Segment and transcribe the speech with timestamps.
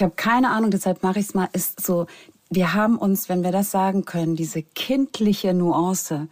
[0.00, 1.50] Ich habe keine Ahnung, deshalb mache ich es mal.
[1.52, 2.06] Ist so,
[2.48, 6.28] wir haben uns, wenn wir das sagen können, diese kindliche Nuance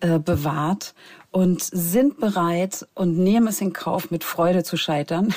[0.00, 0.94] äh, bewahrt
[1.32, 5.32] und sind bereit und nehmen es in Kauf, mit Freude zu scheitern.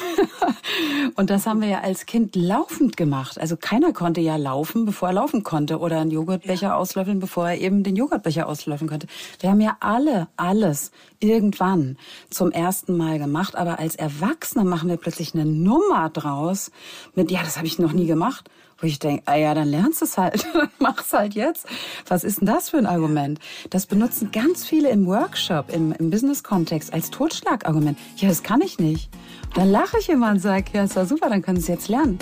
[1.16, 3.40] und das haben wir ja als Kind laufend gemacht.
[3.40, 6.76] Also keiner konnte ja laufen, bevor er laufen konnte oder einen Joghurtbecher ja.
[6.76, 9.08] auslöffeln, bevor er eben den Joghurtbecher auslöffeln konnte.
[9.40, 11.98] Wir haben ja alle alles irgendwann
[12.30, 16.72] zum ersten Mal gemacht, aber als Erwachsene machen wir plötzlich eine Nummer draus
[17.14, 18.50] mit, ja, das habe ich noch nie gemacht.
[18.84, 21.66] Wo ich denke, ah ja, dann lernst du es halt, dann mach's halt jetzt.
[22.10, 23.40] Was ist denn das für ein Argument?
[23.70, 27.98] Das benutzen ganz viele im Workshop, im, im Business-Kontext als Totschlagargument.
[28.18, 29.10] Ja, das kann ich nicht.
[29.46, 31.68] Und dann lache ich immer und sage, ja, ist doch super, dann können sie es
[31.70, 32.20] jetzt lernen.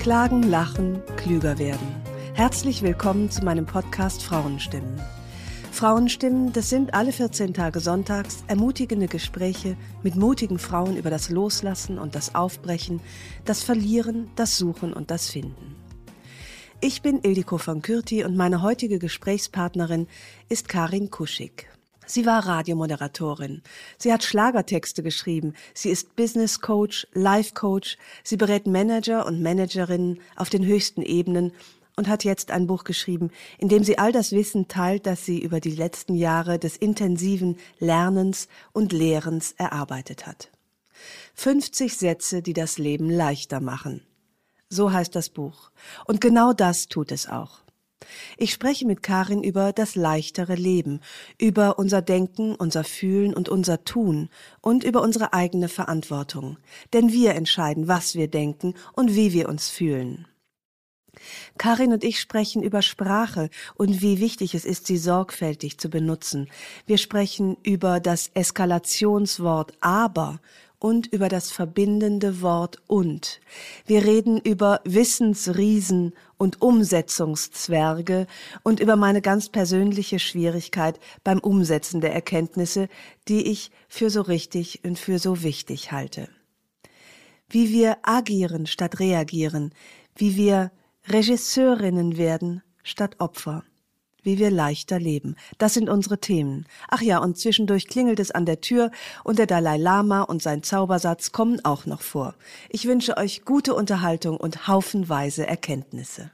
[0.00, 1.94] Klagen, lachen, klüger werden.
[2.34, 5.00] Herzlich willkommen zu meinem Podcast Frauenstimmen.
[5.74, 11.98] Frauenstimmen, das sind alle 14 Tage sonntags ermutigende Gespräche mit mutigen Frauen über das Loslassen
[11.98, 13.00] und das Aufbrechen,
[13.44, 15.74] das Verlieren, das Suchen und das Finden.
[16.80, 20.06] Ich bin Ildiko von Kürti und meine heutige Gesprächspartnerin
[20.48, 21.66] ist Karin Kuschig.
[22.06, 23.62] Sie war Radiomoderatorin.
[23.98, 25.54] Sie hat Schlagertexte geschrieben.
[25.74, 27.98] Sie ist Business Coach, Life Coach.
[28.22, 31.52] Sie berät Manager und Managerinnen auf den höchsten Ebenen
[31.96, 35.38] und hat jetzt ein Buch geschrieben, in dem sie all das Wissen teilt, das sie
[35.38, 40.50] über die letzten Jahre des intensiven Lernens und Lehrens erarbeitet hat.
[41.34, 44.02] 50 Sätze, die das Leben leichter machen.
[44.68, 45.70] So heißt das Buch.
[46.06, 47.64] Und genau das tut es auch.
[48.36, 51.00] Ich spreche mit Karin über das leichtere Leben,
[51.40, 54.28] über unser Denken, unser Fühlen und unser Tun
[54.60, 56.58] und über unsere eigene Verantwortung.
[56.92, 60.26] Denn wir entscheiden, was wir denken und wie wir uns fühlen.
[61.58, 66.48] Karin und ich sprechen über Sprache und wie wichtig es ist, sie sorgfältig zu benutzen.
[66.86, 70.40] Wir sprechen über das Eskalationswort aber
[70.84, 73.40] und über das verbindende Wort und.
[73.86, 78.26] Wir reden über Wissensriesen und Umsetzungszwerge
[78.64, 82.90] und über meine ganz persönliche Schwierigkeit beim Umsetzen der Erkenntnisse,
[83.28, 86.28] die ich für so richtig und für so wichtig halte.
[87.48, 89.72] Wie wir agieren statt reagieren,
[90.16, 90.70] wie wir
[91.06, 93.64] Regisseurinnen werden statt Opfer.
[94.22, 95.36] Wie wir leichter leben.
[95.58, 96.64] Das sind unsere Themen.
[96.88, 98.90] Ach ja, und zwischendurch klingelt es an der Tür
[99.22, 102.34] und der Dalai Lama und sein Zaubersatz kommen auch noch vor.
[102.70, 106.30] Ich wünsche euch gute Unterhaltung und haufenweise Erkenntnisse.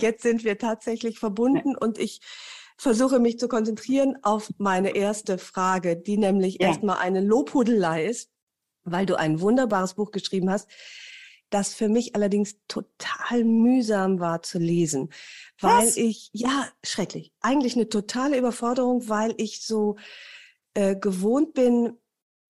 [0.00, 2.22] Jetzt sind wir tatsächlich verbunden und ich
[2.78, 6.68] versuche mich zu konzentrieren auf meine erste Frage, die nämlich ja.
[6.68, 8.30] erstmal eine Lobhudelei ist,
[8.84, 10.68] weil du ein wunderbares Buch geschrieben hast,
[11.50, 15.10] das für mich allerdings total mühsam war zu lesen,
[15.60, 15.96] weil Was?
[15.96, 19.96] ich, ja, schrecklich, eigentlich eine totale Überforderung, weil ich so
[20.74, 21.96] äh, gewohnt bin,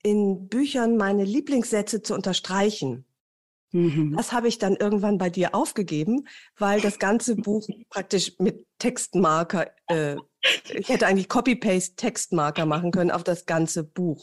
[0.02, 3.06] in Büchern meine Lieblingssätze zu unterstreichen.
[3.72, 4.14] Mhm.
[4.16, 9.70] Das habe ich dann irgendwann bei dir aufgegeben, weil das ganze Buch praktisch mit Textmarker,
[9.88, 10.16] äh,
[10.72, 14.22] ich hätte eigentlich Copy-Paste-Textmarker machen können auf das ganze Buch.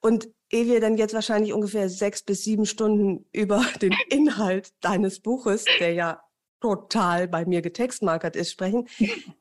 [0.00, 5.20] Und ehe wir dann jetzt wahrscheinlich ungefähr sechs bis sieben Stunden über den Inhalt deines
[5.20, 6.20] Buches, der ja
[6.60, 8.88] total bei mir getextmarkert ist, sprechen,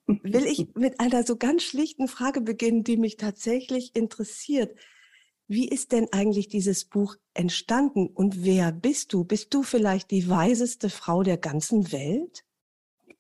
[0.06, 4.78] will ich mit einer so ganz schlichten Frage beginnen, die mich tatsächlich interessiert.
[5.48, 9.24] Wie ist denn eigentlich dieses Buch entstanden und wer bist du?
[9.24, 12.44] Bist du vielleicht die weiseste Frau der ganzen Welt?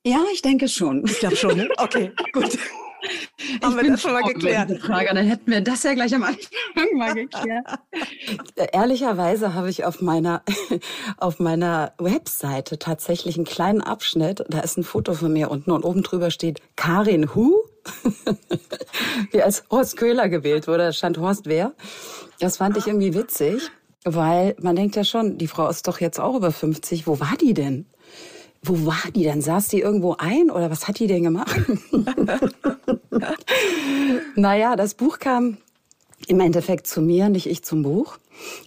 [0.06, 1.06] Ja, ich denke schon.
[1.06, 1.58] Ich glaube schon.
[1.58, 1.69] Ne?
[1.78, 2.58] Okay, gut.
[3.63, 4.80] Haben wir das schon mal geklärt?
[4.81, 7.66] Frage, dann hätten wir das ja gleich am Anfang mal geklärt.
[8.74, 10.44] Ehrlicherweise habe ich auf meiner,
[11.18, 14.44] auf meiner Webseite tatsächlich einen kleinen Abschnitt.
[14.50, 17.54] Da ist ein Foto von mir unten und oben drüber steht Karin Hu.
[19.31, 21.74] Wie als Horst Köhler gewählt wurde, stand Horst wer.
[22.39, 23.72] Das fand ich irgendwie witzig,
[24.04, 27.07] weil man denkt ja schon, die Frau ist doch jetzt auch über 50.
[27.07, 27.86] Wo war die denn?
[28.68, 29.42] Wo war die denn?
[29.42, 31.56] Saß die irgendwo ein oder was hat die denn gemacht?
[34.36, 35.58] naja, das Buch kam
[36.28, 38.18] im Endeffekt zu mir, nicht ich zum Buch.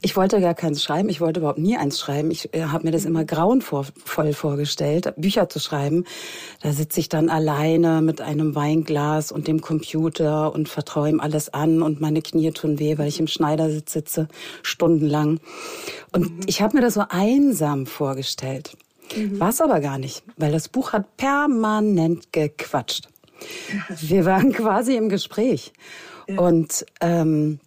[0.02, 1.08] Ich wollte gar keins schreiben.
[1.08, 2.30] Ich wollte überhaupt nie eins schreiben.
[2.30, 6.04] Ich äh, habe mir das immer grauenvoll vorgestellt, Bücher zu schreiben.
[6.62, 11.52] Da sitze ich dann alleine mit einem Weinglas und dem Computer und vertraue ihm alles
[11.52, 14.28] an und meine Knie tun weh, weil ich im Schneidersitz sitze,
[14.62, 15.40] stundenlang.
[16.12, 16.40] Und mhm.
[16.46, 18.76] ich habe mir das so einsam vorgestellt.
[19.16, 19.40] Mhm.
[19.40, 23.08] War es aber gar nicht, weil das Buch hat permanent gequatscht.
[24.00, 25.72] Wir waren quasi im Gespräch.
[26.28, 26.40] Ja.
[26.40, 27.60] Und ähm,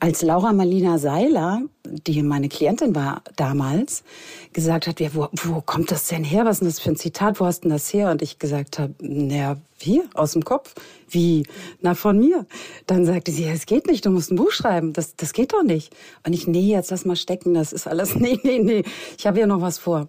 [0.00, 4.04] als Laura Marlina Seiler, die meine Klientin war damals,
[4.52, 6.44] gesagt hat, ja, wo, wo kommt das denn her?
[6.44, 7.40] Was ist denn das für ein Zitat?
[7.40, 8.10] Wo hast du denn das her?
[8.10, 10.02] Und ich gesagt habe, naja, wie?
[10.14, 10.74] Aus dem Kopf?
[11.08, 11.46] Wie?
[11.80, 12.46] Na, von mir.
[12.86, 14.92] Dann sagte sie, ja, es geht nicht, du musst ein Buch schreiben.
[14.92, 15.94] Das, das geht doch nicht.
[16.26, 18.84] Und ich, nee, jetzt lass mal stecken, das ist alles, nee, nee, nee,
[19.18, 20.08] ich habe ja noch was vor.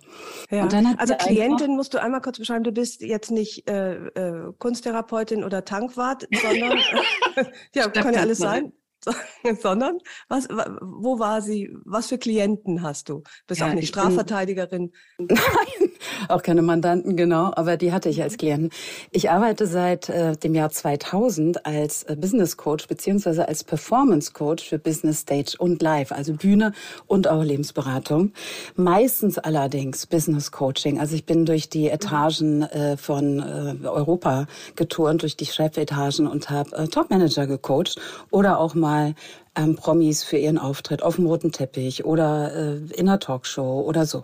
[0.50, 0.68] Ja.
[0.98, 5.66] also Klientin musst du einmal kurz beschreiben, du bist jetzt nicht äh, äh, Kunsttherapeutin oder
[5.66, 6.80] Tankwart, sondern,
[7.76, 8.72] ja, kann ja alles sein.
[9.62, 9.98] sondern
[10.28, 11.76] was, wo war sie?
[11.86, 13.24] Was für Klienten hast du?
[13.48, 14.92] Bist ja, auch nicht Strafverteidigerin?
[15.18, 15.92] Nein,
[16.28, 18.70] auch keine Mandanten, genau, aber die hatte ich als Klienten.
[19.12, 24.70] Ich arbeite seit äh, dem Jahr 2000 als äh, Business Coach beziehungsweise als Performance Coach
[24.70, 26.74] für Business Stage und Live, also Bühne
[27.08, 28.34] und auch Lebensberatung.
[28.76, 31.00] Meistens allerdings Business Coaching.
[31.00, 36.50] Also ich bin durch die Etagen äh, von äh, Europa geturnt, durch die Chefetagen und
[36.50, 38.00] habe äh, Topmanager gecoacht
[38.32, 39.16] oder auch mal mal
[39.56, 44.06] ähm, Promis für ihren Auftritt auf dem roten Teppich oder äh, in einer Talkshow oder
[44.06, 44.24] so.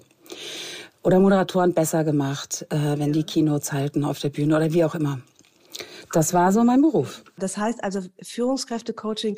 [1.03, 4.95] Oder Moderatoren besser gemacht, äh, wenn die Keynotes halten auf der Bühne oder wie auch
[4.95, 5.19] immer.
[6.13, 7.23] Das war so mein Beruf.
[7.37, 9.37] Das heißt also Führungskräfte-Coaching,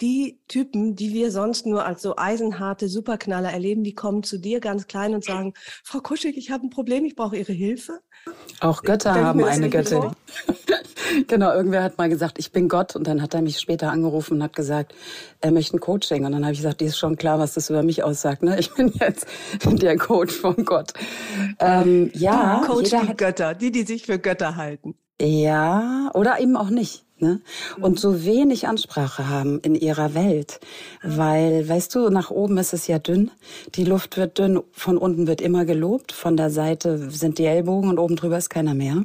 [0.00, 4.60] die Typen, die wir sonst nur als so eisenharte Superknaller erleben, die kommen zu dir
[4.60, 5.54] ganz klein und sagen,
[5.84, 8.00] Frau Kuschig, ich habe ein Problem, ich brauche Ihre Hilfe.
[8.60, 10.12] Auch Götter haben eine Göttin.
[11.28, 12.96] genau, irgendwer hat mal gesagt, ich bin Gott.
[12.96, 14.94] Und dann hat er mich später angerufen und hat gesagt,
[15.40, 16.24] er möchte ein Coaching.
[16.24, 18.42] Und dann habe ich gesagt, dir ist schon klar, was das über mich aussagt.
[18.42, 18.58] Ne?
[18.58, 19.26] Ich bin jetzt
[19.64, 20.92] der Coach von Gott.
[21.60, 24.94] Ähm, ja, Coach die Götter, die, die sich für Götter halten.
[25.20, 27.05] Ja, oder eben auch nicht.
[27.18, 27.40] Ne?
[27.80, 30.60] Und so wenig Ansprache haben in ihrer Welt.
[31.02, 33.30] Weil, weißt du, nach oben ist es ja dünn.
[33.74, 37.88] Die Luft wird dünn, von unten wird immer gelobt, von der Seite sind die Ellbogen
[37.88, 39.04] und oben drüber ist keiner mehr.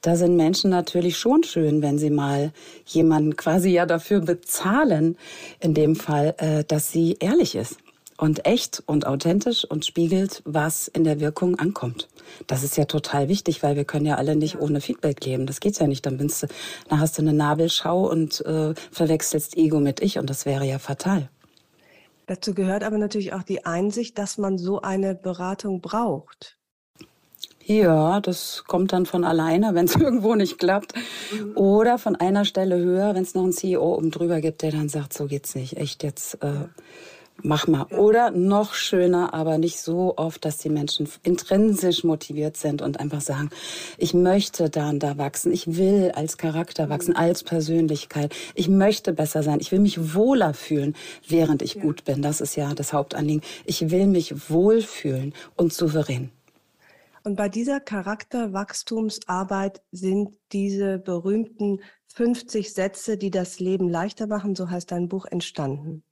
[0.00, 2.52] Da sind Menschen natürlich schon schön, wenn sie mal
[2.86, 5.16] jemanden quasi ja dafür bezahlen,
[5.60, 7.81] in dem Fall, äh, dass sie ehrlich ist
[8.22, 12.06] und echt und authentisch und spiegelt, was in der Wirkung ankommt.
[12.46, 15.44] Das ist ja total wichtig, weil wir können ja alle nicht ohne Feedback leben.
[15.44, 16.06] Das geht ja nicht.
[16.06, 16.46] Dann, binst du,
[16.88, 20.78] dann hast du eine Nabelschau und äh, verwechselst Ego mit Ich und das wäre ja
[20.78, 21.30] fatal.
[22.26, 26.56] Dazu gehört aber natürlich auch die Einsicht, dass man so eine Beratung braucht.
[27.64, 30.94] Ja, das kommt dann von alleine, wenn es irgendwo nicht klappt.
[31.32, 31.56] Mhm.
[31.56, 34.88] Oder von einer Stelle höher, wenn es noch einen CEO oben drüber gibt, der dann
[34.88, 35.76] sagt, so geht's nicht.
[35.76, 36.34] Echt jetzt.
[36.40, 36.68] Äh,
[37.42, 37.86] mach mal.
[37.86, 43.20] Oder noch schöner, aber nicht so oft, dass die Menschen intrinsisch motiviert sind und einfach
[43.20, 43.50] sagen,
[43.98, 49.12] ich möchte da und da wachsen, ich will als Charakter wachsen, als Persönlichkeit, ich möchte
[49.12, 50.94] besser sein, ich will mich wohler fühlen,
[51.26, 51.82] während ich ja.
[51.82, 52.22] gut bin.
[52.22, 53.42] Das ist ja das Hauptanliegen.
[53.64, 56.30] Ich will mich wohlfühlen und souverän.
[57.24, 64.68] Und bei dieser Charakterwachstumsarbeit sind diese berühmten 50 Sätze, die das Leben leichter machen, so
[64.68, 66.02] heißt dein Buch, entstanden.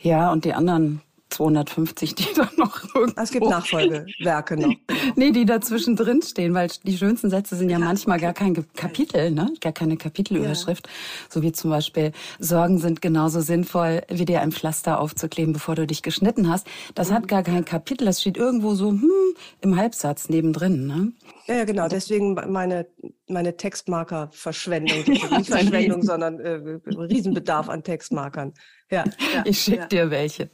[0.00, 1.00] Ja, und die anderen
[1.32, 4.74] 250, die da noch irgendwo Es gibt Nachfolgewerke noch.
[5.16, 9.30] nee, die dazwischen drin stehen, weil die schönsten Sätze sind ja manchmal gar kein Kapitel,
[9.30, 9.52] ne?
[9.60, 10.86] Gar keine Kapitelüberschrift.
[10.86, 10.92] Ja.
[11.30, 15.86] So wie zum Beispiel, Sorgen sind genauso sinnvoll, wie dir ein Pflaster aufzukleben, bevor du
[15.86, 16.66] dich geschnitten hast.
[16.94, 17.14] Das mhm.
[17.14, 19.10] hat gar kein Kapitel, das steht irgendwo so, hm,
[19.60, 21.12] im Halbsatz nebendrin, ne?
[21.46, 21.88] Ja, ja, genau.
[21.88, 22.86] Deswegen meine,
[23.28, 24.98] meine Textmarker-Verschwendung.
[25.06, 28.54] Nicht Verschwendung, sondern äh, Riesenbedarf an Textmarkern.
[28.92, 29.86] Ja, ja ich schicke ja.
[29.86, 30.50] dir welche.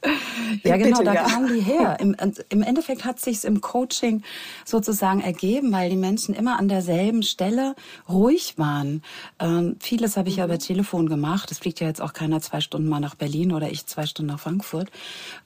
[0.63, 1.23] Ja, genau, Bitte, da ja.
[1.23, 1.97] kamen die her.
[1.99, 2.15] Im,
[2.49, 4.23] Im Endeffekt hat sich's im Coaching
[4.65, 7.75] sozusagen ergeben, weil die Menschen immer an derselben Stelle
[8.07, 9.03] ruhig waren.
[9.39, 10.39] Ähm, vieles habe ich mhm.
[10.39, 11.51] ja über Telefon gemacht.
[11.51, 14.31] Es fliegt ja jetzt auch keiner zwei Stunden mal nach Berlin oder ich zwei Stunden
[14.31, 14.89] nach Frankfurt.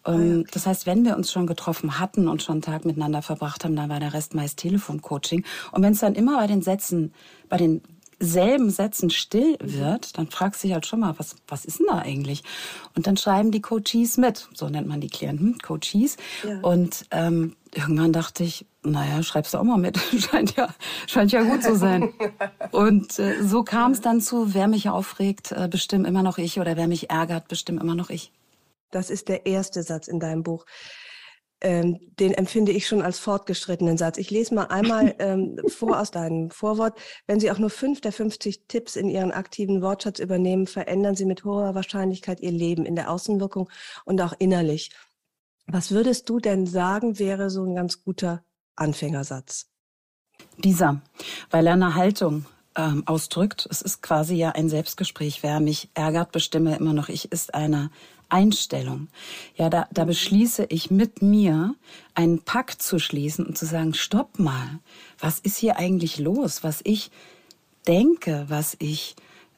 [0.06, 0.48] Ähm, ah, okay.
[0.52, 3.76] Das heißt, wenn wir uns schon getroffen hatten und schon einen Tag miteinander verbracht haben,
[3.76, 5.44] dann war der Rest meist Telefoncoaching.
[5.72, 7.14] Und wenn es dann immer bei den Sätzen,
[7.50, 7.82] bei den
[8.24, 11.88] selben Sätzen still wird, dann fragst du dich halt schon mal, was, was ist denn
[11.90, 12.44] da eigentlich?
[12.96, 16.18] Und dann schreiben die Coaches mit, so nennt man die Klienten, Coaches.
[16.48, 16.60] Ja.
[16.62, 19.98] Und ähm, irgendwann dachte ich, naja, schreibst du auch mal mit.
[20.18, 20.70] scheint ja,
[21.08, 22.14] scheint ja gut zu sein.
[22.72, 26.60] Und äh, so kam es dann zu, wer mich aufregt, äh, bestimmt immer noch ich
[26.60, 28.32] oder wer mich ärgert, bestimmt immer noch ich.
[28.92, 30.66] Das ist der erste Satz in deinem Buch.
[31.64, 34.18] Ähm, den empfinde ich schon als fortgeschrittenen Satz.
[34.18, 36.98] Ich lese mal einmal ähm, vor aus deinem Vorwort.
[37.26, 41.26] Wenn Sie auch nur fünf der 50 Tipps in Ihren aktiven Wortschatz übernehmen, verändern Sie
[41.26, 43.70] mit hoher Wahrscheinlichkeit Ihr Leben in der Außenwirkung
[44.06, 44.92] und auch innerlich.
[45.66, 48.44] Was würdest du denn sagen, wäre so ein ganz guter
[48.76, 49.68] Anfängersatz?
[50.58, 51.02] Dieser,
[51.50, 53.68] weil er eine Haltung ähm, ausdrückt.
[53.70, 55.44] Es ist quasi ja ein Selbstgespräch.
[55.44, 57.92] Wer mich ärgert, bestimme immer noch ich, ist eine
[58.34, 59.08] Einstellung.
[59.56, 61.76] Ja, da, da beschließe ich mit mir
[62.16, 64.80] einen Pakt zu schließen und zu sagen, stopp mal,
[65.20, 66.64] was ist hier eigentlich los?
[66.64, 67.12] Was ich
[67.88, 69.16] denke, was ich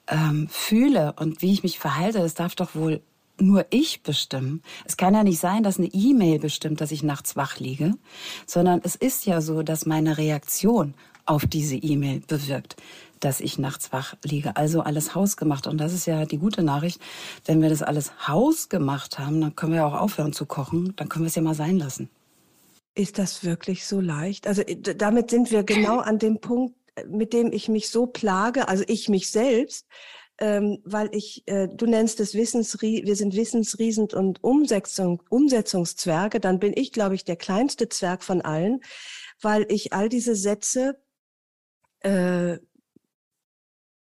[0.08, 3.02] ähm, fühle und wie ich mich verhalte, das darf doch wohl
[3.40, 4.62] nur ich bestimmen.
[4.86, 7.94] Es kann ja nicht sein, dass eine E-Mail bestimmt, dass ich nachts wach liege,
[8.46, 10.94] sondern es ist ja so, dass meine Reaktion
[11.26, 12.76] auf diese E-Mail bewirkt,
[13.26, 14.56] dass ich nachts wach liege.
[14.56, 15.66] Also alles hausgemacht.
[15.66, 17.02] Und das ist ja die gute Nachricht.
[17.46, 20.94] Wenn wir das alles hausgemacht haben, dann können wir ja auch aufhören zu kochen.
[20.96, 22.10] Dann können wir es ja mal sein lassen.
[22.94, 24.46] Ist das wirklich so leicht?
[24.46, 28.06] Also äh, damit sind wir genau an dem Punkt, äh, mit dem ich mich so
[28.06, 29.88] plage, also ich mich selbst,
[30.38, 36.60] ähm, weil ich, äh, du nennst es Wissensrie wir sind Wissensriesen und Umsetzung, Umsetzungszwerge, dann
[36.60, 38.82] bin ich, glaube ich, der kleinste Zwerg von allen,
[39.42, 41.00] weil ich all diese Sätze
[42.02, 42.60] äh,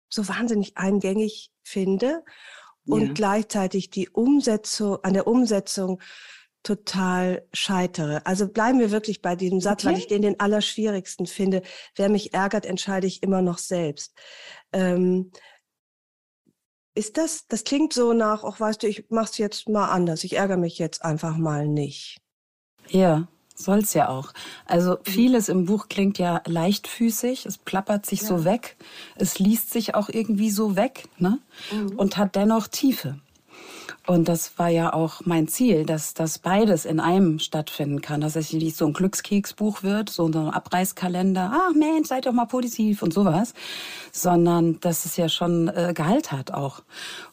[0.09, 2.25] so wahnsinnig eingängig finde
[2.87, 3.13] und ja.
[3.13, 6.01] gleichzeitig die Umsetzung, an der Umsetzung
[6.63, 8.27] total scheitere.
[8.27, 9.93] Also bleiben wir wirklich bei diesem Satz, okay.
[9.93, 11.63] weil ich den den allerschwierigsten finde.
[11.95, 14.15] Wer mich ärgert, entscheide ich immer noch selbst.
[14.73, 15.31] Ähm,
[16.95, 20.25] ist das, das klingt so nach, auch weißt du, ich mach's jetzt mal anders.
[20.25, 22.19] Ich ärgere mich jetzt einfach mal nicht.
[22.89, 24.33] Ja, soll's ja auch.
[24.67, 24.97] Also mhm.
[25.05, 28.29] vieles im Buch klingt ja leichtfüßig, es plappert sich ja.
[28.29, 28.77] so weg,
[29.17, 31.39] es liest sich auch irgendwie so weg, ne?
[31.73, 31.99] Mhm.
[31.99, 33.19] Und hat dennoch Tiefe.
[34.09, 38.37] Und das war ja auch mein Ziel, dass das beides in einem stattfinden kann, dass
[38.37, 43.03] es nicht so ein Glückskeksbuch wird, so ein Abreißkalender, ach Mensch, seid doch mal positiv
[43.03, 43.53] und sowas,
[44.11, 46.81] sondern dass es ja schon äh, Gehalt hat auch.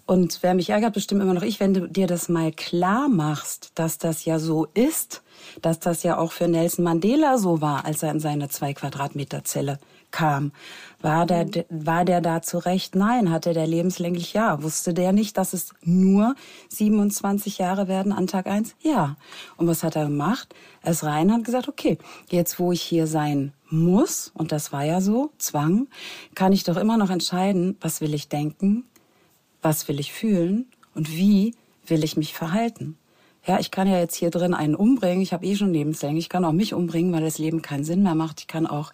[0.05, 3.71] Und wer mich ärgert, bestimmt immer noch ich, wenn du dir das mal klar machst,
[3.75, 5.23] dass das ja so ist,
[5.61, 9.45] dass das ja auch für Nelson Mandela so war, als er in seine zwei Quadratmeter
[9.45, 9.79] Zelle
[10.15, 10.53] kam.
[11.01, 11.65] War der, mhm.
[11.69, 12.95] war der da zurecht?
[12.95, 13.29] Nein.
[13.31, 14.33] Hatte der lebenslänglich?
[14.33, 14.63] Ja.
[14.63, 16.35] Wusste der nicht, dass es nur
[16.69, 18.75] 27 Jahre werden an Tag eins?
[18.81, 19.17] Ja.
[19.57, 20.55] Und was hat er gemacht?
[20.81, 21.97] Er ist rein und hat gesagt, okay,
[22.29, 25.87] jetzt wo ich hier sein muss, und das war ja so, Zwang,
[26.33, 28.85] kann ich doch immer noch entscheiden, was will ich denken,
[29.61, 31.55] was will ich fühlen und wie
[31.85, 32.97] will ich mich verhalten.
[33.47, 35.21] Ja, ich kann ja jetzt hier drin einen umbringen.
[35.21, 36.25] Ich habe eh schon lebenslänglich.
[36.25, 38.39] Ich kann auch mich umbringen, weil das Leben keinen Sinn mehr macht.
[38.39, 38.91] Ich kann auch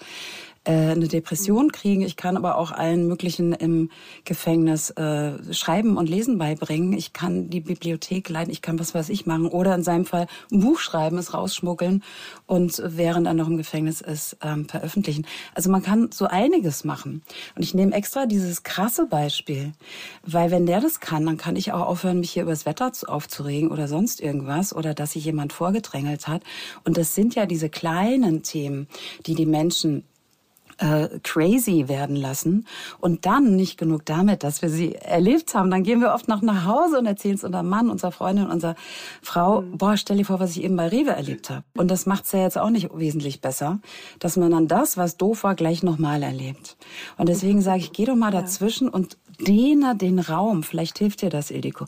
[0.70, 2.02] eine Depression kriegen.
[2.02, 3.90] Ich kann aber auch allen möglichen im
[4.26, 6.94] Gefängnis äh, Schreiben und Lesen beibringen.
[6.94, 8.52] Ich kann die Bibliothek leiten.
[8.52, 9.48] Ich kann was weiß ich machen.
[9.48, 12.04] Oder in seinem Fall ein Buch schreiben, es rausschmuggeln
[12.46, 15.26] und während er noch im Gefängnis ist, ähm, veröffentlichen.
[15.56, 17.24] Also man kann so einiges machen.
[17.56, 19.72] Und ich nehme extra dieses krasse Beispiel,
[20.24, 22.92] weil wenn der das kann, dann kann ich auch aufhören, mich hier über das Wetter
[23.08, 26.44] aufzuregen oder sonst irgendwas oder dass sich jemand vorgedrängelt hat.
[26.84, 28.88] Und das sind ja diese kleinen Themen,
[29.26, 30.04] die die Menschen
[30.82, 32.66] äh, crazy werden lassen.
[33.00, 35.72] Und dann nicht genug damit, dass wir sie erlebt haben.
[35.72, 38.76] Dann gehen wir oft noch nach Hause und erzählen es unserem Mann, unserer Freundin, unserer
[39.22, 39.62] Frau.
[39.62, 39.78] Mhm.
[39.78, 41.64] Boah, stell dir vor, was ich eben bei Rewe erlebt habe.
[41.76, 43.80] Und das macht's ja jetzt auch nicht wesentlich besser,
[44.20, 46.78] dass man dann das, was doof war, gleich nochmal erlebt.
[47.18, 49.18] Und deswegen sage ich, geh doch mal dazwischen und
[49.48, 50.64] dehne den Raum.
[50.64, 51.86] Vielleicht hilft dir das, Ildiko.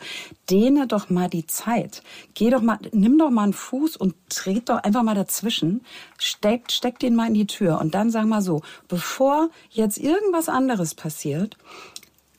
[0.49, 2.03] Dehne doch mal die Zeit.
[2.33, 5.81] Geh doch mal, nimm doch mal einen Fuß und tret doch einfach mal dazwischen.
[6.17, 10.49] Steck, steck den mal in die Tür und dann sag mal so, bevor jetzt irgendwas
[10.49, 11.57] anderes passiert,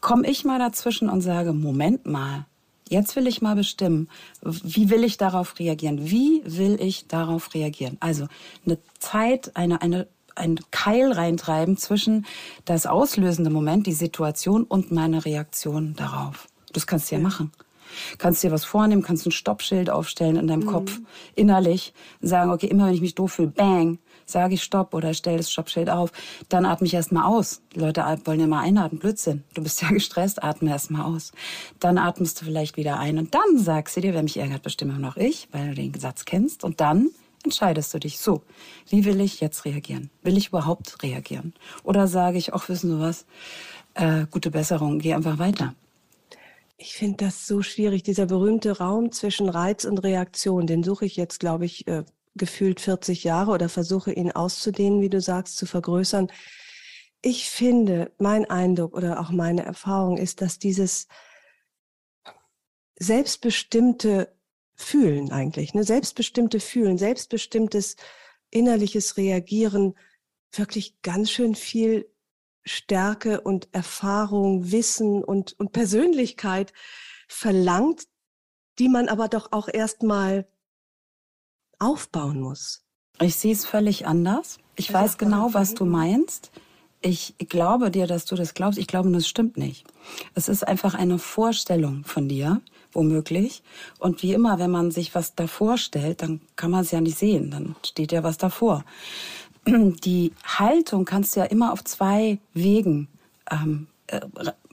[0.00, 2.47] komme ich mal dazwischen und sage, Moment mal,
[2.88, 4.09] Jetzt will ich mal bestimmen,
[4.42, 6.11] wie will ich darauf reagieren?
[6.11, 7.97] Wie will ich darauf reagieren?
[8.00, 8.26] Also
[8.66, 12.26] eine Zeit, eine, eine ein Keil reintreiben zwischen
[12.64, 16.48] das auslösende Moment, die Situation und meine Reaktion darauf.
[16.72, 17.28] Das kannst du ja, ja.
[17.28, 17.52] machen.
[18.18, 20.70] Kannst dir was vornehmen, kannst ein Stoppschild aufstellen in deinem mhm.
[20.70, 21.00] Kopf,
[21.34, 25.36] innerlich, sagen, okay, immer wenn ich mich doof fühle, bang, sage ich Stopp oder stell
[25.36, 26.12] das Stoppschild auf.
[26.48, 27.60] Dann atme ich erstmal aus.
[27.74, 29.44] Die Leute wollen ja mal einatmen, Blödsinn.
[29.54, 31.32] Du bist ja gestresst, atme erstmal aus.
[31.80, 34.98] Dann atmest du vielleicht wieder ein und dann sagst du dir, wer mich ärgert, bestimme
[34.98, 36.64] noch ich, weil du den Satz kennst.
[36.64, 37.10] Und dann
[37.44, 38.42] entscheidest du dich so.
[38.88, 40.10] Wie will ich jetzt reagieren?
[40.22, 41.54] Will ich überhaupt reagieren?
[41.82, 43.26] Oder sage ich, auch wissen Sie was,
[43.94, 45.74] äh, gute Besserung, geh einfach weiter.
[46.76, 51.16] Ich finde das so schwierig, dieser berühmte Raum zwischen Reiz und Reaktion, den suche ich
[51.16, 55.66] jetzt, glaube ich, äh, gefühlt 40 Jahre oder versuche ihn auszudehnen, wie du sagst, zu
[55.66, 56.28] vergrößern.
[57.22, 61.06] Ich finde, mein Eindruck oder auch meine Erfahrung ist, dass dieses
[62.98, 64.34] selbstbestimmte
[64.75, 65.85] Fühlen eigentlich, ne?
[65.85, 67.97] selbstbestimmte Fühlen, selbstbestimmtes
[68.50, 69.95] innerliches Reagieren,
[70.52, 72.09] wirklich ganz schön viel
[72.64, 76.73] Stärke und Erfahrung, Wissen und, und Persönlichkeit
[77.28, 78.07] verlangt,
[78.78, 80.49] die man aber doch auch erstmal
[81.78, 82.85] aufbauen muss.
[83.21, 84.59] Ich sehe es völlig anders.
[84.76, 86.50] Ich das weiß genau, was du meinst.
[87.00, 88.78] Ich glaube dir, dass du das glaubst.
[88.78, 89.87] Ich glaube, das stimmt nicht.
[90.35, 92.62] Es ist einfach eine Vorstellung von dir,
[92.94, 93.62] womöglich.
[93.98, 97.18] Und wie immer, wenn man sich was davor stellt, dann kann man es ja nicht
[97.18, 97.50] sehen.
[97.50, 98.84] Dann steht ja was davor.
[99.66, 103.08] Die Haltung kannst du ja immer auf zwei Wegen
[103.50, 104.20] ähm, äh,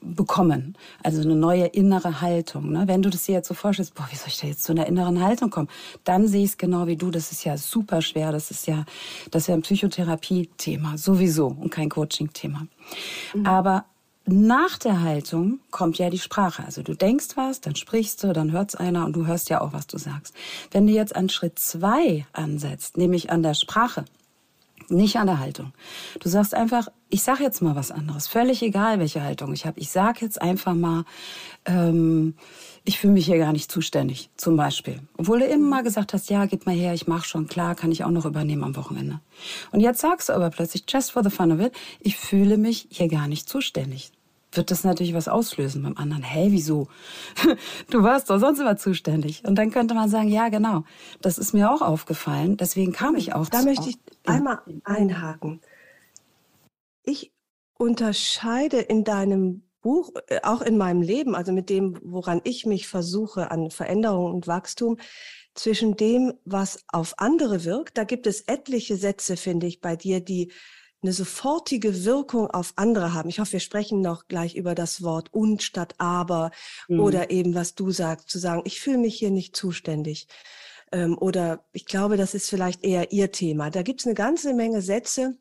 [0.01, 0.75] bekommen.
[1.03, 2.71] Also eine neue innere Haltung.
[2.71, 2.83] Ne?
[2.87, 4.87] Wenn du das dir jetzt so vorstellst, boah, wie soll ich da jetzt zu einer
[4.87, 5.69] inneren Haltung kommen?
[6.03, 7.11] Dann sehe ich es genau wie du.
[7.11, 8.31] Das ist ja super schwer.
[8.31, 8.85] Das ist ja,
[9.29, 12.67] das ist ja ein Psychotherapie-Thema sowieso und kein Coaching-Thema.
[13.35, 13.45] Mhm.
[13.45, 13.85] Aber
[14.25, 16.63] nach der Haltung kommt ja die Sprache.
[16.63, 19.73] Also du denkst was, dann sprichst du, dann hört's einer und du hörst ja auch,
[19.73, 20.35] was du sagst.
[20.71, 24.05] Wenn du jetzt an Schritt zwei ansetzt, nämlich an der Sprache,
[24.89, 25.73] nicht an der Haltung.
[26.19, 29.79] Du sagst einfach, ich sag jetzt mal was anderes, völlig egal, welche Haltung ich habe.
[29.79, 31.05] Ich sag jetzt einfach mal,
[31.65, 32.35] ähm,
[32.83, 34.99] ich fühle mich hier gar nicht zuständig, zum Beispiel.
[35.17, 37.91] Obwohl du immer mal gesagt hast, ja, gib mal her, ich mach schon, klar, kann
[37.91, 39.19] ich auch noch übernehmen am Wochenende.
[39.71, 42.87] Und jetzt sagst du aber plötzlich, just for the fun of it, ich fühle mich
[42.89, 44.11] hier gar nicht zuständig
[44.53, 46.23] wird das natürlich was auslösen beim anderen.
[46.23, 46.87] Hä, wieso?
[47.89, 49.43] Du warst doch sonst immer zuständig.
[49.45, 50.83] Und dann könnte man sagen, ja, genau,
[51.21, 52.57] das ist mir auch aufgefallen.
[52.57, 53.49] Deswegen kam ich auch.
[53.49, 55.61] Da möchte ich einmal einhaken.
[57.03, 57.31] Ich
[57.77, 62.87] unterscheide in deinem Buch, äh, auch in meinem Leben, also mit dem, woran ich mich
[62.87, 64.97] versuche an Veränderung und Wachstum,
[65.53, 67.97] zwischen dem, was auf andere wirkt.
[67.97, 70.51] Da gibt es etliche Sätze, finde ich, bei dir, die
[71.03, 73.29] eine sofortige Wirkung auf andere haben.
[73.29, 76.51] Ich hoffe, wir sprechen noch gleich über das Wort und statt aber
[76.87, 76.99] mhm.
[76.99, 80.27] oder eben, was du sagst, zu sagen, ich fühle mich hier nicht zuständig.
[80.91, 83.71] Ähm, oder ich glaube, das ist vielleicht eher ihr Thema.
[83.71, 85.37] Da gibt es eine ganze Menge Sätze,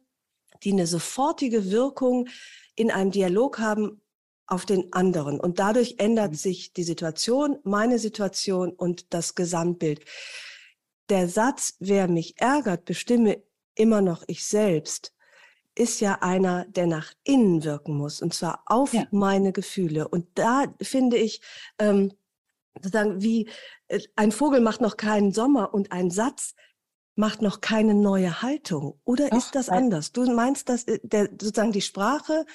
[0.64, 2.28] die eine sofortige Wirkung
[2.75, 4.00] in einem Dialog haben
[4.50, 5.40] auf den anderen.
[5.40, 6.37] Und dadurch ändert mhm.
[6.37, 10.04] sich die Situation, meine Situation und das Gesamtbild.
[11.09, 13.42] Der Satz, wer mich ärgert, bestimme
[13.75, 15.14] immer noch ich selbst,
[15.75, 19.07] ist ja einer, der nach innen wirken muss, und zwar auf ja.
[19.11, 20.09] meine Gefühle.
[20.09, 21.40] Und da finde ich,
[21.78, 22.12] ähm,
[22.75, 23.49] sozusagen, wie
[23.88, 26.55] äh, ein Vogel macht noch keinen Sommer und ein Satz
[27.14, 29.01] macht noch keine neue Haltung.
[29.05, 30.12] Oder Doch, ist das anders?
[30.12, 32.46] Du meinst, dass äh, der, sozusagen die Sprache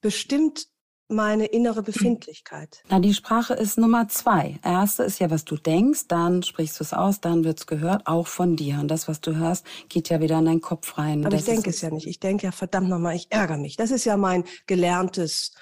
[0.00, 0.68] bestimmt
[1.08, 2.82] meine innere Befindlichkeit?
[2.88, 4.58] Na, die Sprache ist Nummer zwei.
[4.62, 8.26] Erste ist ja, was du denkst, dann sprichst du es aus, dann wird's gehört, auch
[8.26, 8.78] von dir.
[8.80, 11.24] Und das, was du hörst, geht ja wieder in deinen Kopf rein.
[11.24, 12.06] Aber ich denke es ja nicht.
[12.06, 13.76] Ich denke ja, verdammt nochmal, ich ärgere mich.
[13.76, 15.52] Das ist ja mein gelerntes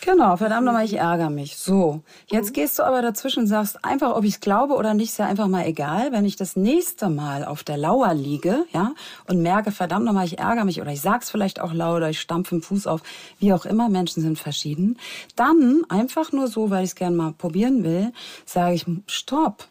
[0.00, 1.56] Genau, verdammt nochmal, ich ärgere mich.
[1.56, 2.52] So, jetzt mhm.
[2.52, 5.26] gehst du aber dazwischen und sagst einfach, ob ich es glaube oder nicht, ist ja
[5.26, 6.12] einfach mal egal.
[6.12, 8.92] Wenn ich das nächste Mal auf der Lauer liege, ja,
[9.28, 12.20] und merke, verdammt nochmal, ich ärgere mich oder ich sag's vielleicht auch laut oder ich
[12.20, 13.02] stampfe den Fuß auf,
[13.38, 14.98] wie auch immer, Menschen sind verschieden,
[15.36, 18.12] dann einfach nur so, weil ich es gerne mal probieren will,
[18.44, 19.68] sage ich, stopp.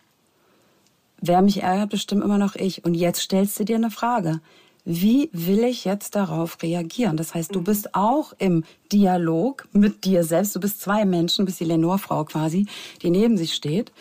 [1.22, 2.84] Wer mich ärgert, bestimmt immer noch ich.
[2.84, 4.42] Und jetzt stellst du dir eine Frage
[4.86, 7.15] wie will ich jetzt darauf reagieren?
[7.15, 10.56] Das heißt, du bist auch im Dialog mit dir selbst.
[10.56, 12.67] Du bist zwei Menschen, bist die Lenore-Frau quasi,
[13.02, 13.91] die neben sich steht.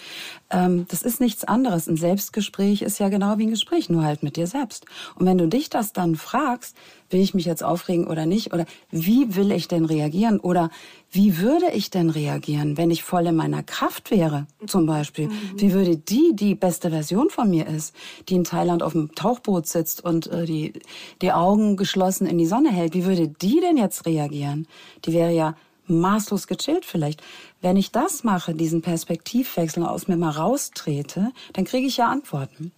[0.53, 1.89] Ähm, das ist nichts anderes.
[1.89, 4.85] Ein Selbstgespräch ist ja genau wie ein Gespräch, nur halt mit dir selbst.
[5.17, 6.77] Und wenn du dich das dann fragst,
[7.11, 8.53] will ich mich jetzt aufregen oder nicht?
[8.53, 10.39] Oder wie will ich denn reagieren?
[10.39, 10.71] Oder
[11.11, 15.29] wie würde ich denn reagieren, wenn ich voll in meiner Kraft wäre, zum Beispiel?
[15.29, 15.33] Mhm.
[15.57, 17.95] Wie würde die, die beste Version von mir ist,
[18.29, 20.75] die in Thailand auf dem Tauchboot sitzt und äh, die,
[21.23, 24.67] die Augen geschlossen in die Sonne hält, wie würde die denn jetzt reagieren?
[25.05, 25.55] Die wäre ja
[26.01, 27.23] maßlos gechillt vielleicht.
[27.61, 32.73] Wenn ich das mache, diesen Perspektivwechsel aus mir mal raustrete, dann kriege ich ja Antworten.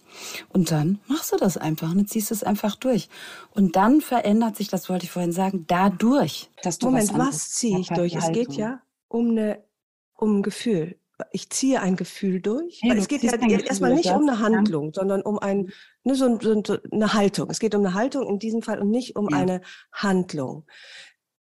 [0.49, 3.09] Und dann machst du das einfach und ziehst es einfach durch.
[3.51, 7.49] Und dann verändert sich, das wollte ich vorhin sagen, dadurch, dass du Moment, was, was
[7.51, 8.15] ziehe ich durch?
[8.15, 9.63] Es geht ja um eine
[10.17, 10.97] um ein Gefühl.
[11.31, 12.79] Ich ziehe ein Gefühl durch.
[12.81, 14.91] Hey, es geht ja erstmal nicht um eine Handlung, ja.
[14.95, 15.71] sondern um ein,
[16.03, 17.49] ne, so, so, eine Haltung.
[17.49, 19.37] Es geht um eine Haltung in diesem Fall und nicht um ja.
[19.37, 19.61] eine
[19.93, 20.65] Handlung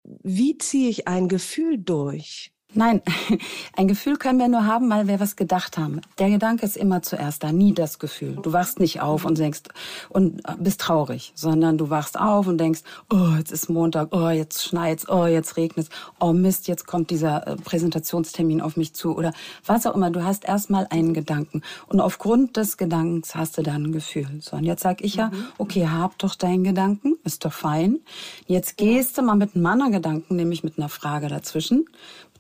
[0.05, 2.54] wie ziehe ich ein Gefühl durch?
[2.75, 3.03] Nein,
[3.77, 6.01] ein Gefühl können wir nur haben, weil wir was gedacht haben.
[6.19, 8.37] Der Gedanke ist immer zuerst da, nie das Gefühl.
[8.43, 9.63] Du wachst nicht auf und denkst
[10.09, 14.65] und bist traurig, sondern du wachst auf und denkst, oh, jetzt ist Montag, oh, jetzt
[14.65, 19.33] schneit's, oh, jetzt regnet's, oh Mist, jetzt kommt dieser äh, Präsentationstermin auf mich zu oder
[19.65, 20.11] was auch immer.
[20.11, 24.29] Du hast erstmal einen Gedanken und aufgrund des Gedankens hast du dann ein Gefühl.
[24.41, 25.47] So, und jetzt sag ich ja, mhm.
[25.59, 28.01] okay, hab doch deinen Gedanken, ist doch fein.
[28.47, 31.87] Jetzt gehst du mal mit einem anderen Gedanken, nämlich mit einer Frage dazwischen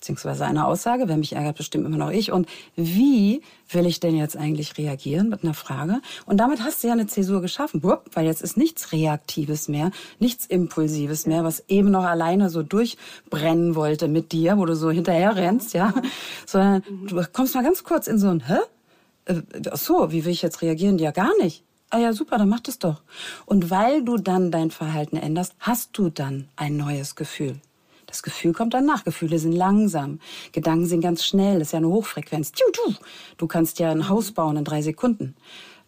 [0.04, 1.08] beziehungsweise eine Aussage.
[1.08, 2.30] Wer mich ärgert, bestimmt immer noch ich.
[2.30, 3.40] Und wie
[3.70, 6.02] will ich denn jetzt eigentlich reagieren mit einer Frage?
[6.26, 10.44] Und damit hast du ja eine Zäsur geschaffen, weil jetzt ist nichts Reaktives mehr, nichts
[10.44, 15.36] Impulsives mehr, was eben noch alleine so durchbrennen wollte mit dir, wo du so hinterher
[15.36, 15.94] rennst, ja,
[16.46, 18.58] sondern du kommst mal ganz kurz in so ein, hä?
[19.24, 19.40] Äh,
[19.70, 20.98] ach so, wie will ich jetzt reagieren?
[20.98, 21.64] Ja, gar nicht.
[21.88, 23.00] Ah ja, super, dann mach das doch.
[23.46, 27.58] Und weil du dann dein Verhalten änderst, hast du dann ein neues Gefühl.
[28.14, 29.02] Das Gefühl kommt danach.
[29.02, 30.20] Gefühle sind langsam.
[30.52, 31.58] Gedanken sind ganz schnell.
[31.58, 32.52] Das ist ja eine Hochfrequenz.
[33.38, 35.34] Du kannst ja ein Haus bauen in drei Sekunden.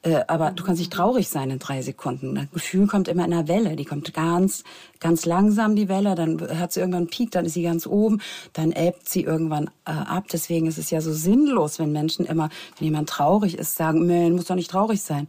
[0.03, 2.35] Äh, aber du kannst nicht traurig sein in drei Sekunden.
[2.35, 3.77] Das Gefühl kommt immer in einer Welle.
[3.77, 4.65] Die kommt ganz,
[4.99, 6.17] ganz langsam, die Welle.
[6.17, 8.21] Dann hat sie irgendwann einen Peak, dann ist sie ganz oben.
[8.53, 10.25] Dann ebbt sie irgendwann äh, ab.
[10.33, 14.33] Deswegen ist es ja so sinnlos, wenn Menschen immer, wenn jemand traurig ist, sagen, man
[14.33, 15.29] muss doch nicht traurig sein.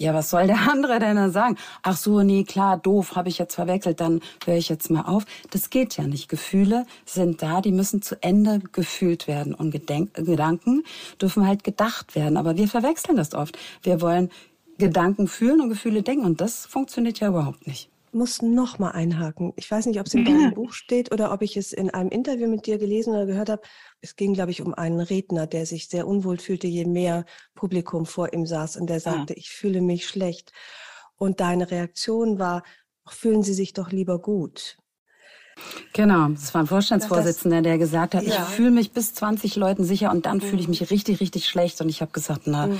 [0.00, 1.56] Ja, was soll der andere denn dann sagen?
[1.82, 5.26] Ach so, nee, klar, doof, habe ich jetzt verwechselt, dann höre ich jetzt mal auf.
[5.50, 6.30] Das geht ja nicht.
[6.30, 9.52] Gefühle sind da, die müssen zu Ende gefühlt werden.
[9.54, 10.84] Und Gedenk Gedanken
[11.20, 12.38] dürfen halt gedacht werden.
[12.38, 13.58] Aber wir verwechseln das oft.
[13.82, 14.30] Wir wollen
[14.78, 16.24] Gedanken fühlen und Gefühle denken.
[16.24, 19.52] Und das funktioniert ja überhaupt nicht muss noch mal einhaken.
[19.56, 22.10] Ich weiß nicht, ob es in deinem Buch steht oder ob ich es in einem
[22.10, 23.62] Interview mit dir gelesen oder gehört habe.
[24.00, 28.06] Es ging, glaube ich, um einen Redner, der sich sehr unwohl fühlte, je mehr Publikum
[28.06, 29.00] vor ihm saß und der ah.
[29.00, 29.38] sagte, ja.
[29.38, 30.52] ich fühle mich schlecht.
[31.16, 32.62] Und deine Reaktion war,
[33.06, 34.78] fühlen Sie sich doch lieber gut.
[35.92, 38.34] Genau, das war ein Vorstandsvorsitzender, der gesagt hat, ja.
[38.34, 40.42] ich fühle mich bis 20 Leuten sicher und dann mhm.
[40.42, 41.80] fühle ich mich richtig, richtig schlecht.
[41.80, 42.78] Und ich habe gesagt, na, mhm.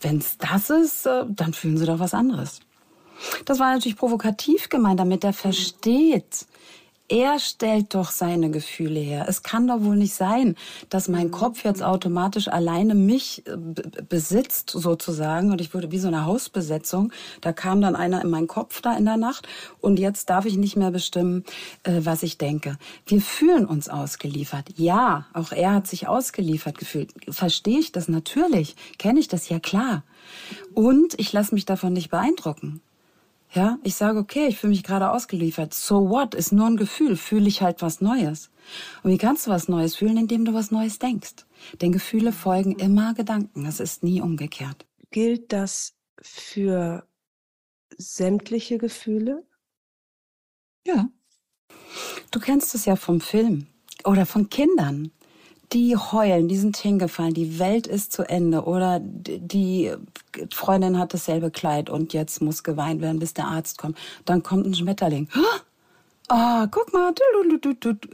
[0.00, 2.60] wenn es das ist, äh, dann fühlen Sie doch was anderes.
[3.44, 6.46] Das war natürlich provokativ gemeint, damit er versteht.
[7.12, 9.26] Er stellt doch seine Gefühle her.
[9.28, 10.56] Es kann doch wohl nicht sein,
[10.88, 13.54] dass mein Kopf jetzt automatisch alleine mich äh,
[14.08, 15.52] besitzt, sozusagen.
[15.52, 17.12] Und ich wurde wie so eine Hausbesetzung.
[17.42, 19.46] Da kam dann einer in meinen Kopf da in der Nacht.
[19.82, 21.44] Und jetzt darf ich nicht mehr bestimmen,
[21.82, 22.78] äh, was ich denke.
[23.04, 24.70] Wir fühlen uns ausgeliefert.
[24.76, 27.12] Ja, auch er hat sich ausgeliefert gefühlt.
[27.28, 28.74] Verstehe ich das natürlich?
[28.96, 29.50] Kenne ich das?
[29.50, 30.02] Ja, klar.
[30.72, 32.80] Und ich lasse mich davon nicht beeindrucken.
[33.54, 35.74] Ja, ich sage, okay, ich fühle mich gerade ausgeliefert.
[35.74, 36.34] So what?
[36.34, 37.16] Ist nur ein Gefühl.
[37.16, 38.50] Fühle ich halt was Neues.
[39.02, 41.44] Und wie kannst du was Neues fühlen, indem du was Neues denkst?
[41.82, 43.64] Denn Gefühle folgen immer Gedanken.
[43.64, 44.86] Das ist nie umgekehrt.
[45.10, 47.06] Gilt das für
[47.98, 49.46] sämtliche Gefühle?
[50.86, 51.08] Ja.
[52.30, 53.66] Du kennst es ja vom Film
[54.04, 55.12] oder von Kindern
[55.72, 59.92] die heulen, die sind hingefallen, die Welt ist zu Ende oder die
[60.52, 63.96] Freundin hat dasselbe Kleid und jetzt muss geweint werden, bis der Arzt kommt.
[64.24, 65.28] Dann kommt ein Schmetterling.
[66.28, 67.12] Ah, oh, guck mal,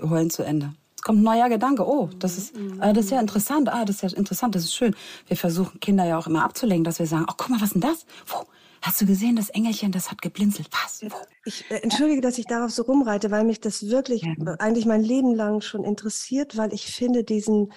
[0.08, 0.72] heulen zu Ende.
[0.96, 1.86] Es kommt ein neuer Gedanke.
[1.86, 3.68] Oh, das ist, äh, das ist ja interessant.
[3.68, 4.96] Ah, das ist ja interessant, das ist schön.
[5.26, 7.74] Wir versuchen Kinder ja auch immer abzulenken, dass wir sagen, oh, guck mal, was ist
[7.74, 8.06] denn das?
[8.26, 8.44] Wo?
[8.82, 10.68] Hast du gesehen, das Engelchen, das hat geblinzelt.
[10.72, 11.02] Was?
[11.44, 14.34] Ich äh, entschuldige, dass ich darauf so rumreite, weil mich das wirklich ja.
[14.58, 17.72] eigentlich mein Leben lang schon interessiert, weil ich finde diesen,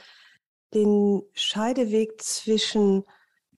[0.74, 3.04] den Scheideweg zwischen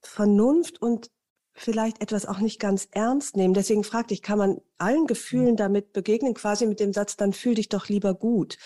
[0.00, 1.10] Vernunft und
[1.52, 3.54] vielleicht etwas auch nicht ganz ernst nehmen.
[3.54, 7.54] Deswegen fragte ich, kann man allen Gefühlen damit begegnen, quasi mit dem Satz, dann fühl
[7.54, 8.58] dich doch lieber gut.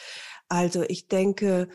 [0.49, 1.69] Also ich denke,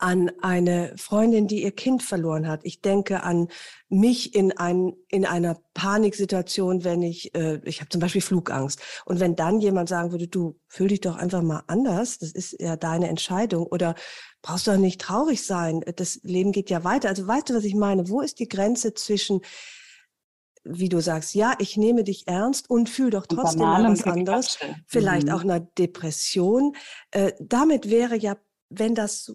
[0.00, 2.60] an eine Freundin, die ihr Kind verloren hat.
[2.62, 3.48] Ich denke an
[3.88, 8.80] mich in, ein, in einer Paniksituation, wenn ich, äh, ich habe zum Beispiel Flugangst.
[9.04, 12.56] Und wenn dann jemand sagen würde, du fühl dich doch einfach mal anders, das ist
[12.60, 13.66] ja deine Entscheidung.
[13.66, 13.94] Oder
[14.40, 17.08] brauchst du doch nicht traurig sein, das Leben geht ja weiter.
[17.08, 18.08] Also weißt du, was ich meine?
[18.08, 19.40] Wo ist die Grenze zwischen
[20.62, 24.58] wie du sagst, ja, ich nehme dich ernst und fühl doch trotzdem was anderes.
[24.86, 25.32] Vielleicht mhm.
[25.32, 26.76] auch eine Depression.
[27.12, 28.36] Äh, damit wäre ja,
[28.68, 29.34] wenn das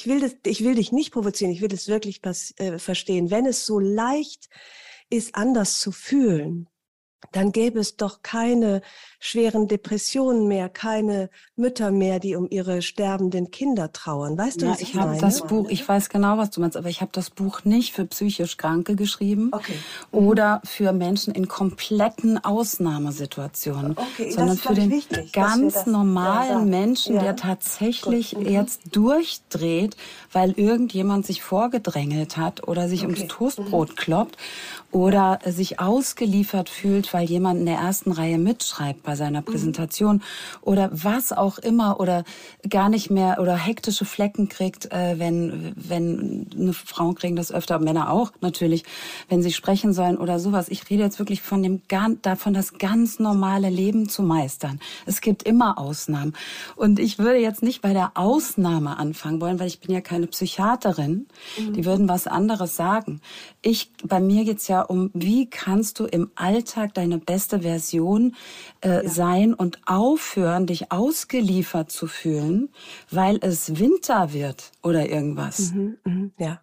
[0.00, 2.22] ich will, das, ich will dich nicht provozieren, ich will es wirklich
[2.56, 3.30] äh, verstehen.
[3.30, 4.48] Wenn es so leicht
[5.10, 6.68] ist, anders zu fühlen,
[7.32, 8.82] dann gäbe es doch keine
[9.18, 14.38] schweren Depressionen mehr, keine Mütter mehr, die um ihre sterbenden Kinder trauern.
[14.38, 16.76] Weißt du, ja, was ich, ich habe das Buch, ich weiß genau, was du meinst,
[16.76, 19.74] aber ich habe das Buch nicht für psychisch Kranke geschrieben okay.
[20.10, 27.22] oder für Menschen in kompletten Ausnahmesituationen, okay, sondern für den wichtig, ganz normalen Menschen, ja.
[27.22, 28.46] der tatsächlich mhm.
[28.46, 29.96] jetzt durchdreht,
[30.32, 33.12] weil irgendjemand sich vorgedrängelt hat oder sich okay.
[33.12, 33.96] ums Toastbrot mhm.
[33.96, 34.36] kloppt
[34.92, 39.46] oder sich ausgeliefert fühlt, weil jemand in der ersten Reihe mitschreibt bei seiner mhm.
[39.46, 40.22] Präsentation
[40.60, 42.24] oder was auch immer oder
[42.68, 47.78] gar nicht mehr oder hektische Flecken kriegt, äh, wenn wenn eine Frauen kriegen das öfter,
[47.78, 48.84] Männer auch natürlich,
[49.28, 50.68] wenn sie sprechen sollen oder sowas.
[50.68, 51.82] Ich rede jetzt wirklich von dem
[52.22, 54.80] davon, das ganz normale Leben zu meistern.
[55.06, 56.34] Es gibt immer Ausnahmen
[56.76, 60.26] und ich würde jetzt nicht bei der Ausnahme anfangen wollen, weil ich bin ja keine
[60.26, 61.26] Psychiaterin.
[61.58, 61.72] Mhm.
[61.72, 63.20] Die würden was anderes sagen.
[63.62, 68.34] Ich bei mir geht's ja um, wie kannst du im Alltag deine beste Version
[68.80, 69.08] äh, ja.
[69.08, 72.70] sein und aufhören, dich ausgeliefert zu fühlen,
[73.10, 75.72] weil es Winter wird oder irgendwas.
[75.72, 76.60] Mhm, mh, ja.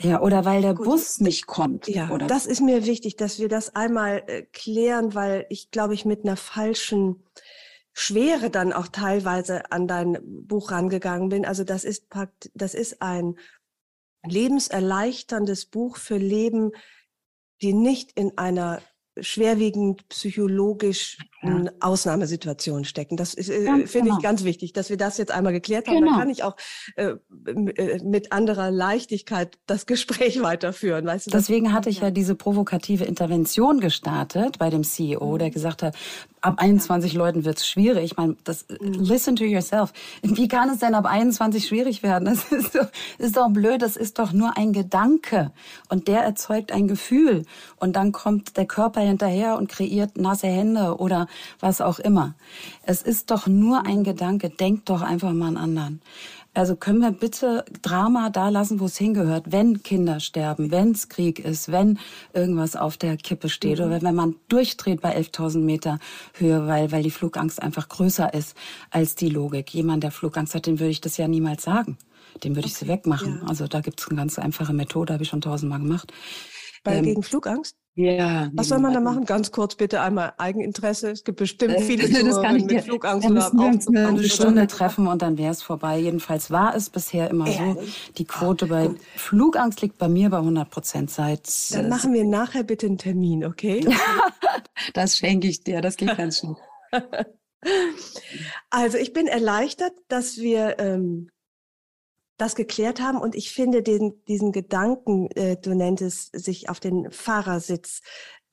[0.00, 1.88] Ja, oder weil der Gut, Bus nicht kommt.
[1.88, 2.26] Ja, oder?
[2.26, 6.24] das ist mir wichtig, dass wir das einmal äh, klären, weil ich glaube, ich mit
[6.24, 7.24] einer falschen
[7.92, 11.44] Schwere dann auch teilweise an dein Buch rangegangen bin.
[11.44, 12.06] Also das ist,
[12.54, 13.34] das ist ein
[14.30, 16.72] lebenserleichterndes Buch für Leben,
[17.62, 18.80] die nicht in einer
[19.20, 21.64] schwerwiegend psychologisch ja.
[21.80, 23.16] Ausnahmesituation stecken.
[23.16, 23.42] Das äh,
[23.86, 24.16] finde genau.
[24.16, 25.96] ich ganz wichtig, dass wir das jetzt einmal geklärt haben.
[25.96, 26.10] Genau.
[26.10, 26.56] Dann kann ich auch
[26.96, 27.14] äh,
[27.46, 31.06] äh, mit anderer Leichtigkeit das Gespräch weiterführen.
[31.06, 35.52] Weißt du, Deswegen hatte ich ja diese provokative Intervention gestartet bei dem CEO, der mhm.
[35.52, 35.94] gesagt hat,
[36.40, 38.04] ab 21 Leuten wird es schwierig.
[38.04, 38.94] Ich meine, das mhm.
[38.94, 39.92] listen to yourself.
[40.22, 42.24] Wie kann es denn ab 21 schwierig werden?
[42.24, 43.82] Das ist doch, ist doch blöd.
[43.82, 45.52] Das ist doch nur ein Gedanke
[45.88, 47.44] und der erzeugt ein Gefühl
[47.76, 51.27] und dann kommt der Körper hinterher und kreiert nasse Hände oder
[51.60, 52.34] was auch immer.
[52.82, 54.50] Es ist doch nur ein Gedanke.
[54.50, 56.00] Denk doch einfach mal an anderen.
[56.58, 61.08] Also können wir bitte Drama da lassen, wo es hingehört, wenn Kinder sterben, wenn es
[61.08, 62.00] Krieg ist, wenn
[62.32, 63.84] irgendwas auf der Kippe steht mhm.
[63.84, 66.00] oder wenn man durchdreht bei 11.000 Meter
[66.34, 68.56] Höhe, weil, weil die Flugangst einfach größer ist
[68.90, 69.72] als die Logik.
[69.72, 71.96] Jemand, der Flugangst hat, dem würde ich das ja niemals sagen.
[72.42, 73.40] Dem würde ich sie wegmachen.
[73.40, 73.48] Ja.
[73.48, 76.12] Also da gibt es eine ganz einfache Methode, habe ich schon tausendmal gemacht.
[76.82, 77.76] Bei ähm, gegen Flugangst?
[77.98, 78.48] Ja.
[78.52, 79.24] Was soll man da machen?
[79.24, 81.10] Ganz kurz bitte einmal Eigeninteresse.
[81.10, 85.36] Es gibt bestimmt äh, viele Zuhörerinnen mit Flugangst oder auch eine Stunde treffen und dann
[85.36, 85.98] wäre es vorbei.
[85.98, 87.82] Jedenfalls war es bisher immer so.
[88.16, 89.00] Die Quote bei Gut.
[89.16, 91.50] Flugangst liegt bei mir bei 100 Prozent seit.
[91.72, 93.84] Dann äh, machen wir nachher bitte einen Termin, okay?
[94.94, 95.80] das schenke ich dir.
[95.80, 96.56] Das geht ganz schön.
[98.70, 101.28] Also ich bin erleichtert, dass wir ähm,
[102.38, 103.18] das geklärt haben.
[103.18, 108.00] Und ich finde den, diesen Gedanken, äh, du nenntest sich auf den Fahrersitz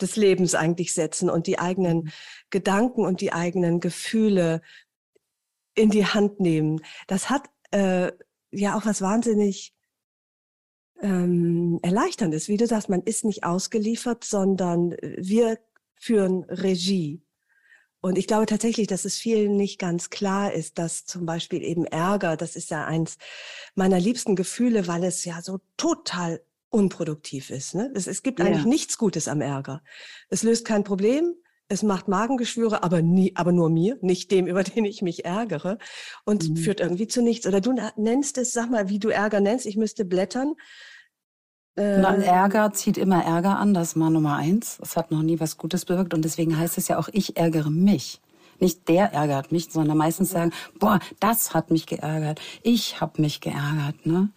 [0.02, 2.12] des Lebens eigentlich setzen und die eigenen mhm.
[2.50, 4.62] Gedanken und die eigenen Gefühle
[5.76, 6.82] in die Hand nehmen.
[7.08, 8.12] Das hat äh,
[8.52, 9.74] ja auch was wahnsinnig
[11.02, 12.48] ähm, Erleichterndes.
[12.48, 15.60] Wie du sagst, man ist nicht ausgeliefert, sondern wir
[15.96, 17.25] führen Regie.
[18.06, 21.86] Und ich glaube tatsächlich, dass es vielen nicht ganz klar ist, dass zum Beispiel eben
[21.86, 23.18] Ärger, das ist ja eins
[23.74, 26.40] meiner liebsten Gefühle, weil es ja so total
[26.70, 27.74] unproduktiv ist.
[27.74, 27.92] Ne?
[27.96, 28.46] Es, es gibt ja.
[28.46, 29.82] eigentlich nichts Gutes am Ärger.
[30.30, 31.34] Es löst kein Problem,
[31.68, 35.80] es macht Magengeschwüre, aber nie, aber nur mir, nicht dem, über den ich mich ärgere
[36.26, 36.58] und mhm.
[36.58, 37.48] führt irgendwie zu nichts.
[37.48, 39.66] Oder du nennst es, sag mal, wie du Ärger nennst.
[39.66, 40.54] Ich müsste blättern.
[41.78, 44.80] Äh, Ärger zieht immer Ärger an, das ist mal Nummer eins.
[44.82, 47.70] Es hat noch nie was Gutes bewirkt und deswegen heißt es ja auch, ich ärgere
[47.70, 48.22] mich.
[48.60, 52.40] Nicht der ärgert mich, sondern meistens sagen, boah, das hat mich geärgert.
[52.64, 54.06] Ich habe mich geärgert.
[54.06, 54.30] Ne?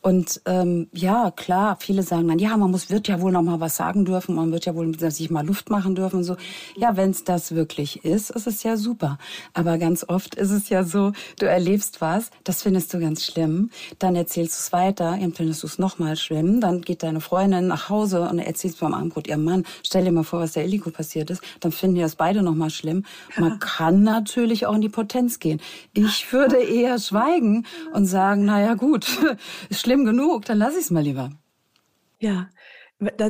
[0.00, 3.60] Und ähm, ja, klar, viele sagen dann, ja, man muss, wird ja wohl noch mal
[3.60, 6.36] was sagen dürfen, man wird ja wohl sich mal Luft machen dürfen und so.
[6.76, 9.18] Ja, wenn es das wirklich ist, ist es ja super.
[9.54, 13.70] Aber ganz oft ist es ja so, du erlebst was, das findest du ganz schlimm,
[13.98, 17.68] dann erzählst du es weiter, dann findest du es nochmal schlimm, dann geht deine Freundin
[17.68, 20.90] nach Hause und erzählt beim Abendbrot ihrem Mann, stell dir mal vor, was der Illiko
[20.90, 23.04] passiert ist, dann finden die das beide nochmal schlimm.
[23.36, 25.60] Man kann natürlich auch in die Potenz gehen.
[25.92, 29.06] Ich würde eher schweigen und sagen, naja gut,
[29.68, 31.30] ist schlimm genug, dann lass ich es mal lieber.
[32.18, 32.48] Ja,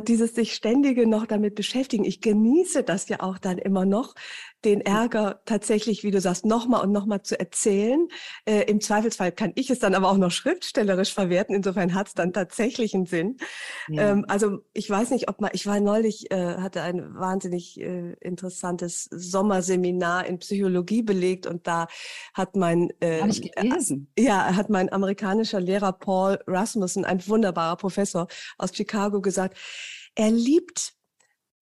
[0.08, 2.04] dieses sich ständige noch damit beschäftigen.
[2.04, 4.14] Ich genieße das ja auch dann immer noch,
[4.64, 8.08] den Ärger tatsächlich, wie du sagst, nochmal und nochmal zu erzählen.
[8.44, 11.54] Äh, Im Zweifelsfall kann ich es dann aber auch noch schriftstellerisch verwerten.
[11.54, 13.38] Insofern hat es dann tatsächlich einen Sinn.
[13.88, 14.10] Ja.
[14.10, 18.12] Ähm, also ich weiß nicht, ob man, ich war neulich, äh, hatte ein wahnsinnig äh,
[18.20, 21.86] interessantes Sommerseminar in Psychologie belegt und da
[22.34, 24.12] hat mein, äh, ich gelesen.
[24.16, 29.56] Äh, ja, hat mein amerikanischer Lehrer Paul Rasmussen, ein wunderbarer Professor aus Chicago, gesagt,
[30.14, 30.94] er liebt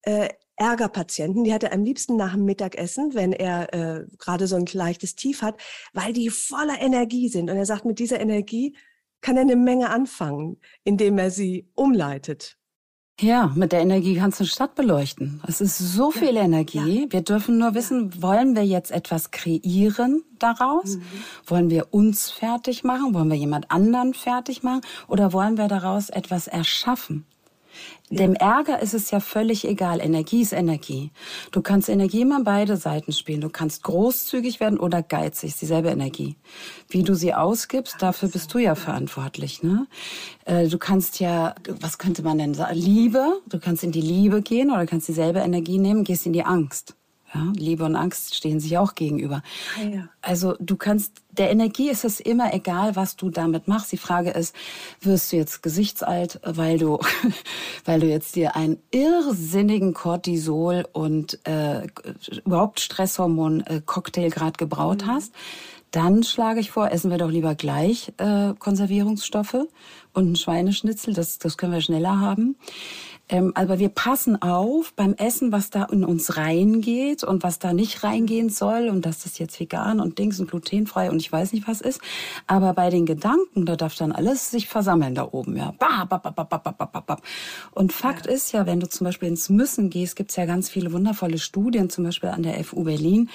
[0.03, 0.29] äh,
[0.59, 4.65] Ärgerpatienten, die hat er am liebsten nach dem Mittagessen, wenn er äh, gerade so ein
[4.71, 5.59] leichtes Tief hat,
[5.93, 7.49] weil die voller Energie sind.
[7.49, 8.75] Und er sagt, mit dieser Energie
[9.21, 12.57] kann er eine Menge anfangen, indem er sie umleitet.
[13.21, 15.41] Ja, mit der Energie kannst du eine Stadt beleuchten.
[15.45, 17.03] Es ist so viel ja, Energie.
[17.03, 17.11] Ja.
[17.11, 20.95] Wir dürfen nur wissen, wollen wir jetzt etwas kreieren daraus?
[20.95, 21.01] Mhm.
[21.45, 23.13] Wollen wir uns fertig machen?
[23.13, 24.81] Wollen wir jemand anderen fertig machen?
[25.09, 27.25] Oder wollen wir daraus etwas erschaffen?
[28.09, 29.99] Dem Ärger ist es ja völlig egal.
[30.01, 31.11] Energie ist Energie.
[31.51, 33.41] Du kannst Energie immer beide Seiten spielen.
[33.41, 35.49] Du kannst großzügig werden oder geizig.
[35.49, 36.35] Ist dieselbe Energie.
[36.89, 39.61] Wie du sie ausgibst, dafür bist du ja verantwortlich.
[39.61, 39.87] Ne?
[40.45, 42.75] Äh, du kannst ja, was könnte man denn sagen?
[42.75, 43.41] Liebe.
[43.47, 46.95] Du kannst in die Liebe gehen oder kannst dieselbe Energie nehmen, gehst in die Angst.
[47.33, 49.43] Ja, Liebe und Angst stehen sich auch gegenüber.
[49.79, 50.09] Ja.
[50.21, 53.91] Also du kannst, der Energie ist es immer egal, was du damit machst.
[53.91, 54.55] Die Frage ist,
[55.01, 56.99] wirst du jetzt gesichtsalt, weil du,
[57.85, 61.87] weil du jetzt dir einen irrsinnigen Cortisol und äh,
[62.45, 65.11] überhaupt Stresshormon-Cocktail äh, gerade gebraut mhm.
[65.11, 65.33] hast?
[65.91, 69.65] Dann schlage ich vor, essen wir doch lieber gleich äh, Konservierungsstoffe
[70.19, 72.55] und ein Schweineschnitzel, das, das können wir schneller haben.
[73.31, 77.73] Ähm, aber wir passen auf beim Essen, was da in uns reingeht und was da
[77.73, 81.53] nicht reingehen soll und dass das jetzt vegan und Dings und glutenfrei und ich weiß
[81.53, 82.01] nicht was ist.
[82.47, 85.75] Aber bei den Gedanken, da darf dann alles sich versammeln da oben, ja.
[87.71, 88.31] Und Fakt ja.
[88.31, 91.91] ist ja, wenn du zum Beispiel ins Müssen gehst, gibt's ja ganz viele wundervolle Studien,
[91.91, 93.29] zum Beispiel an der FU Berlin,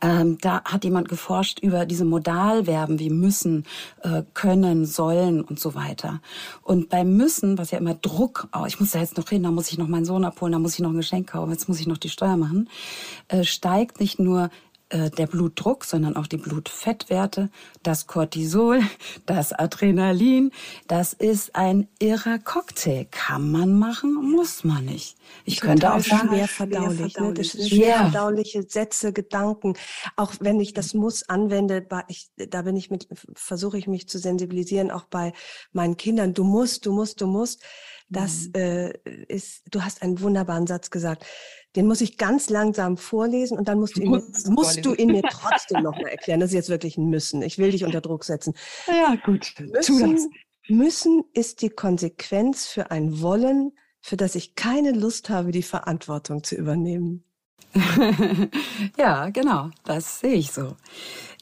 [0.00, 3.64] ähm, da hat jemand geforscht über diese Modalverben wie müssen,
[4.02, 6.20] äh, können, sollen und so weiter.
[6.62, 9.50] Und beim müssen, was ja immer Druck, oh, ich muss da jetzt noch hin, da
[9.50, 11.80] muss ich noch meinen Sohn abholen, da muss ich noch ein Geschenk kaufen, jetzt muss
[11.80, 12.68] ich noch die Steuer machen,
[13.28, 14.50] äh, steigt nicht nur
[14.88, 17.50] äh, der Blutdruck, sondern auch die Blutfettwerte,
[17.82, 18.82] das Cortisol,
[19.26, 20.52] das Adrenalin.
[20.86, 23.06] Das ist ein irrer Cocktail.
[23.10, 25.16] Kann man machen, muss man nicht.
[25.44, 27.16] Ich könnte auch sagen, schwer verdaulich.
[27.18, 27.34] Ne?
[27.34, 29.74] Das sind schwer verdauliche Sätze, Gedanken.
[30.14, 34.18] Auch wenn ich das muss anwende, ich, da bin ich mit, versuche ich mich zu
[34.18, 35.32] sensibilisieren, auch bei
[35.72, 36.32] meinen Kindern.
[36.32, 37.60] Du musst, du musst, du musst.
[38.08, 38.52] Das mhm.
[38.54, 38.92] äh,
[39.26, 41.24] ist, du hast einen wunderbaren Satz gesagt.
[41.76, 45.12] Den muss ich ganz langsam vorlesen und dann musst du ihn, musst, musst du ihn
[45.12, 46.40] mir trotzdem noch mal erklären.
[46.40, 47.42] Das ist jetzt wirklich ein Müssen.
[47.42, 48.54] Ich will dich unter Druck setzen.
[48.86, 49.54] Ja, gut.
[49.58, 50.32] Müssen,
[50.68, 56.42] müssen ist die Konsequenz für ein Wollen, für das ich keine Lust habe, die Verantwortung
[56.42, 57.22] zu übernehmen.
[58.98, 59.70] ja, genau.
[59.84, 60.76] Das sehe ich so.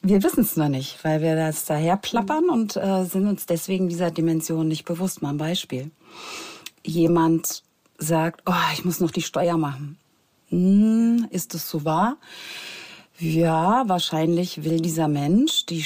[0.01, 3.87] Wir wissen es noch nicht, weil wir das daher plappern und äh, sind uns deswegen
[3.87, 5.21] dieser Dimension nicht bewusst.
[5.21, 5.91] Mal ein Beispiel.
[6.83, 7.63] Jemand
[7.97, 9.97] sagt, oh, ich muss noch die Steuer machen.
[10.49, 12.17] Hm, ist es so wahr?
[13.17, 15.85] Ja, wahrscheinlich will dieser Mensch die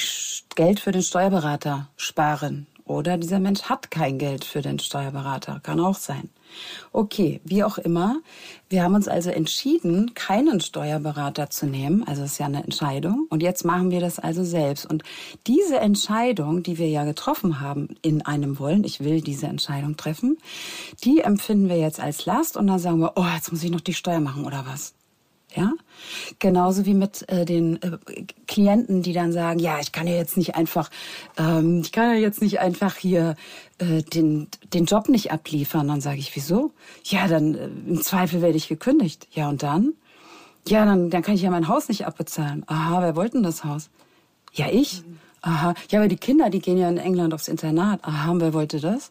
[0.56, 2.66] Geld für den Steuerberater sparen.
[2.90, 5.60] Oder dieser Mensch hat kein Geld für den Steuerberater.
[5.62, 6.28] Kann auch sein.
[6.90, 8.16] Okay, wie auch immer.
[8.68, 12.02] Wir haben uns also entschieden, keinen Steuerberater zu nehmen.
[12.02, 13.28] Also ist ja eine Entscheidung.
[13.30, 14.86] Und jetzt machen wir das also selbst.
[14.86, 15.04] Und
[15.46, 20.38] diese Entscheidung, die wir ja getroffen haben in einem Wollen, ich will diese Entscheidung treffen,
[21.04, 23.82] die empfinden wir jetzt als Last und dann sagen wir, oh, jetzt muss ich noch
[23.82, 24.94] die Steuer machen oder was?
[25.54, 25.72] Ja,
[26.38, 27.98] genauso wie mit äh, den äh,
[28.46, 30.90] Klienten, die dann sagen, ja, ich kann ja jetzt nicht einfach,
[31.36, 33.34] ähm, ich kann ja jetzt nicht einfach hier
[33.78, 35.88] äh, den den Job nicht abliefern.
[35.88, 36.72] Dann sage ich, wieso?
[37.04, 39.26] Ja, dann äh, im Zweifel werde ich gekündigt.
[39.32, 39.94] Ja und dann?
[40.68, 42.64] Ja, dann dann kann ich ja mein Haus nicht abbezahlen.
[42.68, 43.90] Aha, wer wollte denn das Haus?
[44.52, 45.02] Ja, ich.
[45.42, 48.04] Aha, ja, aber die Kinder, die gehen ja in England aufs Internat.
[48.04, 49.10] Aha, wer wollte das?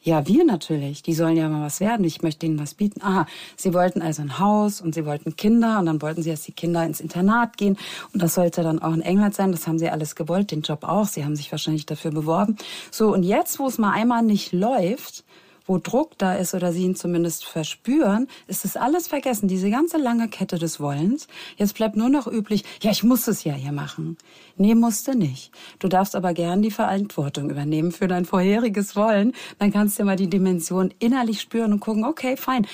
[0.00, 1.02] Ja, wir natürlich.
[1.02, 2.04] Die sollen ja mal was werden.
[2.04, 3.02] Ich möchte ihnen was bieten.
[3.02, 6.42] Aha, sie wollten also ein Haus und sie wollten Kinder und dann wollten sie, dass
[6.42, 7.76] die Kinder ins Internat gehen.
[8.12, 9.50] Und das sollte dann auch in England sein.
[9.50, 11.06] Das haben sie alles gewollt, den Job auch.
[11.06, 12.56] Sie haben sich wahrscheinlich dafür beworben.
[12.92, 15.24] So, und jetzt, wo es mal einmal nicht läuft,
[15.68, 19.98] wo Druck da ist oder sie ihn zumindest verspüren, ist das alles vergessen, diese ganze
[19.98, 21.28] lange Kette des Wollens.
[21.56, 24.16] Jetzt bleibt nur noch üblich, ja, ich muss es ja hier machen.
[24.56, 25.52] Nee, musste nicht.
[25.78, 29.34] Du darfst aber gern die Verantwortung übernehmen für dein vorheriges Wollen.
[29.58, 32.66] Dann kannst du mal die Dimension innerlich spüren und gucken, okay, fein.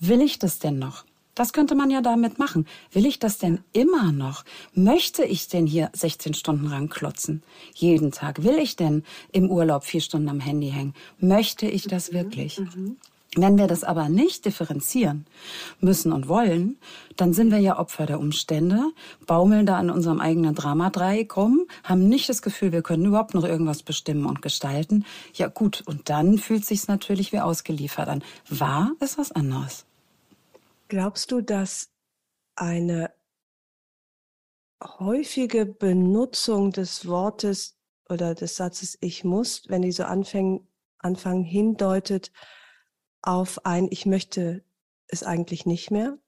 [0.00, 1.04] Will ich das denn noch?
[1.34, 2.66] Das könnte man ja damit machen.
[2.92, 4.44] Will ich das denn immer noch?
[4.74, 7.42] Möchte ich denn hier 16 Stunden ranklotzen?
[7.74, 8.42] Jeden Tag?
[8.42, 10.94] Will ich denn im Urlaub vier Stunden am Handy hängen?
[11.18, 12.16] Möchte ich das mhm.
[12.16, 12.58] wirklich?
[12.58, 12.96] Mhm.
[13.36, 15.24] Wenn wir das aber nicht differenzieren
[15.80, 16.78] müssen und wollen,
[17.16, 18.90] dann sind wir ja Opfer der Umstände,
[19.24, 23.44] baumeln da an unserem eigenen Dramadreieck rum, haben nicht das Gefühl, wir können überhaupt noch
[23.44, 25.04] irgendwas bestimmen und gestalten.
[25.34, 28.24] Ja gut, und dann fühlt sich's natürlich wie ausgeliefert an.
[28.48, 29.86] Wahr ist was anderes.
[30.90, 31.92] Glaubst du, dass
[32.56, 33.12] eine
[34.82, 40.66] häufige Benutzung des Wortes oder des Satzes ich muss, wenn die so anfangen,
[40.98, 42.32] anfangen hindeutet
[43.22, 44.64] auf ein ich möchte
[45.06, 46.18] es eigentlich nicht mehr?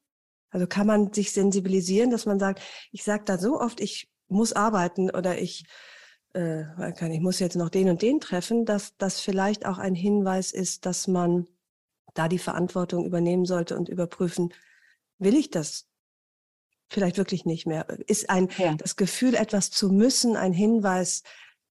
[0.50, 4.52] Also kann man sich sensibilisieren, dass man sagt, ich sage da so oft, ich muss
[4.52, 5.64] arbeiten oder ich
[6.34, 6.62] äh,
[7.12, 10.86] ich muss jetzt noch den und den treffen, dass das vielleicht auch ein Hinweis ist,
[10.86, 11.48] dass man
[12.14, 14.52] da die Verantwortung übernehmen sollte und überprüfen,
[15.18, 15.86] will ich das
[16.88, 17.86] vielleicht wirklich nicht mehr?
[18.06, 18.74] Ist ein, ja.
[18.74, 21.22] das Gefühl, etwas zu müssen, ein Hinweis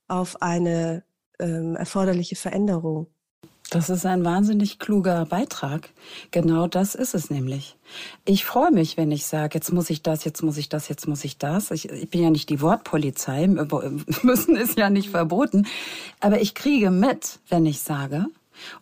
[0.07, 1.03] auf eine
[1.39, 3.07] ähm, erforderliche Veränderung?
[3.71, 5.91] Das ist ein wahnsinnig kluger Beitrag.
[6.31, 7.77] Genau das ist es nämlich.
[8.25, 11.07] Ich freue mich, wenn ich sage, jetzt muss ich das, jetzt muss ich das, jetzt
[11.07, 11.71] muss ich das.
[11.71, 13.47] Ich, ich bin ja nicht die Wortpolizei,
[14.23, 15.67] müssen ist ja nicht verboten.
[16.19, 18.25] Aber ich kriege mit, wenn ich sage.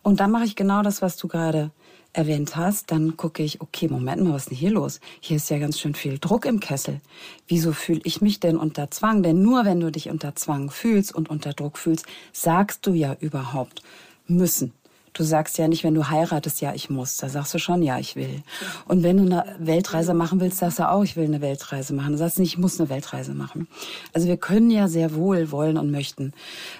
[0.02, 1.70] Und dann mache ich genau das, was du gerade
[2.12, 5.00] erwähnt hast, dann gucke ich, okay, Moment mal, was ist denn hier los?
[5.20, 7.00] Hier ist ja ganz schön viel Druck im Kessel.
[7.46, 9.22] Wieso fühle ich mich denn unter Zwang?
[9.22, 13.16] Denn nur wenn du dich unter Zwang fühlst und unter Druck fühlst, sagst du ja
[13.20, 13.82] überhaupt
[14.26, 14.72] müssen.
[15.12, 17.16] Du sagst ja nicht, wenn du heiratest, ja, ich muss.
[17.16, 18.42] Da sagst du schon, ja, ich will.
[18.86, 22.12] Und wenn du eine Weltreise machen willst, sagst du auch, ich will eine Weltreise machen.
[22.12, 23.66] Du sagst nicht, ich muss eine Weltreise machen.
[24.12, 26.32] Also wir können ja sehr wohl wollen und möchten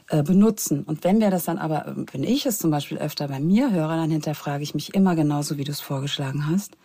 [0.09, 0.85] äh, benutzen.
[0.85, 3.89] Und wenn wir das dann aber, wenn ich es zum Beispiel öfter bei mir höre,
[3.89, 6.77] dann hinterfrage ich mich immer genauso, wie du es vorgeschlagen hast.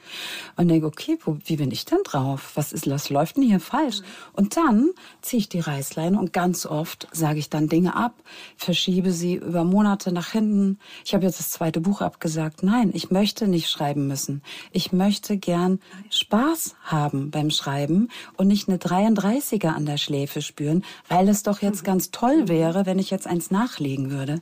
[0.58, 2.54] Und denke, okay, wo, wie bin ich denn drauf?
[2.56, 4.02] Was ist, was läuft denn hier falsch?
[4.34, 4.89] Und dann
[5.22, 8.16] ziehe ich die Reißleine und ganz oft sage ich dann Dinge ab,
[8.58, 10.80] verschiebe sie über Monate nach hinten.
[11.06, 12.64] Ich habe jetzt das zweite Buch abgesagt.
[12.64, 14.41] Nein, ich möchte nicht schreiben müssen.
[14.72, 15.80] Ich möchte gern
[16.10, 21.62] Spaß haben beim Schreiben und nicht eine 33er an der Schläfe spüren, weil es doch
[21.62, 24.41] jetzt ganz toll wäre, wenn ich jetzt eins nachlegen würde.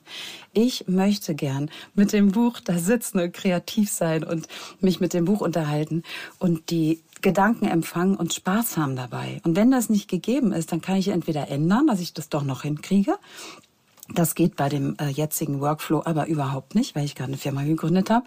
[0.54, 4.48] Ich möchte gern mit dem Buch da sitzen und kreativ sein und
[4.80, 6.04] mich mit dem Buch unterhalten
[6.40, 9.42] und die Gedanken empfangen und Spaß haben dabei.
[9.44, 12.44] Und wenn das nicht gegeben ist, dann kann ich entweder ändern, dass ich das doch
[12.44, 13.18] noch hinkriege
[14.10, 17.64] das geht bei dem äh, jetzigen Workflow aber überhaupt nicht, weil ich gerade eine Firma
[17.64, 18.26] gegründet habe.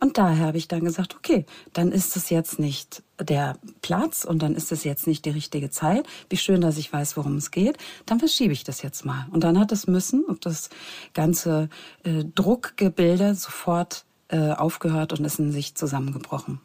[0.00, 4.42] Und daher habe ich dann gesagt, okay, dann ist es jetzt nicht der Platz und
[4.42, 6.06] dann ist es jetzt nicht die richtige Zeit.
[6.30, 7.76] Wie schön, dass ich weiß, worum es geht.
[8.06, 9.26] Dann verschiebe ich das jetzt mal.
[9.30, 10.70] Und dann hat das Müssen und das
[11.12, 11.68] ganze
[12.04, 16.60] äh, Druckgebilde sofort äh, aufgehört und ist in sich zusammengebrochen.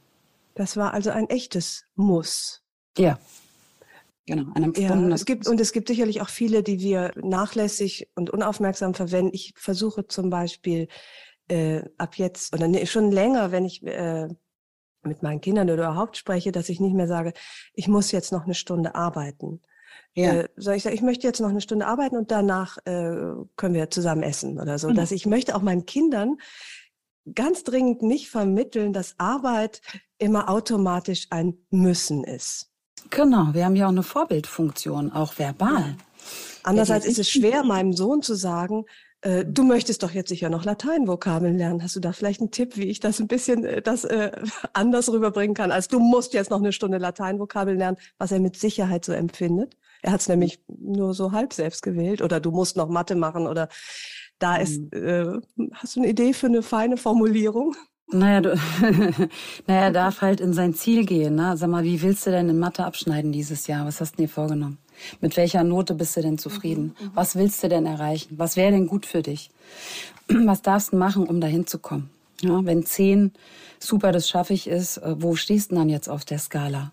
[0.55, 2.61] Das war also ein echtes Muss.
[2.97, 3.17] Ja,
[4.25, 5.09] Genau, ein empfundenes.
[5.09, 9.31] Ja, es gibt, und es gibt sicherlich auch viele, die wir nachlässig und unaufmerksam verwenden.
[9.33, 10.87] Ich versuche zum Beispiel
[11.49, 14.29] äh, ab jetzt, oder nee, schon länger, wenn ich äh,
[15.03, 17.33] mit meinen Kindern oder überhaupt spreche, dass ich nicht mehr sage,
[17.73, 19.61] ich muss jetzt noch eine Stunde arbeiten.
[20.15, 20.33] Ja.
[20.33, 23.73] Äh, sondern ich sage, ich möchte jetzt noch eine Stunde arbeiten und danach äh, können
[23.73, 24.89] wir zusammen essen oder so.
[24.89, 24.95] Mhm.
[24.95, 26.37] Dass ich möchte auch meinen Kindern
[27.33, 29.81] ganz dringend nicht vermitteln, dass Arbeit
[30.17, 32.72] immer automatisch ein Müssen ist.
[33.09, 35.95] Genau, wir haben ja auch eine Vorbildfunktion, auch verbal.
[36.63, 38.85] Andererseits ist es schwer, meinem Sohn zu sagen,
[39.21, 41.81] äh, du möchtest doch jetzt sicher noch Lateinvokabeln lernen.
[41.81, 44.31] Hast du da vielleicht einen Tipp, wie ich das ein bisschen äh, das äh,
[44.73, 48.57] anders rüberbringen kann, als du musst jetzt noch eine Stunde Lateinvokabeln lernen, was er mit
[48.57, 49.77] Sicherheit so empfindet?
[50.01, 53.47] Er hat es nämlich nur so halb selbst gewählt oder du musst noch Mathe machen
[53.47, 53.69] oder
[54.39, 54.89] da ist, mhm.
[54.91, 57.75] äh, hast du eine Idee für eine feine Formulierung?
[58.11, 58.59] Naja, du,
[59.67, 61.35] naja, darf halt in sein Ziel gehen.
[61.35, 61.57] Ne?
[61.57, 63.85] Sag mal, wie willst du denn in Mathe abschneiden dieses Jahr?
[63.85, 64.77] Was hast du dir vorgenommen?
[65.21, 66.95] Mit welcher Note bist du denn zufrieden?
[66.99, 67.11] Mhm, mhm.
[67.15, 68.37] Was willst du denn erreichen?
[68.37, 69.49] Was wäre denn gut für dich?
[70.27, 72.09] Was darfst du machen, um dahin zu kommen?
[72.41, 73.31] Ja, wenn zehn
[73.79, 76.91] super, das schaffe ich ist, äh, wo stehst du dann jetzt auf der Skala?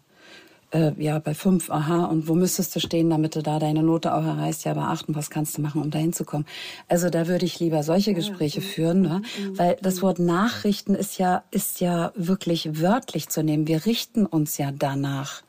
[0.72, 4.14] Äh, ja, bei fünf, aha, und wo müsstest du stehen, damit du da deine Note
[4.14, 4.64] auch erreichst?
[4.64, 6.46] Ja, bei acht, und was kannst du machen, um da hinzukommen?
[6.88, 9.22] Also da würde ich lieber solche Gespräche führen, ne?
[9.38, 9.58] Mhm.
[9.58, 13.66] weil das Wort Nachrichten ist ja, ist ja wirklich wörtlich zu nehmen.
[13.66, 15.42] Wir richten uns ja danach,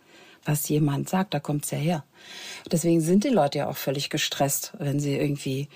[0.44, 2.04] was jemand sagt, da kommt's ja her.
[2.72, 5.68] Deswegen sind die Leute ja auch völlig gestresst, wenn sie irgendwie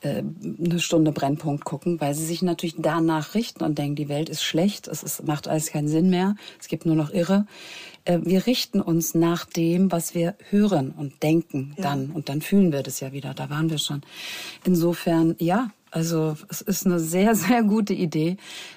[0.00, 0.22] äh,
[0.62, 4.42] eine Stunde Brennpunkt gucken, weil sie sich natürlich danach richten und denken, die Welt ist
[4.42, 7.46] schlecht, es ist, macht alles keinen Sinn mehr, es gibt nur noch Irre.
[8.04, 11.84] Äh, wir richten uns nach dem, was wir hören und denken ja.
[11.84, 12.10] dann.
[12.10, 13.34] Und dann fühlen wir das ja wieder.
[13.34, 14.02] Da waren wir schon.
[14.64, 18.36] Insofern, ja, also es ist eine sehr, sehr gute Idee,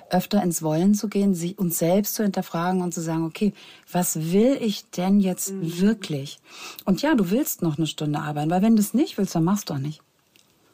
[0.10, 3.54] öfter ins Wollen zu gehen, sich uns selbst zu hinterfragen und zu sagen, okay,
[3.92, 5.80] was will ich denn jetzt mhm.
[5.80, 6.40] wirklich?
[6.86, 9.44] Und ja, du willst noch eine Stunde arbeiten, weil wenn du es nicht willst, dann
[9.44, 10.02] machst du auch nicht.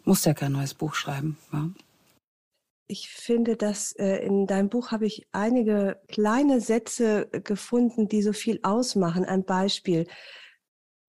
[0.05, 1.37] Musst ja kein neues Buch schreiben.
[1.53, 1.69] Ja?
[2.87, 8.21] Ich finde, dass äh, in deinem Buch habe ich einige kleine Sätze äh, gefunden, die
[8.21, 9.25] so viel ausmachen.
[9.25, 10.07] Ein Beispiel.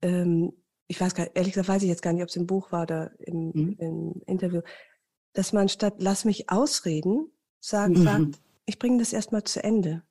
[0.03, 0.53] Ähm,
[0.87, 2.83] ich weiß gar ehrlich gesagt weiß ich jetzt gar nicht, ob es im Buch war
[2.83, 3.77] oder im, mhm.
[3.79, 4.61] im Interview,
[5.33, 8.05] dass man statt lass mich ausreden, sagt, mhm.
[8.05, 10.03] sagt ich bringe das erstmal zu Ende.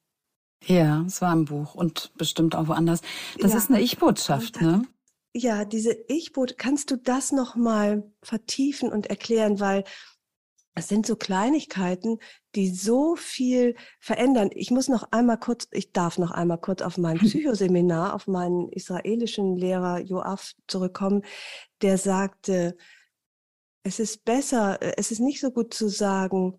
[0.65, 3.01] Ja, es war im Buch und bestimmt auch woanders.
[3.39, 3.57] Das ja.
[3.57, 4.83] ist eine Ich-Botschaft, ne?
[5.33, 9.83] Ja, diese Ich-Botschaft, kannst du das nochmal vertiefen und erklären, weil
[10.75, 12.19] es sind so Kleinigkeiten,
[12.55, 14.49] die so viel verändern.
[14.53, 18.69] Ich muss noch einmal kurz, ich darf noch einmal kurz auf mein Psychoseminar, auf meinen
[18.69, 21.23] israelischen Lehrer Joaf zurückkommen,
[21.81, 22.75] der sagte,
[23.83, 26.57] es ist besser, es ist nicht so gut zu sagen,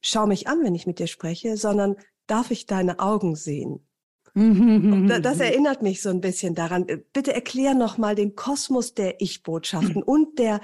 [0.00, 1.96] schau mich an, wenn ich mit dir spreche, sondern
[2.26, 3.86] darf ich deine Augen sehen?
[4.34, 6.86] das erinnert mich so ein bisschen daran.
[7.12, 10.60] Bitte erklär noch mal den Kosmos der Ich-Botschaften und der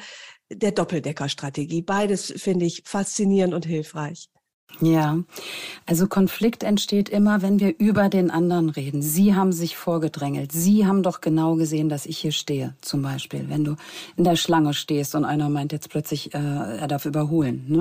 [0.53, 1.83] der Doppeldeckerstrategie.
[1.83, 4.29] Beides finde ich faszinierend und hilfreich.
[4.81, 5.19] Ja,
[5.85, 9.03] also Konflikt entsteht immer, wenn wir über den anderen reden.
[9.03, 10.53] Sie haben sich vorgedrängelt.
[10.53, 12.75] Sie haben doch genau gesehen, dass ich hier stehe.
[12.81, 13.77] Zum Beispiel, wenn du
[14.17, 17.65] in der Schlange stehst und einer meint jetzt plötzlich, äh, er darf überholen.
[17.69, 17.81] Ne?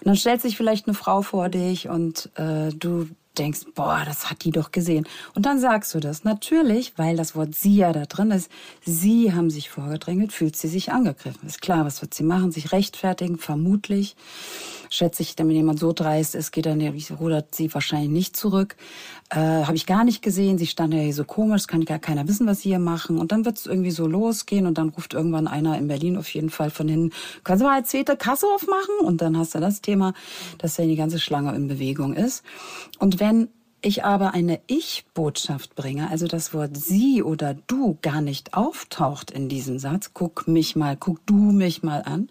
[0.00, 3.08] Und dann stellt sich vielleicht eine Frau vor dich und äh, du
[3.38, 5.06] denkst, boah, das hat die doch gesehen.
[5.34, 6.24] Und dann sagst du das.
[6.24, 8.50] Natürlich, weil das Wort sie ja da drin ist.
[8.84, 11.46] Sie haben sich vorgedrängelt, fühlt sie sich angegriffen.
[11.46, 12.52] Ist klar, was wird sie machen?
[12.52, 14.16] Sich rechtfertigen, vermutlich.
[14.90, 16.80] Schätze ich, wenn jemand so dreist ist, geht dann,
[17.18, 18.76] rudert sie wahrscheinlich nicht zurück.
[19.30, 20.58] Äh, Habe ich gar nicht gesehen.
[20.58, 23.18] Sie stand ja hier so komisch, kann gar keiner wissen, was sie hier machen.
[23.18, 26.28] Und dann wird es irgendwie so losgehen und dann ruft irgendwann einer in Berlin auf
[26.30, 27.14] jeden Fall von hinten,
[27.44, 29.04] können Sie mal eine zweite Kasse aufmachen?
[29.04, 30.14] Und dann hast du das Thema,
[30.58, 32.42] dass ja die ganze Schlange in Bewegung ist.
[32.98, 33.48] Und wenn
[33.80, 39.48] ich aber eine Ich-Botschaft bringe, also das Wort sie oder du gar nicht auftaucht in
[39.48, 42.28] diesem Satz, guck mich mal, guck du mich mal an,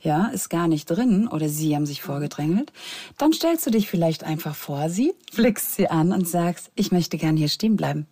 [0.00, 2.72] ja, ist gar nicht drin oder sie haben sich vorgedrängelt,
[3.18, 7.18] dann stellst du dich vielleicht einfach vor sie, blickst sie an und sagst, ich möchte
[7.18, 8.06] gern hier stehen bleiben.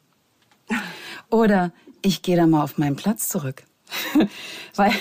[1.31, 1.73] Oder
[2.03, 3.65] ich gehe da mal auf meinen Platz zurück.
[4.75, 4.93] Weil,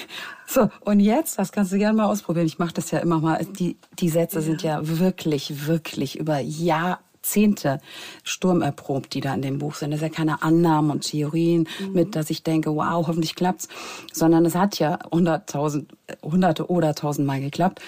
[0.47, 2.45] so, und jetzt, das kannst du gerne mal ausprobieren.
[2.45, 3.45] Ich mache das ja immer mal.
[3.45, 7.81] Die, die Sätze sind ja wirklich, wirklich über Jahr, Jahrzehnte
[8.23, 9.91] sturmerprobt, die da in dem Buch sind.
[9.91, 11.93] Das ist ja keine Annahmen und Theorien mhm.
[11.93, 13.67] mit, dass ich denke, wow, hoffentlich klappt's,
[14.13, 15.91] sondern es hat ja hunderttausend,
[16.23, 17.81] hunderte oder tausendmal geklappt.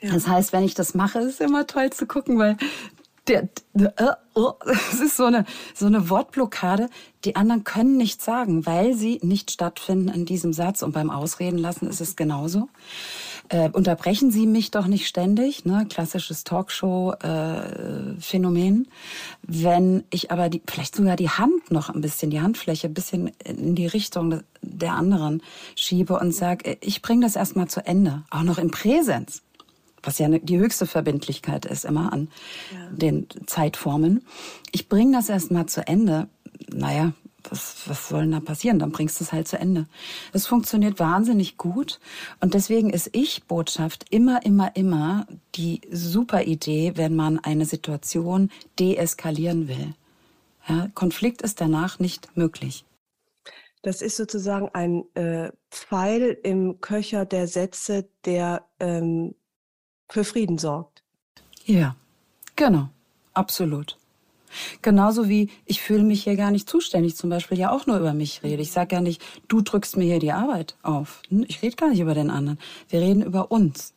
[0.00, 0.12] Ja.
[0.12, 2.56] Das heißt, wenn ich das mache, ist es immer toll zu gucken, weil
[3.28, 3.88] der, äh,
[4.34, 4.54] oh,
[4.90, 5.44] es ist so eine,
[5.74, 6.88] so eine Wortblockade.
[7.24, 10.82] Die anderen können nichts sagen, weil sie nicht stattfinden in diesem Satz.
[10.82, 12.68] Und beim Ausreden lassen ist es genauso
[13.48, 15.86] äh, unterbrechen Sie mich doch nicht ständig, ne?
[15.88, 18.84] klassisches Talkshow-Phänomen.
[18.84, 18.88] Äh,
[19.42, 23.30] Wenn ich aber die, vielleicht sogar die Hand noch ein bisschen, die Handfläche ein bisschen
[23.44, 25.42] in die Richtung der anderen
[25.74, 29.42] schiebe und sage, ich bringe das erstmal zu Ende, auch noch in Präsenz
[30.02, 32.28] was ja die höchste Verbindlichkeit ist immer an
[32.72, 32.88] ja.
[32.90, 34.24] den Zeitformen.
[34.72, 36.28] Ich bringe das erstmal zu Ende.
[36.68, 37.12] Naja,
[37.50, 38.78] was, was soll denn da passieren?
[38.78, 39.86] Dann bringst du es halt zu Ende.
[40.32, 42.00] Es funktioniert wahnsinnig gut
[42.40, 49.68] und deswegen ist Ich-Botschaft immer, immer, immer die super Idee, wenn man eine Situation deeskalieren
[49.68, 49.94] will.
[50.68, 52.84] Ja, Konflikt ist danach nicht möglich.
[53.82, 59.34] Das ist sozusagen ein äh, Pfeil im Köcher der Sätze, der ähm,
[60.08, 61.02] für Frieden sorgt.
[61.64, 61.96] Ja,
[62.54, 62.90] genau,
[63.34, 63.98] absolut.
[64.82, 68.14] Genauso wie ich fühle mich hier gar nicht zuständig, zum Beispiel ja auch nur über
[68.14, 68.62] mich rede.
[68.62, 71.22] Ich sage ja nicht, du drückst mir hier die Arbeit auf.
[71.28, 72.58] Hm, ich rede gar nicht über den anderen.
[72.88, 73.94] Wir reden über uns.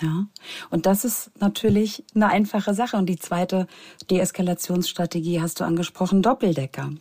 [0.00, 0.26] Ja.
[0.70, 2.96] Und das ist natürlich eine einfache Sache.
[2.96, 3.66] Und die zweite
[4.10, 6.92] Deeskalationsstrategie hast du angesprochen, Doppeldecker.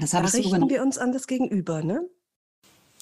[0.00, 2.02] Das da richten so wir uns an das Gegenüber, ne?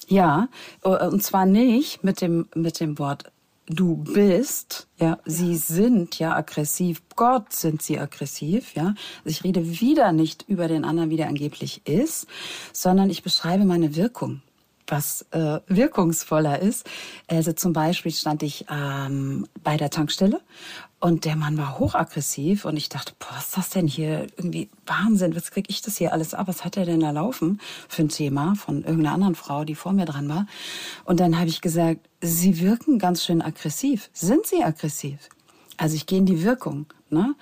[0.08, 0.48] Ja,
[0.84, 3.32] äh, und zwar nicht mit dem, mit dem Wort
[3.66, 8.94] du bist, ja, sie sind ja aggressiv, Gott sind sie aggressiv, ja.
[9.24, 12.26] Also ich rede wieder nicht über den anderen, wie der angeblich ist,
[12.72, 14.42] sondern ich beschreibe meine Wirkung
[14.88, 16.88] was äh, wirkungsvoller ist.
[17.26, 20.40] Also zum Beispiel stand ich ähm, bei der Tankstelle
[20.98, 24.26] und der Mann war hochaggressiv und ich dachte, boah, was ist das denn hier?
[24.36, 26.48] Irgendwie Wahnsinn, was krieg ich das hier alles ab?
[26.48, 29.92] Was hat er denn da laufen für ein Thema von irgendeiner anderen Frau, die vor
[29.92, 30.46] mir dran war?
[31.04, 34.08] Und dann habe ich gesagt, Sie wirken ganz schön aggressiv.
[34.14, 35.18] Sind Sie aggressiv?
[35.76, 36.86] Also ich gehe in die Wirkung.
[37.10, 37.34] Ne?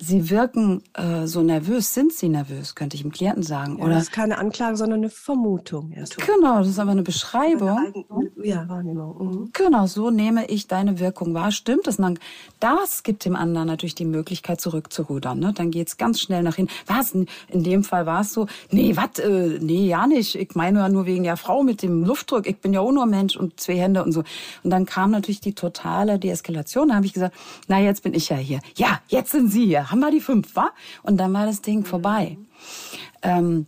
[0.00, 1.92] Sie wirken äh, so nervös.
[1.92, 3.78] Sind Sie nervös, könnte ich dem Klienten sagen.
[3.78, 5.90] Ja, Oder, das ist keine Anklage, sondern eine Vermutung.
[5.90, 6.16] Erst.
[6.18, 8.06] Genau, das ist aber eine Beschreibung.
[8.08, 9.18] Eine ja, Wahrnehmung.
[9.18, 9.50] Mhm.
[9.52, 11.50] Genau, so nehme ich deine Wirkung wahr.
[11.50, 11.96] Stimmt das?
[11.96, 12.18] dann,
[12.60, 15.40] das gibt dem anderen natürlich die Möglichkeit, zurückzurudern.
[15.40, 15.52] Ne?
[15.52, 16.72] Dann geht's ganz schnell nach hinten.
[16.86, 17.12] Was?
[17.12, 19.18] In dem Fall war es so, nee, was?
[19.18, 20.36] Äh, nee, ja nicht.
[20.36, 22.46] Ich meine ja nur wegen der Frau mit dem Luftdruck.
[22.46, 24.22] Ich bin ja auch nur Mensch und zwei Hände und so.
[24.62, 26.88] Und dann kam natürlich die totale Deeskalation.
[26.88, 27.34] Da habe ich gesagt,
[27.66, 28.60] na, jetzt bin ich ja hier.
[28.76, 30.70] Ja, jetzt sind Sie hier haben wir die fünf, wa?
[31.02, 32.38] Und dann war das Ding vorbei.
[33.22, 33.66] Ähm,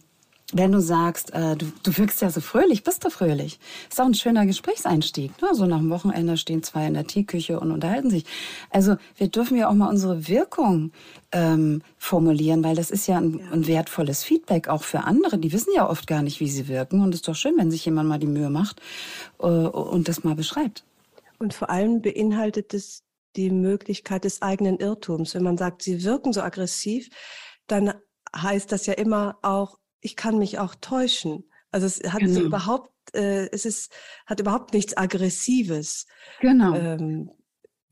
[0.53, 3.61] wenn du sagst, äh, du, du wirkst ja so fröhlich, bist du fröhlich.
[3.89, 5.41] Ist auch ein schöner Gesprächseinstieg.
[5.41, 5.49] Ne?
[5.53, 8.25] So nach dem Wochenende stehen zwei in der Teeküche und unterhalten sich.
[8.71, 10.93] Also wir dürfen ja auch mal unsere Wirkung
[11.33, 15.39] ähm, formulieren, weil das ist ja ein, ja ein, wertvolles Feedback auch für andere.
[15.39, 17.01] Die wissen ja oft gar nicht, wie sie wirken.
[17.01, 18.81] Und es ist doch schön, wenn sich jemand mal die Mühe macht
[19.39, 20.85] äh, und das mal beschreibt.
[21.39, 23.05] Und vor allem beinhaltet es
[23.37, 25.35] die Möglichkeit des eigenen Irrtums.
[25.35, 27.09] Wenn man sagt, sie wirken so aggressiv,
[27.67, 27.95] dann
[28.35, 31.51] heißt das ja immer auch, ich kann mich auch täuschen.
[31.71, 32.41] Also es hat genau.
[32.41, 33.93] überhaupt, äh, es ist,
[34.27, 36.07] hat überhaupt nichts Aggressives.
[36.41, 36.75] Genau.
[36.75, 37.31] Ähm,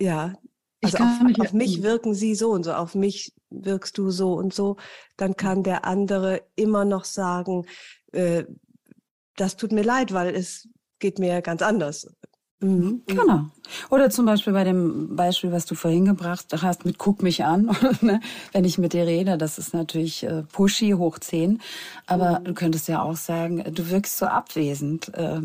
[0.01, 0.35] ja.
[0.83, 4.35] Also auf, mich, auf mich wirken sie so und so, auf mich wirkst du so
[4.35, 4.77] und so.
[5.17, 7.67] Dann kann der andere immer noch sagen,
[8.13, 8.45] äh,
[9.37, 10.69] das tut mir leid, weil es
[10.99, 12.09] geht mir ganz anders.
[12.61, 13.03] Mhm.
[13.07, 13.47] Genau.
[13.91, 17.71] Oder zum Beispiel bei dem Beispiel, was du vorhin gebracht hast, mit guck mich an,
[18.01, 18.21] ne?
[18.53, 21.61] wenn ich mit dir rede, das ist natürlich äh, pushy hoch zehn.
[22.07, 22.45] Aber mhm.
[22.45, 25.41] du könntest ja auch sagen, du wirkst so abwesend, äh,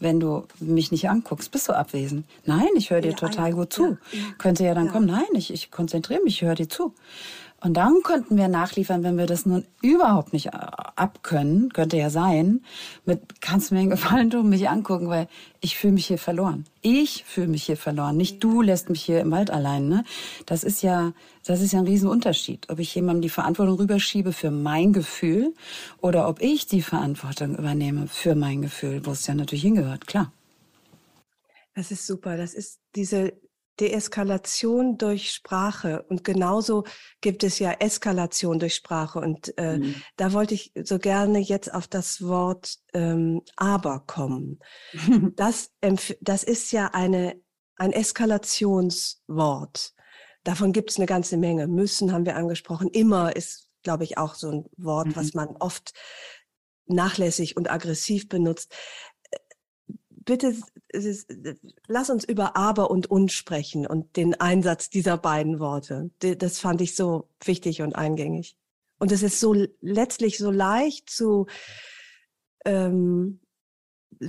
[0.00, 1.50] wenn du mich nicht anguckst.
[1.50, 2.26] Bist du abwesend?
[2.44, 3.96] Nein, ich höre dir ja, total gut zu.
[4.12, 6.94] Ja, Könnte ja dann kommen, nein, ich, ich konzentriere mich, ich höre dir zu.
[7.62, 12.10] Und dann könnten wir nachliefern, wenn wir das nun überhaupt nicht äh, abkönnen, könnte ja
[12.10, 12.64] sein,
[13.04, 15.28] mit kannst du mir einen Gefallen tun, mich angucken, weil
[15.60, 16.64] ich fühle mich hier verloren.
[16.80, 19.88] Ich fühle mich hier verloren, nicht du lässt mich hier im Wald allein.
[19.88, 20.04] Ne?
[20.44, 21.12] Das ist ja,
[21.44, 25.54] das ist ja ein Riesenunterschied, ob ich jemandem die Verantwortung rüberschiebe für mein Gefühl
[26.00, 30.32] oder ob ich die Verantwortung übernehme für mein Gefühl, wo es ja natürlich hingehört, klar.
[31.74, 32.36] Das ist super.
[32.36, 33.32] Das ist diese
[33.80, 36.84] Deeskalation durch Sprache und genauso
[37.20, 39.94] gibt es ja Eskalation durch Sprache und äh, mhm.
[40.16, 44.60] da wollte ich so gerne jetzt auf das Wort ähm, aber kommen.
[45.36, 45.70] das,
[46.20, 47.40] das ist ja eine,
[47.76, 49.94] ein Eskalationswort.
[50.44, 51.66] Davon gibt es eine ganze Menge.
[51.66, 52.88] Müssen haben wir angesprochen.
[52.88, 55.16] Immer ist, glaube ich, auch so ein Wort, mhm.
[55.16, 55.92] was man oft
[56.86, 58.74] nachlässig und aggressiv benutzt
[60.24, 60.56] bitte
[61.86, 66.10] lass uns über aber und und sprechen und den Einsatz dieser beiden Worte.
[66.20, 68.56] Das fand ich so wichtig und eingängig.
[68.98, 71.46] Und es ist so letztlich so leicht zu
[72.64, 73.40] ähm,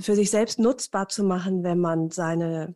[0.00, 2.74] für sich selbst nutzbar zu machen, wenn man seine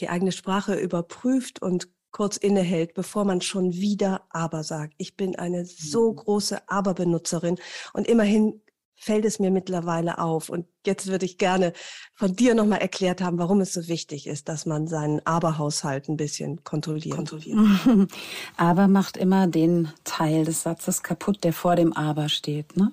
[0.00, 4.94] die eigene Sprache überprüft und kurz innehält, bevor man schon wieder aber sagt.
[4.98, 6.16] Ich bin eine so mhm.
[6.16, 7.58] große Aber-Benutzerin
[7.92, 8.60] und immerhin
[8.96, 10.48] fällt es mir mittlerweile auf.
[10.48, 11.72] Und jetzt würde ich gerne
[12.14, 16.16] von dir nochmal erklärt haben, warum es so wichtig ist, dass man seinen Aberhaushalt ein
[16.16, 17.16] bisschen kontrolliert.
[17.16, 17.58] kontrolliert.
[18.56, 22.76] Aber macht immer den Teil des Satzes kaputt, der vor dem Aber steht.
[22.76, 22.92] Ne?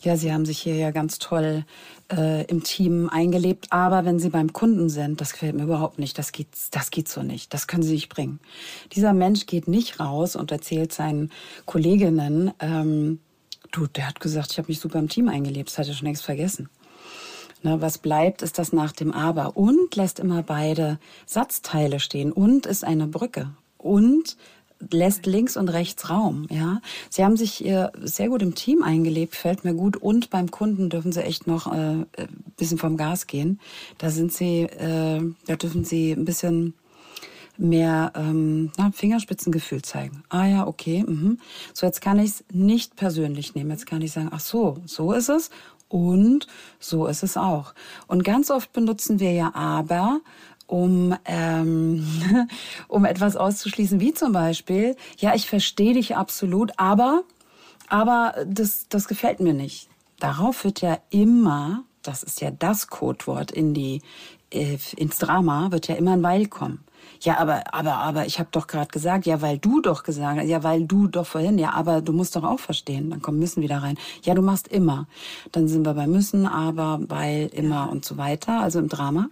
[0.00, 1.64] Ja, Sie haben sich hier ja ganz toll
[2.12, 6.18] äh, im Team eingelebt, aber wenn Sie beim Kunden sind, das gefällt mir überhaupt nicht,
[6.18, 8.40] das geht, das geht so nicht, das können Sie nicht bringen.
[8.92, 11.30] Dieser Mensch geht nicht raus und erzählt seinen
[11.64, 13.20] Kolleginnen, ähm,
[13.70, 15.70] Du, der hat gesagt, ich habe mich super im Team eingelebt.
[15.70, 16.68] Das hat er schon längst vergessen.
[17.62, 19.56] Ne, was bleibt, ist das nach dem Aber.
[19.56, 22.32] Und lässt immer beide Satzteile stehen.
[22.32, 23.50] Und ist eine Brücke.
[23.78, 24.36] Und
[24.90, 26.46] lässt links und rechts Raum.
[26.50, 29.96] Ja, sie haben sich äh, sehr gut im Team eingelebt, fällt mir gut.
[29.96, 33.60] Und beim Kunden dürfen sie echt noch äh, äh bisschen vom Gas gehen.
[33.98, 36.74] Da sind sie, äh, da dürfen sie ein bisschen
[37.58, 40.22] mehr ähm, na, Fingerspitzengefühl zeigen.
[40.28, 41.04] Ah ja, okay.
[41.06, 41.38] Mhm.
[41.72, 43.70] So, jetzt kann ich es nicht persönlich nehmen.
[43.70, 45.50] Jetzt kann ich sagen, ach so, so ist es
[45.88, 46.46] und
[46.78, 47.74] so ist es auch.
[48.06, 50.20] Und ganz oft benutzen wir ja aber,
[50.66, 52.04] um, ähm,
[52.88, 57.22] um etwas auszuschließen, wie zum Beispiel, ja, ich verstehe dich absolut, aber,
[57.88, 59.88] aber das, das gefällt mir nicht.
[60.18, 64.02] Darauf wird ja immer, das ist ja das Codewort in die,
[64.52, 66.84] äh, ins Drama, wird ja immer ein Weil kommen.
[67.20, 70.46] Ja, aber, aber, aber, ich habe doch gerade gesagt, ja, weil du doch gesagt hast,
[70.46, 73.10] ja, weil du doch vorhin, ja, aber du musst doch auch verstehen.
[73.10, 73.98] Dann kommen müssen wieder rein.
[74.22, 75.06] Ja, du machst immer.
[75.52, 79.28] Dann sind wir bei müssen, aber, weil, immer und so weiter, also im Drama.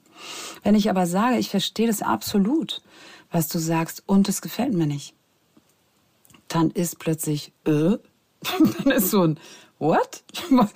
[0.63, 2.83] Wenn ich aber sage, ich verstehe das absolut,
[3.31, 5.15] was du sagst, und es gefällt mir nicht,
[6.49, 7.97] dann ist plötzlich, äh,
[8.85, 9.39] dann ist so ein,
[9.79, 10.25] what?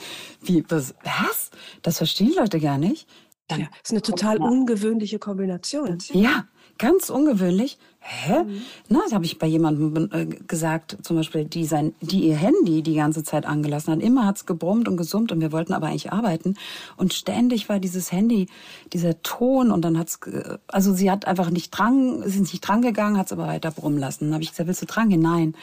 [0.43, 1.51] Wie, was, was?
[1.83, 3.07] Das verstehen Leute gar nicht.
[3.49, 5.99] Dann ja, ist eine total ungewöhnliche Kombination.
[6.13, 6.45] Ja,
[6.79, 7.79] Ganz ungewöhnlich.
[8.01, 8.45] Hä?
[8.45, 8.63] Mhm.
[8.89, 12.83] Na, das habe ich bei jemandem äh, gesagt, zum Beispiel, die sein, die ihr Handy
[12.83, 14.01] die ganze Zeit angelassen hat.
[14.01, 16.55] Immer hat's gebrummt und gesummt und wir wollten aber eigentlich arbeiten.
[16.97, 18.47] Und ständig war dieses Handy,
[18.93, 20.21] dieser Ton und dann hat's,
[20.69, 24.27] also sie hat einfach nicht dran, ist nicht dran gegangen, hat's aber weiter brummen lassen.
[24.27, 25.21] Dann habe ich gesagt, willst du dran gehen?
[25.21, 25.55] Nein.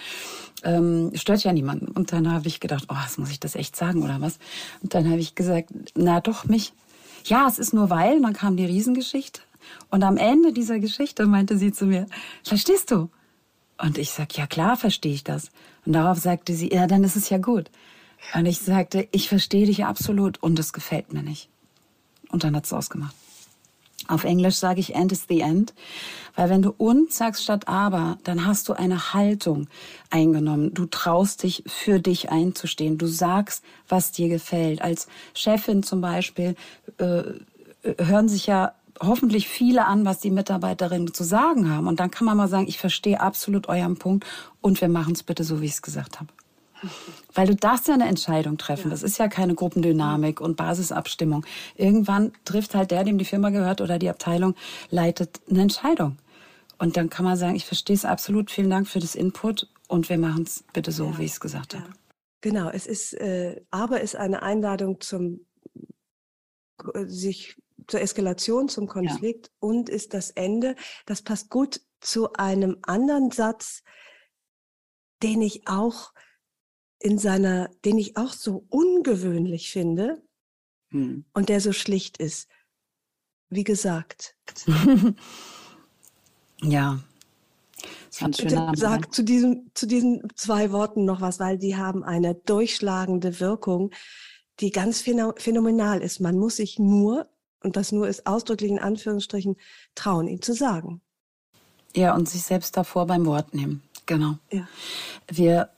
[0.64, 1.88] Ähm, stört ja niemanden.
[1.88, 4.38] Und dann habe ich gedacht, oh, was muss ich das echt sagen oder was?
[4.84, 6.74] Und dann habe ich gesagt, na doch, mich.
[7.24, 9.42] Ja, es ist nur weil, dann kam die Riesengeschichte.
[9.90, 12.06] Und am Ende dieser Geschichte meinte sie zu mir,
[12.44, 13.10] verstehst du?
[13.78, 15.52] Und ich sag, ja klar verstehe ich das.
[15.86, 17.70] Und darauf sagte sie, ja, dann ist es ja gut.
[18.34, 21.50] Und ich sagte, ich verstehe dich absolut und es gefällt mir nicht.
[22.30, 23.16] Und dann hat es ausgemacht.
[24.08, 25.74] Auf Englisch sage ich end is the end,
[26.36, 29.68] weil wenn du und sagst statt aber, dann hast du eine Haltung
[30.12, 30.74] eingenommen.
[30.74, 32.98] Du traust dich für dich einzustehen.
[33.00, 34.82] Du sagst, was dir gefällt.
[34.82, 36.56] Als Chefin zum Beispiel
[36.98, 37.24] äh,
[37.98, 41.88] hören sich ja hoffentlich viele an, was die Mitarbeiterinnen zu sagen haben.
[41.88, 44.26] Und dann kann man mal sagen, ich verstehe absolut euren Punkt
[44.62, 46.30] und wir machen es bitte so, wie ich es gesagt habe.
[47.34, 48.92] Weil du darfst ja eine Entscheidung treffen.
[48.92, 51.46] Das ist ja keine Gruppendynamik und Basisabstimmung.
[51.76, 54.56] Irgendwann trifft halt der, dem die Firma gehört oder die Abteilung,
[54.90, 56.18] leitet eine Entscheidung.
[56.78, 60.10] Und dann kann man sagen, ich verstehe es absolut, vielen Dank für das Input und
[60.10, 61.18] wir machen es bitte so, ja.
[61.18, 61.80] wie ich es gesagt ja.
[61.80, 61.94] habe.
[62.42, 65.46] Genau, es ist, äh, aber ist eine Einladung zum
[66.94, 67.56] äh, sich
[67.88, 69.54] zur Eskalation, zum Konflikt ja.
[69.60, 70.76] und ist das Ende.
[71.06, 73.84] Das passt gut zu einem anderen Satz,
[75.24, 76.14] den ich auch
[77.00, 80.22] in seiner, den ich auch so ungewöhnlich finde
[80.90, 81.26] hm.
[81.34, 82.48] und der so schlicht ist.
[83.50, 84.36] Wie gesagt.
[86.62, 87.00] ja.
[88.20, 93.42] Bitte sag zu, diesem, zu diesen zwei Worten noch was, weil die haben eine durchschlagende
[93.42, 93.92] Wirkung,
[94.62, 96.22] die ganz phänomenal ist.
[96.22, 97.30] Man muss sich nur,
[97.66, 99.58] und das nur ist ausdrücklich in Anführungsstrichen,
[99.96, 101.02] trauen, ihn zu sagen.
[101.96, 103.82] Ja, und sich selbst davor beim Wort nehmen.
[104.06, 104.38] Genau.
[104.52, 104.68] Ja.
[105.28, 105.70] Wir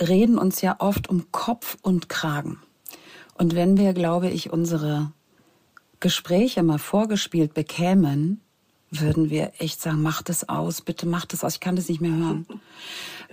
[0.00, 2.58] reden uns ja oft um Kopf und Kragen.
[3.34, 5.12] Und wenn wir, glaube ich, unsere
[6.00, 8.40] Gespräche mal vorgespielt bekämen,
[8.90, 12.00] würden wir echt sagen, mach das aus, bitte mach das aus, ich kann das nicht
[12.00, 12.46] mehr hören.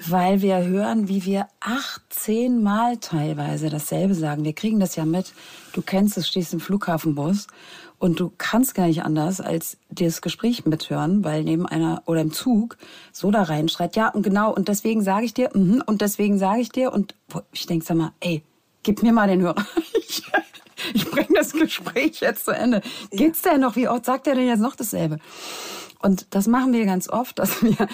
[0.08, 4.44] Weil wir hören, wie wir 18 Mal teilweise dasselbe sagen.
[4.44, 5.34] Wir kriegen das ja mit.
[5.74, 7.48] Du kennst es, stehst im Flughafenbus
[8.02, 12.22] und du kannst gar nicht anders, als dir das Gespräch mithören, weil neben einer oder
[12.22, 12.78] im Zug
[13.12, 16.62] so da reinschreit, ja und genau, und deswegen sage ich dir, mm, und deswegen sage
[16.62, 17.14] ich dir, und
[17.52, 18.44] ich denk, sag mal, ey,
[18.82, 19.66] gib mir mal den Hörer.
[20.04, 20.24] Ich,
[20.96, 22.82] ich bringe das Gespräch jetzt zu Ende.
[23.12, 23.76] Geht's denn noch?
[23.76, 25.20] Wie oft sagt er denn jetzt noch dasselbe?
[26.02, 27.88] Und das machen wir ganz oft, dass wir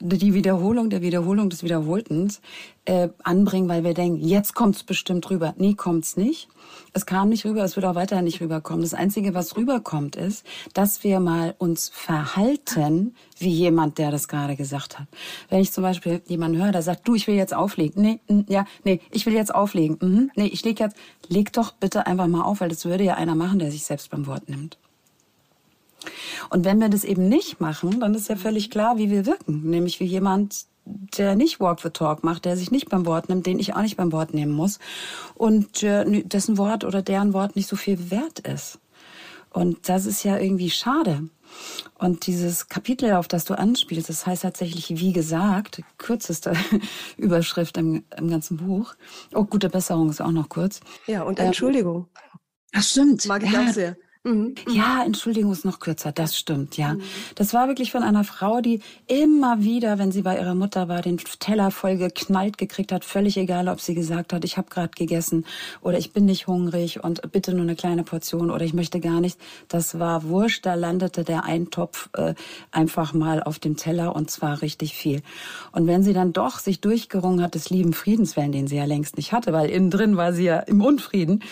[0.00, 2.40] die Wiederholung der Wiederholung des Wiederholtens
[2.86, 5.54] äh, anbringen, weil wir denken, jetzt kommt's bestimmt rüber.
[5.58, 6.48] Nee, kommt's nicht.
[6.92, 8.82] Es kam nicht rüber, es wird auch weiterhin nicht rüberkommen.
[8.82, 14.56] Das Einzige, was rüberkommt, ist, dass wir mal uns verhalten wie jemand, der das gerade
[14.56, 15.06] gesagt hat.
[15.48, 18.02] Wenn ich zum Beispiel jemanden höre, der sagt, du, ich will jetzt auflegen.
[18.02, 19.98] Nee, ja, nee, ich will jetzt auflegen.
[20.00, 20.96] Mhm, nee, ich leg jetzt,
[21.28, 24.10] leg doch bitte einfach mal auf, weil das würde ja einer machen, der sich selbst
[24.10, 24.78] beim Wort nimmt.
[26.50, 29.68] Und wenn wir das eben nicht machen, dann ist ja völlig klar, wie wir wirken.
[29.68, 33.46] Nämlich wie jemand, der nicht Walk the Talk macht, der sich nicht beim Wort nimmt,
[33.46, 34.78] den ich auch nicht beim Wort nehmen muss
[35.34, 38.78] und äh, dessen Wort oder deren Wort nicht so viel wert ist.
[39.50, 41.28] Und das ist ja irgendwie schade.
[41.98, 46.54] Und dieses Kapitel, auf das du anspielst, das heißt tatsächlich, wie gesagt, kürzeste
[47.16, 48.94] Überschrift im, im ganzen Buch.
[49.34, 50.80] Oh, gute Besserung ist auch noch kurz.
[51.06, 52.06] Ja, und Entschuldigung.
[52.14, 52.40] Ähm,
[52.72, 53.26] das stimmt.
[53.26, 53.64] Mag ich ja.
[53.64, 53.96] auch sehr.
[54.22, 54.54] Mhm.
[54.68, 56.94] Ja, Entschuldigung ist noch kürzer, das stimmt, ja.
[57.36, 61.00] Das war wirklich von einer Frau, die immer wieder, wenn sie bei ihrer Mutter war,
[61.00, 64.90] den Teller voll geknallt gekriegt hat, völlig egal, ob sie gesagt hat, ich habe gerade
[64.94, 65.46] gegessen
[65.80, 69.22] oder ich bin nicht hungrig und bitte nur eine kleine Portion oder ich möchte gar
[69.22, 69.40] nicht.
[69.68, 72.34] Das war wurscht, da landete der Eintopf äh,
[72.72, 75.22] einfach mal auf dem Teller und zwar richtig viel.
[75.72, 79.16] Und wenn sie dann doch sich durchgerungen hat des lieben Friedenswellen, den sie ja längst
[79.16, 81.42] nicht hatte, weil innen drin war sie ja im Unfrieden,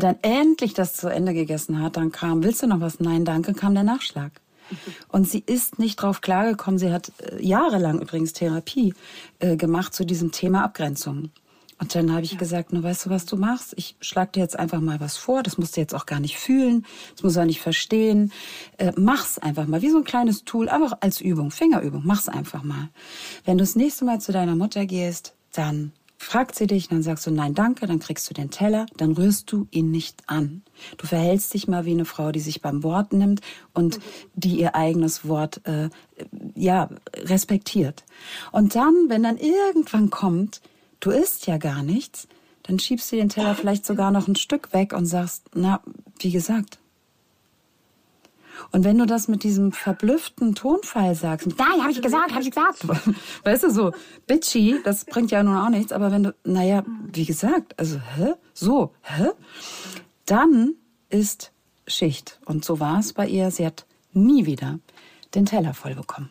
[0.00, 3.00] dann endlich das zu Ende gegessen hat, dann kam, willst du noch was?
[3.00, 4.32] Nein, danke, kam der Nachschlag.
[5.08, 6.78] Und sie ist nicht drauf klargekommen.
[6.78, 8.94] Sie hat äh, jahrelang übrigens Therapie
[9.38, 11.30] äh, gemacht zu diesem Thema Abgrenzung.
[11.78, 12.38] Und dann habe ich ja.
[12.38, 13.74] gesagt, nur weißt du, was du machst?
[13.76, 15.42] Ich schlag dir jetzt einfach mal was vor.
[15.42, 16.86] Das musst du jetzt auch gar nicht fühlen.
[17.14, 18.32] Das musst du auch nicht verstehen.
[18.78, 22.02] Äh, mach's einfach mal, wie so ein kleines Tool, einfach als Übung, Fingerübung.
[22.04, 22.88] Mach's einfach mal.
[23.44, 27.26] Wenn du das nächste Mal zu deiner Mutter gehst, dann fragt sie dich, dann sagst
[27.26, 30.62] du nein, danke, dann kriegst du den Teller, dann rührst du ihn nicht an.
[30.96, 33.40] Du verhältst dich mal wie eine Frau, die sich beim Wort nimmt
[33.74, 34.00] und
[34.34, 35.90] die ihr eigenes Wort äh,
[36.54, 38.04] ja respektiert.
[38.52, 40.60] Und dann, wenn dann irgendwann kommt,
[41.00, 42.28] du isst ja gar nichts,
[42.62, 45.80] dann schiebst du den Teller vielleicht sogar noch ein Stück weg und sagst, na,
[46.18, 46.78] wie gesagt,
[48.72, 52.50] und wenn du das mit diesem verblüfften Tonfall sagst, nein, habe ich gesagt, habe ich
[52.50, 52.86] gesagt,
[53.44, 53.92] weißt du, so
[54.26, 58.34] bitchy, das bringt ja nun auch nichts, aber wenn du, naja, wie gesagt, also, hä?
[58.54, 59.30] So, hä?
[60.24, 60.74] Dann
[61.08, 61.52] ist
[61.86, 62.40] Schicht.
[62.44, 63.50] Und so war es bei ihr.
[63.50, 64.80] Sie hat nie wieder
[65.34, 66.30] den Teller voll bekommen.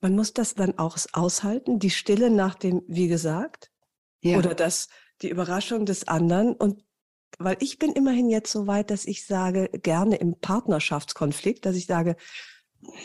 [0.00, 3.70] Man muss das dann auch aushalten, die Stille nach dem, wie gesagt,
[4.22, 4.36] ja.
[4.36, 4.88] oder das,
[5.22, 6.82] die Überraschung des anderen und
[7.38, 11.86] weil ich bin immerhin jetzt so weit, dass ich sage, gerne im Partnerschaftskonflikt, dass ich
[11.86, 12.16] sage,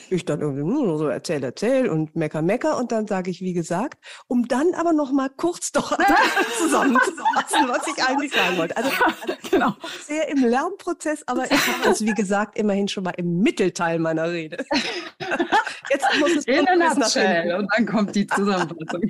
[0.10, 3.98] ich dann irgendwie so erzähl, erzähl und mecker, mecker und dann sage ich, wie gesagt,
[4.28, 5.98] um dann aber noch mal kurz doch
[6.58, 8.76] zusammenzufassen, was ich eigentlich sagen wollte.
[8.78, 9.76] Also, also genau.
[10.02, 14.30] sehr im Lernprozess, aber ich habe das, wie gesagt, immerhin schon mal im Mittelteil meiner
[14.32, 14.66] Rede.
[15.92, 19.02] Jetzt muss es in der Nutshell und dann kommt die Zusammenfassung.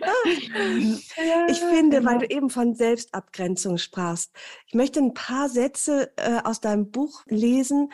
[1.48, 2.26] ich finde, weil genau.
[2.26, 4.32] du eben von Selbstabgrenzung sprachst,
[4.66, 7.92] ich möchte ein paar Sätze äh, aus deinem Buch lesen,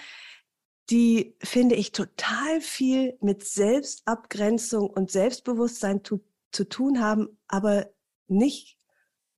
[0.91, 7.91] die, finde ich, total viel mit Selbstabgrenzung und Selbstbewusstsein zu, zu tun haben, aber
[8.29, 8.79] nicht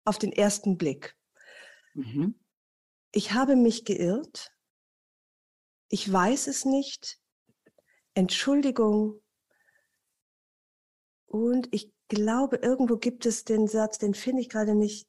[0.04, 1.16] auf den ersten Blick.
[1.94, 2.38] Mhm.
[3.12, 4.52] Ich habe mich geirrt.
[5.88, 7.18] Ich weiß es nicht.
[8.14, 9.22] Entschuldigung.
[11.26, 15.06] Und ich glaube, irgendwo gibt es den Satz, den finde ich gerade nicht,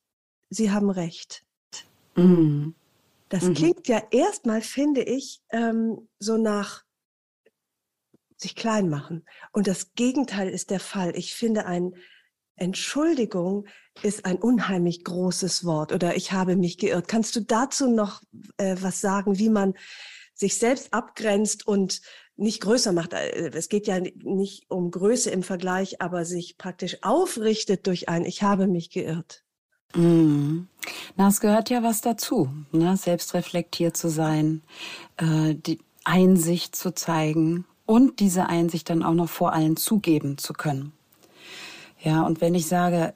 [0.49, 1.45] Sie haben recht.
[2.15, 2.69] Mm.
[3.29, 3.53] Das mhm.
[3.53, 6.83] klingt ja erstmal, finde ich, ähm, so nach
[8.37, 9.25] sich klein machen.
[9.51, 11.15] Und das Gegenteil ist der Fall.
[11.15, 11.93] Ich finde, ein
[12.55, 13.67] Entschuldigung
[14.01, 17.07] ist ein unheimlich großes Wort oder ich habe mich geirrt.
[17.07, 18.21] Kannst du dazu noch
[18.57, 19.75] äh, was sagen, wie man
[20.33, 22.01] sich selbst abgrenzt und
[22.39, 23.13] nicht größer macht?
[23.13, 28.25] Äh, es geht ja nicht um Größe im Vergleich, aber sich praktisch aufrichtet durch ein
[28.25, 29.43] Ich habe mich geirrt.
[29.95, 30.67] Mm.
[31.15, 32.95] Na, es gehört ja was dazu, ne?
[32.95, 34.61] selbstreflektiert zu sein,
[35.17, 40.53] äh, die Einsicht zu zeigen und diese Einsicht dann auch noch vor allen zugeben zu
[40.53, 40.93] können.
[42.01, 43.13] Ja, und wenn ich sage,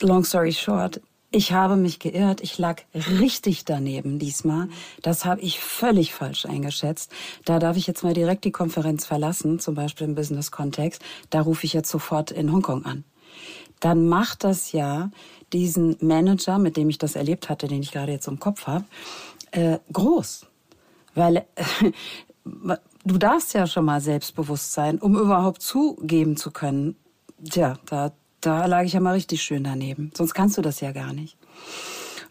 [0.00, 1.00] long story short,
[1.32, 4.68] ich habe mich geirrt, ich lag richtig daneben diesmal.
[5.02, 7.10] Das habe ich völlig falsch eingeschätzt.
[7.44, 11.02] Da darf ich jetzt mal direkt die Konferenz verlassen, zum Beispiel im Business-Kontext.
[11.30, 13.04] Da rufe ich jetzt sofort in Hongkong an.
[13.80, 15.10] Dann macht das ja
[15.52, 18.84] diesen Manager, mit dem ich das erlebt hatte, den ich gerade jetzt im Kopf habe,
[19.50, 20.46] äh, groß.
[21.14, 21.44] Weil äh,
[23.04, 26.96] du darfst ja schon mal selbstbewusst sein, um überhaupt zugeben zu können,
[27.50, 28.12] Tja, da,
[28.42, 30.10] da lag ich ja mal richtig schön daneben.
[30.14, 31.36] Sonst kannst du das ja gar nicht.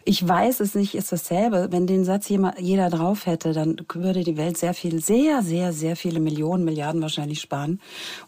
[0.04, 1.68] Ich weiß es nicht, ist dasselbe.
[1.70, 5.94] Wenn den Satz jeder drauf hätte, dann würde die Welt sehr viel, sehr, sehr, sehr
[5.94, 7.80] viele Millionen, Milliarden wahrscheinlich sparen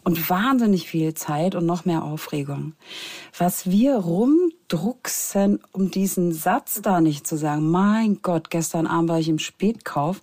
[0.03, 2.73] und wahnsinnig viel Zeit und noch mehr Aufregung.
[3.37, 9.19] Was wir rumdrucksen, um diesen Satz da nicht zu sagen, mein Gott, gestern Abend war
[9.19, 10.21] ich im Spätkauf,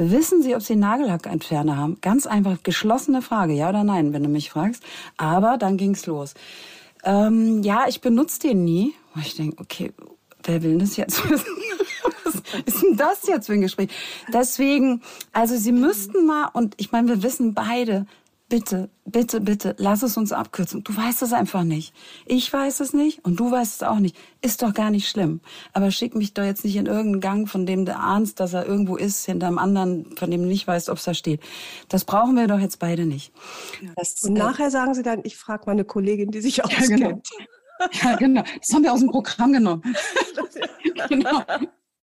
[0.00, 1.98] Wissen Sie, ob Sie einen Nagellackentferner haben?
[2.00, 4.84] Ganz einfach, geschlossene Frage, ja oder nein, wenn du mich fragst.
[5.16, 6.34] Aber dann ging's los.
[7.04, 8.94] Ähm, ja, ich benutze den nie.
[9.14, 9.92] Und ich denke, okay,
[10.42, 11.46] wer will das jetzt wissen?
[12.24, 13.90] Was ist denn das jetzt für ein Gespräch?
[14.32, 18.06] Deswegen, also Sie müssten mal, und ich meine, wir wissen beide,
[18.48, 20.82] bitte, bitte, bitte, lass es uns abkürzen.
[20.82, 21.94] Du weißt es einfach nicht.
[22.26, 24.16] Ich weiß es nicht und du weißt es auch nicht.
[24.40, 25.40] Ist doch gar nicht schlimm.
[25.72, 28.66] Aber schick mich doch jetzt nicht in irgendeinen Gang, von dem du ahnst, dass er
[28.66, 31.40] irgendwo ist, hinterm anderen, von dem du nicht weißt, ob es da steht.
[31.88, 33.32] Das brauchen wir doch jetzt beide nicht.
[33.96, 36.90] Das, und äh, nachher sagen sie dann, ich frage meine Kollegin, die sich auskennt.
[36.90, 37.22] Ja, genau.
[38.02, 38.42] Ja, genau.
[38.58, 39.82] Das haben wir aus dem Programm genommen.
[41.08, 41.42] genau.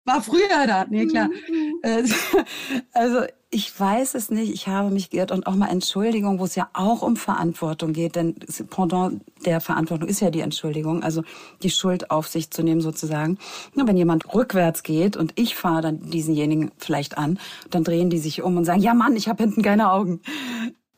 [0.05, 0.85] War früher da.
[0.89, 1.29] Nee, klar.
[1.29, 1.79] Mhm.
[1.81, 2.03] Äh,
[2.91, 6.55] also ich weiß es nicht, ich habe mich geirrt und auch mal Entschuldigung, wo es
[6.55, 8.35] ja auch um Verantwortung geht, denn
[8.69, 11.23] Pendant der Verantwortung ist ja die Entschuldigung, also
[11.61, 13.37] die Schuld auf sich zu nehmen sozusagen.
[13.75, 17.39] Ja, wenn jemand rückwärts geht und ich fahre dann diesenjenigen vielleicht an,
[17.69, 20.21] dann drehen die sich um und sagen, ja Mann, ich habe hinten keine Augen.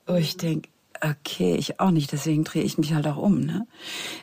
[0.08, 0.70] Und ich denk,
[1.02, 3.42] okay, ich auch nicht, deswegen drehe ich mich halt auch um.
[3.42, 3.68] Ne?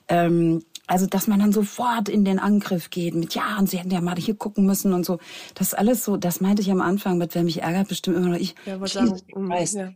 [0.09, 3.91] Ähm, also, dass man dann sofort in den Angriff geht mit, ja, und sie hätten
[3.91, 5.19] ja mal hier gucken müssen und so.
[5.55, 8.29] Das ist alles so, das meinte ich am Anfang mit, wer mich ärgert, bestimmt immer
[8.29, 8.55] noch ich.
[8.67, 9.75] Ja, was sagen, weiß.
[9.75, 9.93] Ja.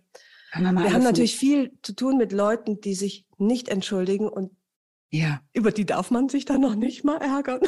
[0.55, 4.53] Wir haben natürlich viel zu tun mit Leuten, die sich nicht entschuldigen und
[5.11, 5.41] ja.
[5.53, 7.61] über die darf man sich dann noch nicht mal ärgern.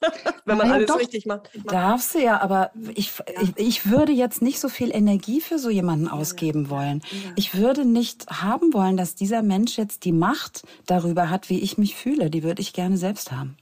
[0.44, 1.50] Wenn man ja, alles doch, richtig macht.
[1.64, 5.70] Darfst du ja, aber ich, ich, ich, würde jetzt nicht so viel Energie für so
[5.70, 7.02] jemanden ausgeben wollen.
[7.36, 11.78] Ich würde nicht haben wollen, dass dieser Mensch jetzt die Macht darüber hat, wie ich
[11.78, 12.30] mich fühle.
[12.30, 13.56] Die würde ich gerne selbst haben.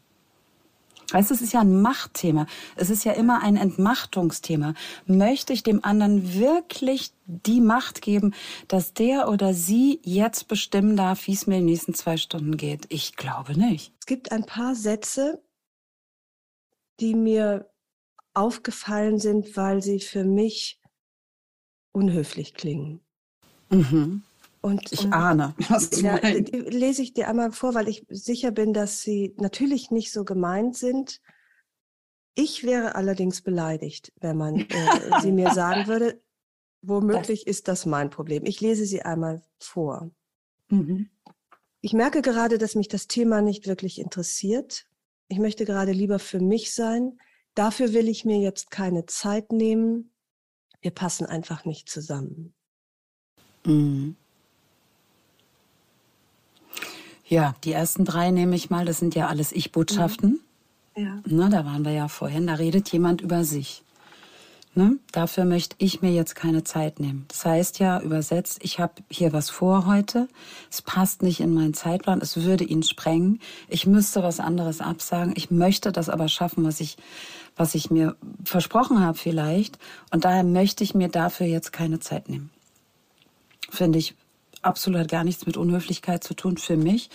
[1.13, 2.47] Weißt du, es ist ja ein Machtthema.
[2.75, 4.75] Es ist ja immer ein Entmachtungsthema.
[5.07, 8.35] Möchte ich dem anderen wirklich die Macht geben,
[8.67, 12.57] dass der oder sie jetzt bestimmen darf, wie es mir in den nächsten zwei Stunden
[12.57, 12.87] geht?
[12.89, 13.93] Ich glaube nicht.
[14.01, 15.41] Es gibt ein paar Sätze,
[17.01, 17.71] die mir
[18.35, 20.81] aufgefallen sind, weil sie für mich
[21.93, 23.01] unhöflich klingen.
[23.71, 24.23] Mhm.
[24.61, 26.53] Und, ich und, ahne, was ja, meinst.
[26.53, 30.77] lese ich dir einmal vor, weil ich sicher bin, dass sie natürlich nicht so gemeint
[30.77, 31.21] sind.
[32.35, 34.67] Ich wäre allerdings beleidigt, wenn man äh,
[35.23, 36.21] sie mir sagen würde.
[36.83, 37.57] Womöglich das.
[37.57, 38.45] ist das mein Problem.
[38.45, 40.11] Ich lese sie einmal vor.
[40.69, 41.11] Mhm.
[41.81, 44.87] Ich merke gerade, dass mich das Thema nicht wirklich interessiert.
[45.29, 47.19] Ich möchte gerade lieber für mich sein.
[47.55, 50.13] Dafür will ich mir jetzt keine Zeit nehmen.
[50.81, 52.55] Wir passen einfach nicht zusammen.
[53.65, 54.17] Mhm.
[57.29, 60.41] Ja, die ersten drei nehme ich mal, das sind ja alles Ich-Botschaften.
[60.97, 61.03] Mhm.
[61.03, 61.23] Ja.
[61.27, 63.83] Na, da waren wir ja vorhin, da redet jemand über sich.
[64.77, 64.99] Ne?
[65.11, 67.25] Dafür möchte ich mir jetzt keine Zeit nehmen.
[67.29, 70.29] Das heißt ja übersetzt, ich habe hier was vor heute.
[70.71, 72.21] Es passt nicht in meinen Zeitplan.
[72.21, 73.41] Es würde ihn sprengen.
[73.69, 75.33] Ich müsste was anderes absagen.
[75.35, 76.99] Ich möchte das aber schaffen, was ich,
[77.57, 79.79] was ich mir versprochen habe vielleicht.
[80.11, 82.51] Und daher möchte ich mir dafür jetzt keine Zeit nehmen.
[83.71, 84.15] Finde ich
[84.61, 87.09] absolut hat gar nichts mit Unhöflichkeit zu tun für mich,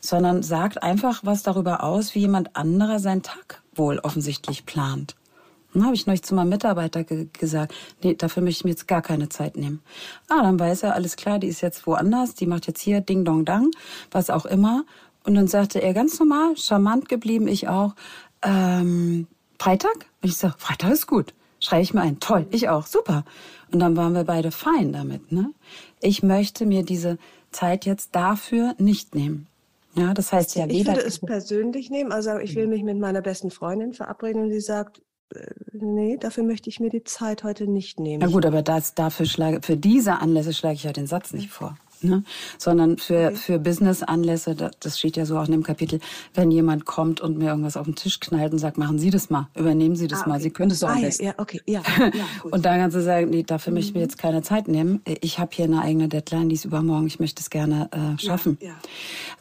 [0.00, 5.14] sondern sagt einfach was darüber aus, wie jemand anderer seinen Tag wohl offensichtlich plant.
[5.74, 8.88] Dann habe ich neulich zu meinem Mitarbeiter ge gesagt, nee, dafür möchte ich mir jetzt
[8.88, 9.82] gar keine Zeit nehmen.
[10.28, 13.24] Ah, dann weiß er, alles klar, die ist jetzt woanders, die macht jetzt hier Ding
[13.24, 13.70] Dong Dang,
[14.10, 14.84] was auch immer.
[15.24, 17.94] Und dann sagte er ganz normal, charmant geblieben, ich auch,
[18.42, 19.26] ähm,
[19.58, 20.06] Freitag?
[20.22, 21.34] Und ich sage, Freitag ist gut.
[21.58, 22.20] Schreibe ich mir ein.
[22.20, 22.86] Toll, ich auch.
[22.86, 23.24] Super.
[23.72, 25.32] Und dann waren wir beide fein damit.
[25.32, 25.50] Ne?
[26.00, 27.18] Ich möchte mir diese
[27.50, 29.46] Zeit jetzt dafür nicht nehmen.
[29.94, 32.12] Ja, das heißt ja, ich würde es persönlich nehmen.
[32.12, 35.00] Also ich will mich mit meiner besten Freundin verabreden und sie sagt,
[35.72, 38.22] nee, dafür möchte ich mir die Zeit heute nicht nehmen.
[38.24, 41.50] Na gut, aber das, dafür schlage, für diese Anlässe schlage ich ja den Satz nicht
[41.50, 42.22] vor ne?
[42.58, 43.36] sondern für, okay.
[43.36, 46.00] für Business-Anlässe, das steht ja so auch in dem Kapitel,
[46.34, 49.30] wenn jemand kommt und mir irgendwas auf den Tisch knallt und sagt, machen Sie das
[49.30, 50.30] mal, übernehmen Sie das ah, okay.
[50.30, 51.24] mal, Sie können es doch ah, am besten.
[51.24, 51.82] Ja, okay, ja.
[51.98, 52.10] ja
[52.50, 53.76] und dann kannst du sagen, nee, dafür mhm.
[53.76, 54.04] möchte ich mir mhm.
[54.04, 55.00] jetzt keine Zeit nehmen.
[55.20, 58.58] Ich habe hier eine eigene Deadline, die ist übermorgen, ich möchte es gerne äh, schaffen.
[58.60, 58.74] Ja, ja.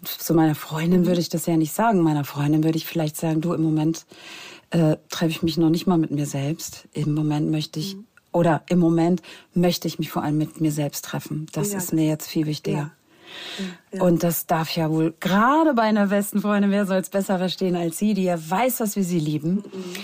[0.04, 1.08] Zu meiner Freundin mhm.
[1.08, 2.02] würde ich das ja nicht sagen.
[2.02, 4.06] Meiner Freundin würde ich vielleicht sagen, du, im Moment
[4.74, 6.88] äh, treffe ich mich noch nicht mal mit mir selbst.
[6.94, 9.22] Im Moment möchte ich mhm oder im Moment
[9.54, 11.46] möchte ich mich vor allem mit mir selbst treffen.
[11.54, 11.78] Das ja.
[11.78, 12.78] ist mir jetzt viel wichtiger.
[12.78, 12.92] Ja.
[13.92, 14.04] Ja.
[14.04, 17.76] Und das darf ja wohl gerade bei einer besten Freundin, wer soll es besser verstehen
[17.76, 19.56] als sie, die ja weiß, dass wir sie lieben.
[19.56, 19.96] Mhm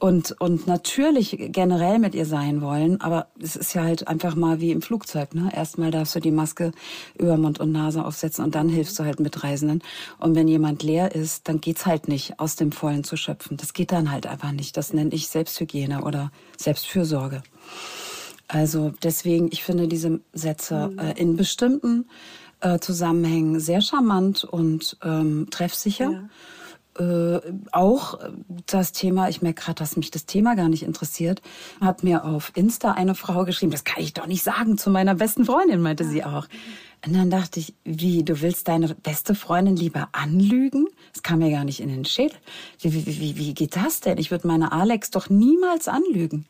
[0.00, 4.60] und, und natürlich generell mit ihr sein wollen, aber es ist ja halt einfach mal
[4.60, 5.50] wie im Flugzeug, ne?
[5.52, 6.70] Erstmal darfst du die Maske
[7.18, 9.82] über Mund und Nase aufsetzen und dann hilfst du halt Mitreisenden.
[10.18, 13.56] Und wenn jemand leer ist, dann geht's halt nicht, aus dem Vollen zu schöpfen.
[13.56, 14.76] Das geht dann halt einfach nicht.
[14.76, 17.42] Das nenne ich Selbsthygiene oder Selbstfürsorge.
[18.46, 20.98] Also deswegen, ich finde diese Sätze mhm.
[21.00, 22.06] äh, in bestimmten
[22.60, 26.10] äh, Zusammenhängen sehr charmant und ähm, treffsicher.
[26.10, 26.28] Ja
[26.98, 27.40] äh,
[27.70, 28.18] auch
[28.66, 31.42] das Thema, ich merke gerade, dass mich das Thema gar nicht interessiert,
[31.80, 35.14] hat mir auf Insta eine Frau geschrieben, das kann ich doch nicht sagen zu meiner
[35.14, 36.48] besten Freundin, meinte sie auch.
[37.06, 40.88] Und dann dachte ich, wie, du willst deine beste Freundin lieber anlügen?
[41.12, 42.36] Das kam mir gar nicht in den Schädel.
[42.80, 44.18] Wie, wie, wie, wie geht das denn?
[44.18, 46.46] Ich würde meine Alex doch niemals anlügen.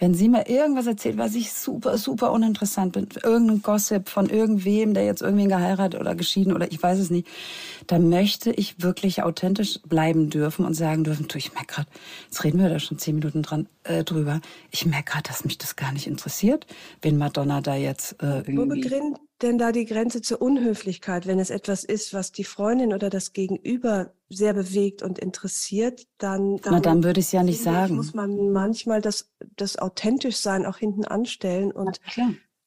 [0.00, 4.94] Wenn sie mir irgendwas erzählt, was ich super, super uninteressant bin, irgendein Gossip von irgendwem,
[4.94, 7.28] der jetzt irgendwen geheiratet oder geschieden oder ich weiß es nicht,
[7.86, 11.88] dann möchte ich wirklich authentisch bleiben dürfen und sagen dürfen, du, ich merke gerade,
[12.24, 14.40] jetzt reden wir da schon zehn Minuten dran äh, drüber,
[14.70, 16.66] ich merke gerade, dass mich das gar nicht interessiert,
[17.00, 19.14] wenn Madonna da jetzt äh, irgendwie
[19.44, 23.32] denn da die Grenze zur Unhöflichkeit, wenn es etwas ist, was die Freundin oder das
[23.34, 27.96] Gegenüber sehr bewegt und interessiert, dann, dann, Na, dann würde ich es ja nicht sagen.
[27.96, 32.00] Muss man manchmal das, das authentisch sein auch hinten anstellen und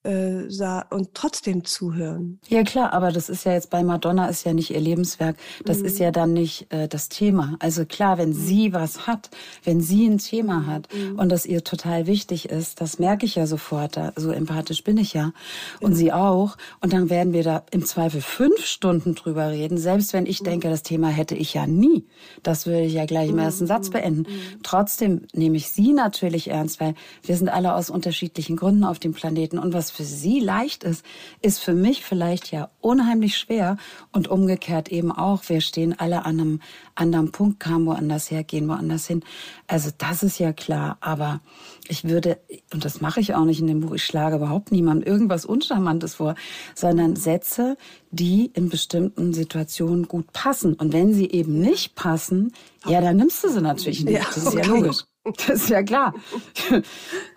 [0.07, 2.39] äh, und trotzdem zuhören.
[2.47, 5.35] Ja klar, aber das ist ja jetzt bei Madonna ist ja nicht ihr Lebenswerk.
[5.65, 5.85] Das mhm.
[5.85, 7.55] ist ja dann nicht äh, das Thema.
[7.59, 8.33] Also klar, wenn mhm.
[8.33, 9.29] sie was hat,
[9.63, 11.19] wenn sie ein Thema hat mhm.
[11.19, 13.97] und das ihr total wichtig ist, das merke ich ja sofort.
[13.97, 15.33] Da, so empathisch bin ich ja
[15.81, 16.57] und sie auch.
[16.81, 20.45] Und dann werden wir da im Zweifel fünf Stunden drüber reden, selbst wenn ich mhm.
[20.45, 22.05] denke, das Thema hätte ich ja nie.
[22.43, 23.93] Das würde ich ja gleich im ersten Satz mhm.
[23.93, 24.19] beenden.
[24.21, 24.63] Mhm.
[24.63, 29.13] Trotzdem nehme ich sie natürlich ernst, weil wir sind alle aus unterschiedlichen Gründen auf dem
[29.13, 31.03] Planeten und was für sie leicht ist,
[31.41, 33.77] ist für mich vielleicht ja unheimlich schwer
[34.11, 35.41] und umgekehrt eben auch.
[35.47, 36.59] Wir stehen alle an einem
[36.93, 39.23] anderen Punkt, kamen woanders her, gehen woanders hin.
[39.65, 41.41] Also das ist ja klar, aber
[41.87, 42.37] ich würde,
[42.71, 46.15] und das mache ich auch nicht in dem Buch, ich schlage überhaupt niemandem irgendwas Uncharmantes
[46.15, 46.35] vor,
[46.75, 47.75] sondern Sätze,
[48.11, 50.75] die in bestimmten Situationen gut passen.
[50.75, 52.53] Und wenn sie eben nicht passen,
[52.85, 54.13] ja, dann nimmst du sie natürlich nicht.
[54.13, 55.05] Ja, das ist ja logisch.
[55.35, 56.13] Das ist ja klar.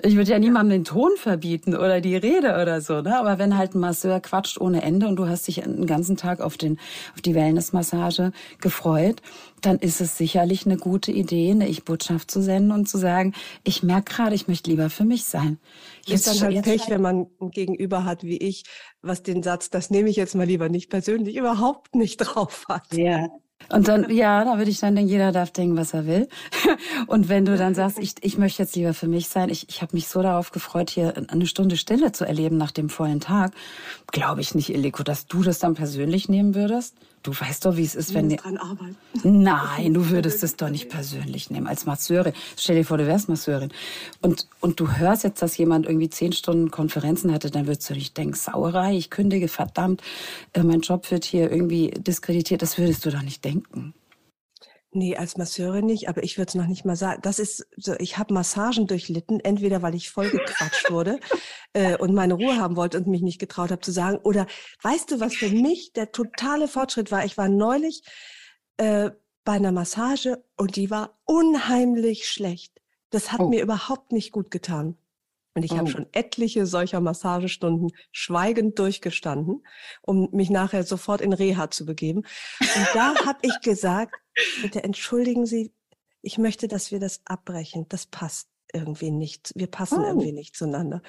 [0.03, 3.18] Ich würde ja niemandem den Ton verbieten oder die Rede oder so, ne?
[3.18, 6.41] Aber wenn halt ein Masseur quatscht ohne Ende und du hast dich den ganzen Tag
[6.41, 6.78] auf den,
[7.14, 9.22] auf die Wellnessmassage gefreut,
[9.61, 13.34] dann ist es sicherlich eine gute Idee, eine Ich-Botschaft zu senden und zu sagen,
[13.64, 15.59] ich merke gerade, ich möchte lieber für mich sein.
[16.07, 18.64] Jetzt ist dann halt Pech, wenn man ein Gegenüber hat wie ich,
[19.03, 22.86] was den Satz, das nehme ich jetzt mal lieber nicht persönlich, überhaupt nicht drauf hat.
[22.93, 23.28] Ja,
[23.68, 26.28] und dann, ja, da würde ich dann denken, jeder darf denken, was er will.
[27.06, 29.80] Und wenn du dann sagst, ich, ich möchte jetzt lieber für mich sein, ich, ich
[29.80, 33.52] habe mich so darauf gefreut, hier eine Stunde Stille zu erleben nach dem vollen Tag,
[34.11, 36.96] glaube ich nicht, Illiko, dass du das dann persönlich nehmen würdest.
[37.23, 38.31] Du weißt doch, wie es ist, wenn...
[38.31, 38.97] Dran arbeiten.
[39.23, 42.33] Nein, du würdest es doch nicht persönlich nehmen als Masseurin.
[42.57, 43.71] Stell dir vor, du wärst Masseurin.
[44.23, 47.95] Und, und du hörst jetzt, dass jemand irgendwie zehn Stunden Konferenzen hatte, dann würdest du
[47.95, 50.03] nicht denken, Sauerei, ich kündige, verdammt,
[50.55, 52.62] äh, mein Job wird hier irgendwie diskreditiert.
[52.62, 53.93] Das würdest du doch nicht denken.
[54.93, 57.22] Nee, als Masseurin nicht, aber ich würde es noch nicht mal sagen.
[57.22, 61.20] Das ist so, ich habe Massagen durchlitten, entweder weil ich voll gequatscht wurde
[61.74, 64.18] äh, und meine Ruhe haben wollte und mich nicht getraut habe zu sagen.
[64.24, 64.49] Oder
[64.82, 67.24] weißt du, was für mich der totale Fortschritt war?
[67.24, 68.03] Ich war neulich
[68.78, 69.11] äh,
[69.45, 72.80] bei einer Massage und die war unheimlich schlecht.
[73.11, 73.49] Das hat oh.
[73.49, 74.97] mir überhaupt nicht gut getan.
[75.55, 75.78] Und ich oh.
[75.78, 79.64] habe schon etliche solcher Massagestunden schweigend durchgestanden,
[80.03, 82.20] um mich nachher sofort in Reha zu begeben.
[82.61, 84.14] Und da habe ich gesagt,
[84.62, 85.72] bitte entschuldigen Sie,
[86.22, 87.86] ich möchte, dass wir das abbrechen.
[87.88, 89.53] Das passt irgendwie nicht.
[89.57, 90.07] Wir passen oh.
[90.07, 91.03] irgendwie nicht zueinander.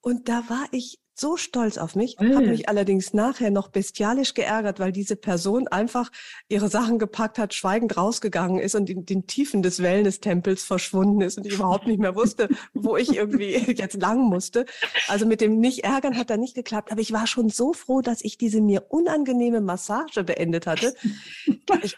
[0.00, 4.78] Und da war ich so stolz auf mich, habe mich allerdings nachher noch bestialisch geärgert,
[4.78, 6.10] weil diese Person einfach
[6.48, 11.38] ihre Sachen gepackt hat, schweigend rausgegangen ist und in den Tiefen des Wellness-Tempels verschwunden ist
[11.38, 14.66] und ich überhaupt nicht mehr wusste, wo ich irgendwie jetzt lang musste.
[15.08, 18.22] Also mit dem Nicht-Ärgern hat da nicht geklappt, aber ich war schon so froh, dass
[18.22, 20.94] ich diese mir unangenehme Massage beendet hatte.
[21.82, 21.96] Ich,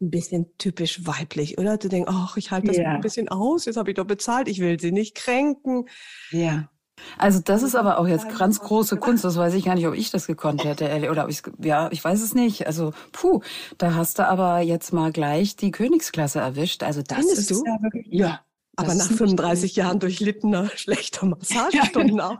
[0.00, 1.76] ein bisschen typisch weiblich, oder?
[1.76, 2.94] Du denkst, ach, ich halte das ja.
[2.94, 5.88] ein bisschen aus, jetzt habe ich doch bezahlt, ich will sie nicht kränken.
[6.30, 6.70] Ja.
[7.18, 9.24] Also das ist aber auch jetzt ganz große Kunst.
[9.24, 12.02] Das weiß ich gar nicht, ob ich das gekonnt hätte, oder ob ich ja, ich
[12.02, 12.66] weiß es nicht.
[12.66, 13.40] Also puh,
[13.78, 16.82] da hast du aber jetzt mal gleich die Königsklasse erwischt.
[16.82, 17.64] Also das Findest ist du?
[17.64, 18.06] ja wirklich.
[18.10, 18.40] Ja.
[18.76, 22.28] Aber nach 35 Jahren durchlittener schlechter Massagestunden ja.
[22.28, 22.38] auch.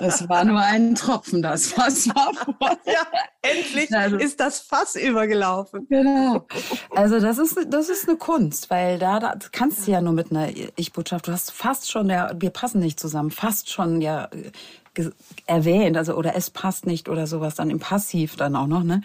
[0.00, 2.32] Es war nur ein Tropfen, das Fass war
[2.86, 3.06] Ja,
[3.42, 5.86] endlich also, ist das Fass übergelaufen.
[5.88, 6.46] Genau.
[6.90, 10.30] Also das ist, das ist eine Kunst, weil da, da kannst du ja nur mit
[10.30, 14.28] einer Ich-Botschaft, du hast fast schon, ja, wir passen nicht zusammen, fast schon ja
[15.46, 19.02] erwähnt, also oder es passt nicht oder sowas, dann im Passiv dann auch noch, ne?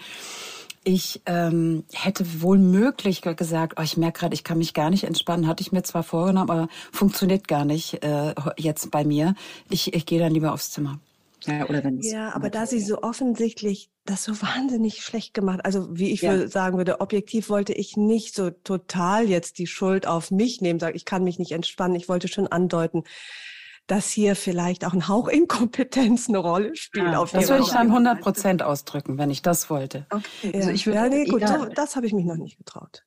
[0.84, 5.06] Ich ähm, hätte wohl möglich gesagt, oh, ich merke gerade, ich kann mich gar nicht
[5.06, 5.48] entspannen.
[5.48, 9.36] Hatte ich mir zwar vorgenommen, aber funktioniert gar nicht äh, jetzt bei mir.
[9.70, 11.00] Ich, ich gehe dann lieber aufs Zimmer.
[11.46, 15.88] Ja, oder wenn ja aber da sie so offensichtlich das so wahnsinnig schlecht gemacht, also
[15.92, 16.48] wie ich ja.
[16.48, 20.96] sagen würde, objektiv wollte ich nicht so total jetzt die Schuld auf mich nehmen, sagen,
[20.96, 21.96] ich kann mich nicht entspannen.
[21.96, 23.04] Ich wollte schon andeuten,
[23.88, 27.08] dass hier vielleicht auch ein Hauch Inkompetenz eine Rolle spielt.
[27.08, 30.06] Ja, auf das würde ich dann 100 Prozent ausdrücken, wenn ich das wollte.
[30.10, 30.52] Okay.
[30.54, 33.04] Also ich würde, ja, nee, gut, so, das habe ich mich noch nicht getraut.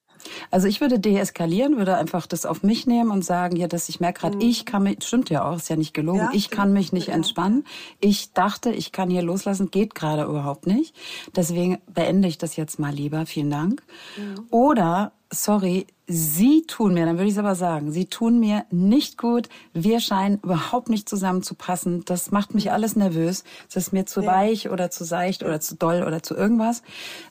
[0.51, 4.01] Also ich würde deeskalieren, würde einfach das auf mich nehmen und sagen, ja, dass ich
[4.01, 4.43] merke gerade, mhm.
[4.43, 7.09] ich kann mich, stimmt ja auch, ist ja nicht gelogen, ja, ich kann mich nicht
[7.09, 7.14] ja.
[7.14, 7.64] entspannen.
[8.01, 10.95] Ich dachte, ich kann hier loslassen, geht gerade überhaupt nicht.
[11.35, 13.83] Deswegen beende ich das jetzt mal lieber, vielen Dank.
[14.16, 14.47] Mhm.
[14.51, 19.18] Oder sorry, Sie tun mir, dann würde ich es aber sagen, Sie tun mir nicht
[19.18, 19.48] gut.
[19.72, 22.04] Wir scheinen überhaupt nicht zusammenzupassen.
[22.04, 23.42] Das macht mich alles nervös.
[23.68, 24.28] Es ist mir zu ja.
[24.28, 26.82] weich oder zu seicht oder zu doll oder zu irgendwas.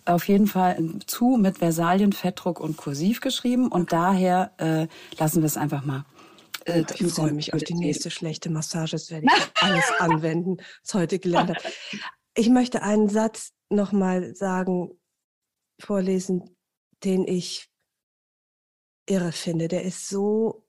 [0.03, 3.69] Auf jeden Fall zu mit Versalien, Fettdruck und Kursiv geschrieben.
[3.69, 6.03] Und daher äh, lassen wir es einfach mal.
[6.65, 8.91] Äh, ich freue mich auf die nächste schlechte Massage.
[8.91, 11.59] Das werde ich alles anwenden, was heute gelernt habe.
[12.35, 14.89] Ich möchte einen Satz nochmal sagen,
[15.79, 16.57] vorlesen,
[17.05, 17.69] den ich
[19.05, 19.67] irre finde.
[19.67, 20.65] Der ist so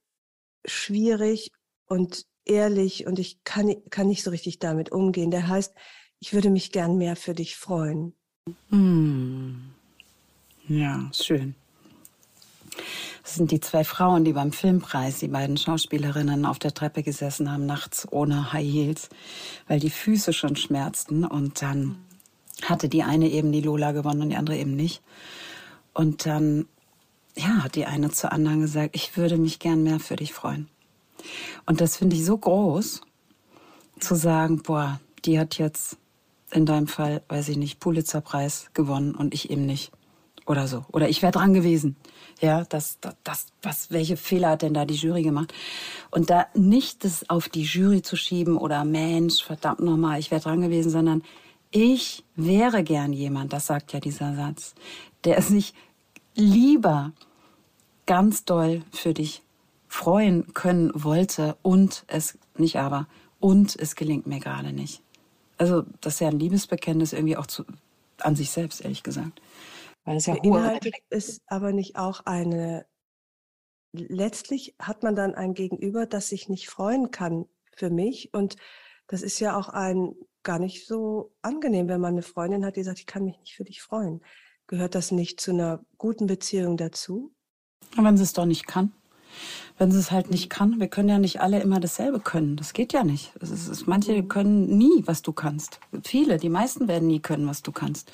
[0.65, 1.53] schwierig
[1.87, 5.31] und ehrlich und ich kann, kann nicht so richtig damit umgehen.
[5.31, 5.75] Der heißt,
[6.21, 8.15] ich würde mich gern mehr für dich freuen.
[8.71, 9.71] Hm.
[10.69, 11.55] Ja, schön.
[13.23, 17.51] Das sind die zwei Frauen, die beim Filmpreis, die beiden Schauspielerinnen, auf der Treppe gesessen
[17.51, 19.09] haben, nachts ohne High Heels,
[19.67, 21.25] weil die Füße schon schmerzten.
[21.25, 21.97] Und dann
[22.63, 25.03] hatte die eine eben die Lola gewonnen und die andere eben nicht.
[25.93, 26.67] Und dann
[27.37, 30.69] ja, hat die eine zur anderen gesagt, ich würde mich gern mehr für dich freuen.
[31.67, 33.03] Und das finde ich so groß,
[33.99, 35.97] zu sagen, boah, die hat jetzt
[36.51, 39.93] in deinem Fall, weiß ich nicht, Pulitzerpreis gewonnen und ich eben nicht.
[40.47, 40.85] Oder so.
[40.93, 41.97] Oder ich wäre dran gewesen.
[42.41, 45.53] Ja, das, das, das, was, welche Fehler hat denn da die Jury gemacht?
[46.11, 50.41] Und da nicht das auf die Jury zu schieben oder Mensch, verdammt nochmal, ich wäre
[50.41, 51.23] dran gewesen, sondern
[51.73, 54.75] ich wäre gern jemand, das sagt ja dieser Satz,
[55.25, 55.75] der sich
[56.37, 57.13] lieber
[58.07, 59.43] ganz doll für dich
[59.89, 63.09] freuen können wollte und es nicht aber
[63.41, 65.03] und es gelingt mir gerade nicht.
[65.59, 67.65] Also das ist ja ein Liebesbekenntnis irgendwie auch zu,
[68.21, 69.41] an sich selbst, ehrlich gesagt.
[70.05, 72.87] Weil es ja Beinhaltet ist aber nicht auch eine,
[73.93, 78.57] letztlich hat man dann ein Gegenüber, das sich nicht freuen kann für mich und
[79.09, 82.85] das ist ja auch ein gar nicht so angenehm, wenn man eine Freundin hat, die
[82.85, 84.23] sagt, ich kann mich nicht für dich freuen.
[84.67, 87.33] Gehört das nicht zu einer guten Beziehung dazu?
[87.97, 88.93] Wenn sie es doch nicht kann
[89.79, 90.81] wenn sie es halt nicht kann.
[90.81, 92.57] Wir können ja nicht alle immer dasselbe können.
[92.57, 93.33] Das geht ja nicht.
[93.41, 95.81] Es ist, manche können nie, was du kannst.
[96.03, 98.11] Viele, die meisten werden nie können, was du kannst.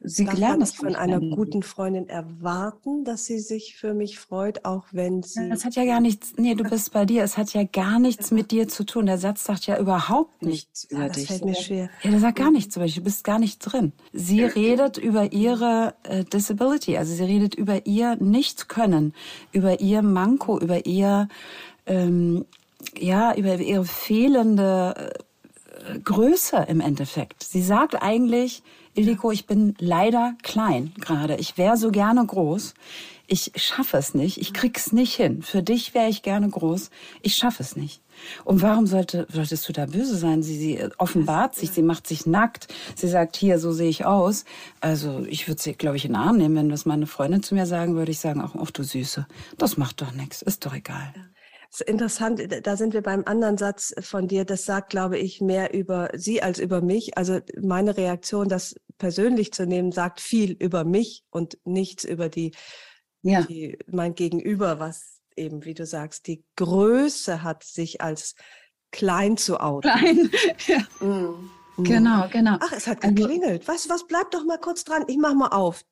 [0.00, 4.64] Sie Darf lernen das von einer guten Freundin erwarten, dass sie sich für mich freut,
[4.64, 5.48] auch wenn sie.
[5.48, 6.34] Das hat ja gar nichts.
[6.36, 7.22] Nee, du bist bei dir.
[7.22, 9.06] Es hat ja gar nichts mit dir zu tun.
[9.06, 11.28] Der Satz sagt ja überhaupt nichts über ja, das dich.
[11.28, 11.90] Fällt mir schwer.
[12.02, 12.96] Ja, der sagt gar nichts über dich.
[12.96, 13.92] Du bist gar nicht drin.
[14.12, 16.96] Sie redet über ihre äh, Disability.
[16.96, 19.14] Also sie redet über ihr Nichtkönnen,
[19.52, 21.28] über ihr Manko, über ihr ihr,
[21.86, 22.44] ähm,
[22.98, 25.12] ja, über ihre fehlende
[25.88, 27.42] äh, Größe im Endeffekt.
[27.42, 28.62] Sie sagt eigentlich,
[28.94, 31.36] Iliko, ich bin leider klein gerade.
[31.36, 32.74] Ich wäre so gerne groß.
[33.26, 34.38] Ich schaffe es nicht.
[34.40, 35.42] Ich krieg's nicht hin.
[35.42, 36.90] Für dich wäre ich gerne groß.
[37.22, 38.00] Ich schaffe es nicht.
[38.44, 40.42] Und warum sollte, solltest du da böse sein?
[40.42, 42.68] Sie, sie offenbart sich, sie macht sich nackt.
[42.94, 44.44] Sie sagt, hier, so sehe ich aus.
[44.80, 46.56] Also ich würde sie, glaube ich, in den Arm nehmen.
[46.56, 49.26] Wenn das meine Freundin zu mir sagen würde, ich sagen, ach, ach du Süße,
[49.58, 51.12] das macht doch nichts, ist doch egal.
[51.86, 54.44] interessant, da sind wir beim anderen Satz von dir.
[54.44, 57.18] Das sagt, glaube ich, mehr über sie als über mich.
[57.18, 62.52] Also meine Reaktion, das persönlich zu nehmen, sagt viel über mich und nichts über die,
[63.22, 63.42] ja.
[63.42, 68.34] die mein Gegenüber, was eben, wie du sagst, die Größe hat, sich als
[68.90, 69.90] klein zu outen.
[69.90, 70.30] Klein,
[70.66, 71.06] ja.
[71.06, 71.50] Mm.
[71.78, 72.56] Genau, genau.
[72.60, 73.68] Ach, es hat also geklingelt.
[73.68, 75.04] Weißt du was, bleib doch mal kurz dran.
[75.08, 75.84] Ich mach mal auf.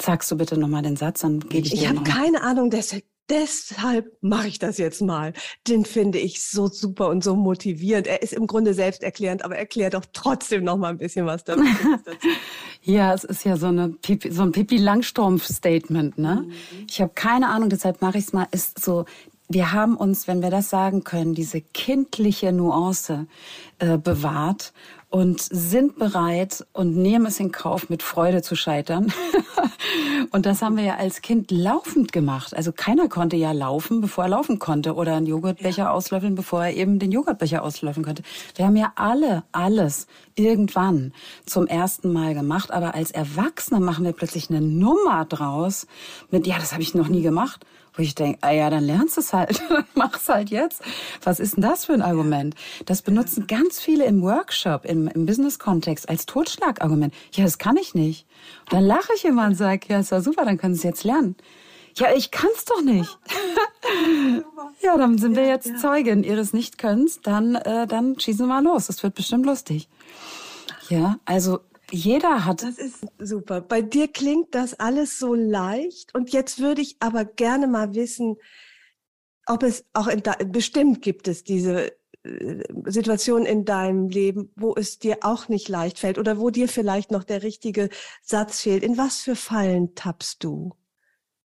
[0.00, 3.04] Sagst du bitte nochmal den Satz, dann gebe ich dir Ich habe keine Ahnung, deshalb,
[3.30, 5.32] deshalb mache ich das jetzt mal.
[5.66, 8.06] Den finde ich so super und so motivierend.
[8.06, 11.64] Er ist im Grunde selbsterklärend, aber erklärt doch trotzdem noch mal ein bisschen was dazu.
[12.82, 16.18] ja, es ist ja so, eine Pipi, so ein Pippi Langstrumpf-Statement.
[16.18, 16.44] Ne?
[16.46, 16.52] Mhm.
[16.88, 18.46] Ich habe keine Ahnung, deshalb mache ich es mal.
[18.50, 19.04] Ist so
[19.48, 23.26] wir haben uns, wenn wir das sagen können, diese kindliche Nuance
[23.78, 24.72] äh, bewahrt
[25.14, 29.12] und sind bereit und nehmen es in Kauf, mit Freude zu scheitern.
[30.32, 32.52] und das haben wir ja als Kind laufend gemacht.
[32.52, 35.90] Also keiner konnte ja laufen, bevor er laufen konnte oder einen Joghurtbecher ja.
[35.92, 38.24] auslöffeln, bevor er eben den Joghurtbecher auslöffeln konnte.
[38.56, 41.12] Wir haben ja alle alles irgendwann
[41.46, 45.86] zum ersten Mal gemacht, aber als Erwachsene machen wir plötzlich eine Nummer draus
[46.32, 47.64] mit, ja, das habe ich noch nie gemacht.
[47.96, 49.62] Wo ich denke, ah ja, dann lernst du es halt,
[49.94, 50.82] mach's halt jetzt.
[51.22, 52.54] Was ist denn das für ein Argument?
[52.86, 57.14] Das benutzen ganz viele im Workshop, im, im Business-Kontext als Totschlagargument.
[57.32, 58.26] Ja, das kann ich nicht.
[58.64, 60.84] Und dann lache ich immer und sage, ja, ist ja super, dann können Sie es
[60.84, 61.36] jetzt lernen.
[61.96, 63.18] Ja, ich kann's doch nicht.
[64.82, 67.20] ja, dann sind wir jetzt Zeugen Ihres Nichtkönns.
[67.20, 68.88] Dann, äh, dann schießen wir mal los.
[68.88, 69.88] Das wird bestimmt lustig.
[70.88, 71.60] Ja, also
[71.94, 72.62] jeder hat.
[72.62, 73.60] Das ist super.
[73.60, 76.14] Bei dir klingt das alles so leicht.
[76.14, 78.36] Und jetzt würde ich aber gerne mal wissen,
[79.46, 81.92] ob es auch in bestimmt gibt es diese
[82.24, 86.68] äh, Situation in deinem Leben, wo es dir auch nicht leicht fällt oder wo dir
[86.68, 87.90] vielleicht noch der richtige
[88.22, 88.82] Satz fehlt.
[88.82, 90.72] In was für Fallen tappst du?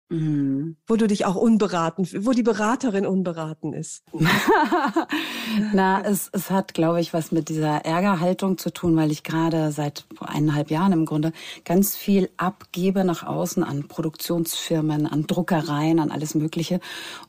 [0.09, 0.75] Mhm.
[0.85, 4.03] Wo du dich auch unberaten, wo die Beraterin unberaten ist.
[5.73, 9.71] Na, es, es hat, glaube ich, was mit dieser Ärgerhaltung zu tun, weil ich gerade
[9.71, 11.33] seit eineinhalb Jahren im Grunde
[11.63, 16.79] ganz viel abgebe nach außen an Produktionsfirmen, an Druckereien, an alles Mögliche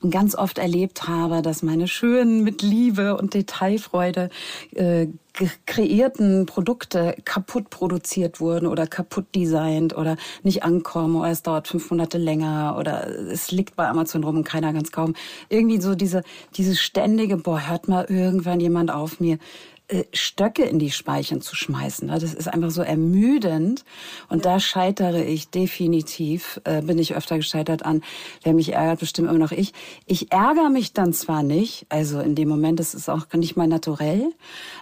[0.02, 4.28] und ganz oft erlebt habe, dass meine schönen mit Liebe und Detailfreude
[4.74, 5.06] äh,
[5.66, 11.90] kreierten Produkte kaputt produziert wurden oder kaputt designt oder nicht ankommen oder es dauert fünf
[11.90, 15.14] Monate länger oder es liegt bei Amazon rum und keiner ganz kaum.
[15.48, 16.22] Irgendwie so diese,
[16.54, 19.38] diese ständige, boah, hört mal irgendwann jemand auf mir
[20.12, 22.08] Stöcke in die Speichen zu schmeißen.
[22.08, 23.84] Das ist einfach so ermüdend.
[24.28, 28.02] Und da scheitere ich definitiv, äh, bin ich öfter gescheitert an.
[28.42, 29.72] Wer mich ärgert, bestimmt immer noch ich.
[30.06, 33.68] Ich ärgere mich dann zwar nicht, also in dem Moment, das ist auch nicht mal
[33.68, 34.32] naturell,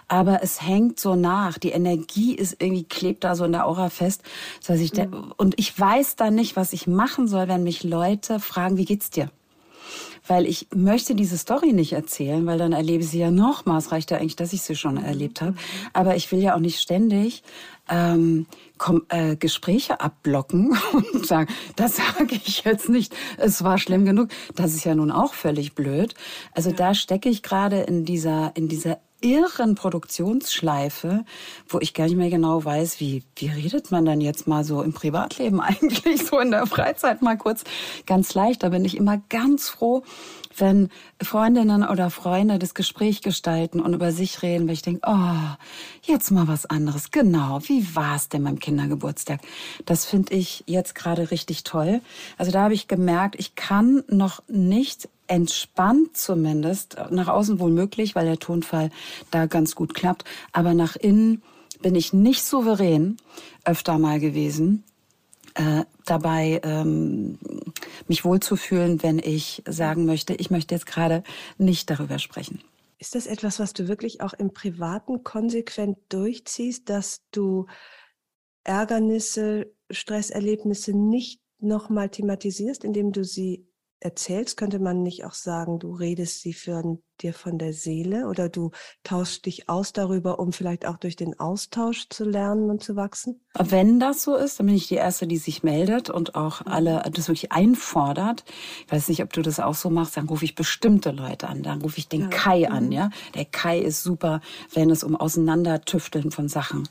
[0.07, 1.59] aber es hängt so nach.
[1.59, 4.23] Die Energie ist irgendwie, klebt da so in der Aura fest.
[4.61, 5.33] Das heißt, ich mhm.
[5.37, 9.11] Und ich weiß dann nicht, was ich machen soll, wenn mich Leute fragen, wie geht's
[9.11, 9.29] dir?
[10.27, 13.77] Weil ich möchte diese Story nicht erzählen, weil dann erlebe ich sie ja nochmal.
[13.77, 15.55] Es reicht ja eigentlich, dass ich sie schon erlebt habe.
[15.93, 17.43] Aber ich will ja auch nicht ständig
[17.89, 18.47] ähm,
[18.77, 20.77] Kom äh, Gespräche abblocken
[21.13, 24.29] und sagen, das sage ich jetzt nicht, es war schlimm genug.
[24.55, 26.13] Das ist ja nun auch völlig blöd.
[26.53, 26.75] Also ja.
[26.75, 31.25] da stecke ich gerade in dieser, in dieser irren Produktionsschleife,
[31.67, 34.81] wo ich gar nicht mehr genau weiß, wie, wie redet man dann jetzt mal so
[34.81, 37.63] im Privatleben eigentlich, so in der Freizeit mal kurz
[38.05, 38.63] ganz leicht.
[38.63, 40.03] Da bin ich immer ganz froh,
[40.57, 40.89] wenn
[41.21, 45.55] Freundinnen oder Freunde das Gespräch gestalten und über sich reden, weil ich denke, oh,
[46.03, 47.11] jetzt mal was anderes.
[47.11, 49.41] Genau, wie war es denn beim Kindergeburtstag?
[49.85, 52.01] Das finde ich jetzt gerade richtig toll.
[52.37, 58.15] Also da habe ich gemerkt, ich kann noch nicht entspannt zumindest, nach außen wohl möglich,
[58.15, 58.91] weil der Tonfall
[59.31, 61.41] da ganz gut klappt, aber nach innen
[61.81, 63.17] bin ich nicht souverän
[63.63, 64.83] öfter mal gewesen.
[65.55, 67.39] Äh, dabei ähm,
[68.07, 71.23] mich wohlzufühlen, wenn ich sagen möchte, ich möchte jetzt gerade
[71.57, 72.61] nicht darüber sprechen.
[72.97, 77.67] Ist das etwas, was du wirklich auch im Privaten konsequent durchziehst, dass du
[78.63, 83.67] Ärgernisse, Stresserlebnisse nicht nochmal thematisierst, indem du sie
[83.99, 86.77] erzählst, könnte man nicht auch sagen, du redest sie für
[87.21, 88.71] dir von der Seele oder du
[89.03, 93.41] tauschst dich aus darüber, um vielleicht auch durch den Austausch zu lernen und zu wachsen?
[93.57, 96.71] Wenn das so ist, dann bin ich die Erste, die sich meldet und auch mhm.
[96.71, 98.43] alle das wirklich einfordert.
[98.85, 101.63] Ich weiß nicht, ob du das auch so machst, dann rufe ich bestimmte Leute an.
[101.63, 102.27] Dann rufe ich den ja.
[102.27, 102.91] Kai an, mhm.
[102.91, 103.09] ja.
[103.33, 104.41] Der Kai ist super,
[104.73, 106.87] wenn es um Auseinandertüfteln von Sachen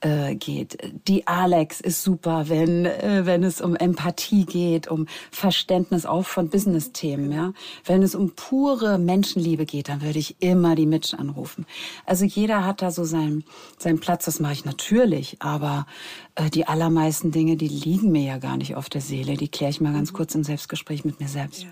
[0.00, 0.78] äh, geht.
[1.08, 6.50] Die Alex ist super, wenn, äh, wenn es um Empathie geht, um Verständnis auch von
[6.50, 7.52] Business-Themen, ja.
[7.84, 11.64] Wenn es um pure Menschenliebe Liebe geht, dann würde ich immer die Mitch anrufen.
[12.04, 13.44] Also jeder hat da so seinen,
[13.78, 15.86] seinen Platz, das mache ich natürlich, aber
[16.34, 19.70] äh, die allermeisten Dinge, die liegen mir ja gar nicht auf der Seele, die kläre
[19.70, 20.16] ich mal ganz mhm.
[20.16, 21.62] kurz im Selbstgespräch mit mir selbst.
[21.62, 21.70] Ja.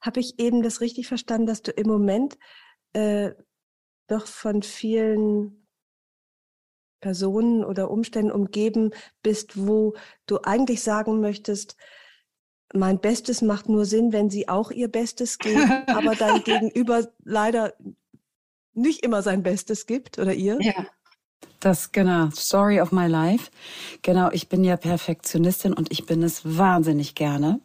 [0.00, 2.38] Habe ich eben das richtig verstanden, dass du im Moment
[2.92, 3.32] äh,
[4.06, 5.66] doch von vielen
[7.00, 8.92] Personen oder Umständen umgeben
[9.22, 9.96] bist, wo
[10.26, 11.76] du eigentlich sagen möchtest,
[12.74, 17.74] mein Bestes macht nur Sinn, wenn sie auch ihr Bestes geben, aber dein Gegenüber leider
[18.74, 20.58] nicht immer sein Bestes gibt oder ihr?
[20.60, 20.86] Ja.
[21.60, 23.50] Das, genau, Story of my life.
[24.02, 27.60] Genau, ich bin ja Perfektionistin und ich bin es wahnsinnig gerne.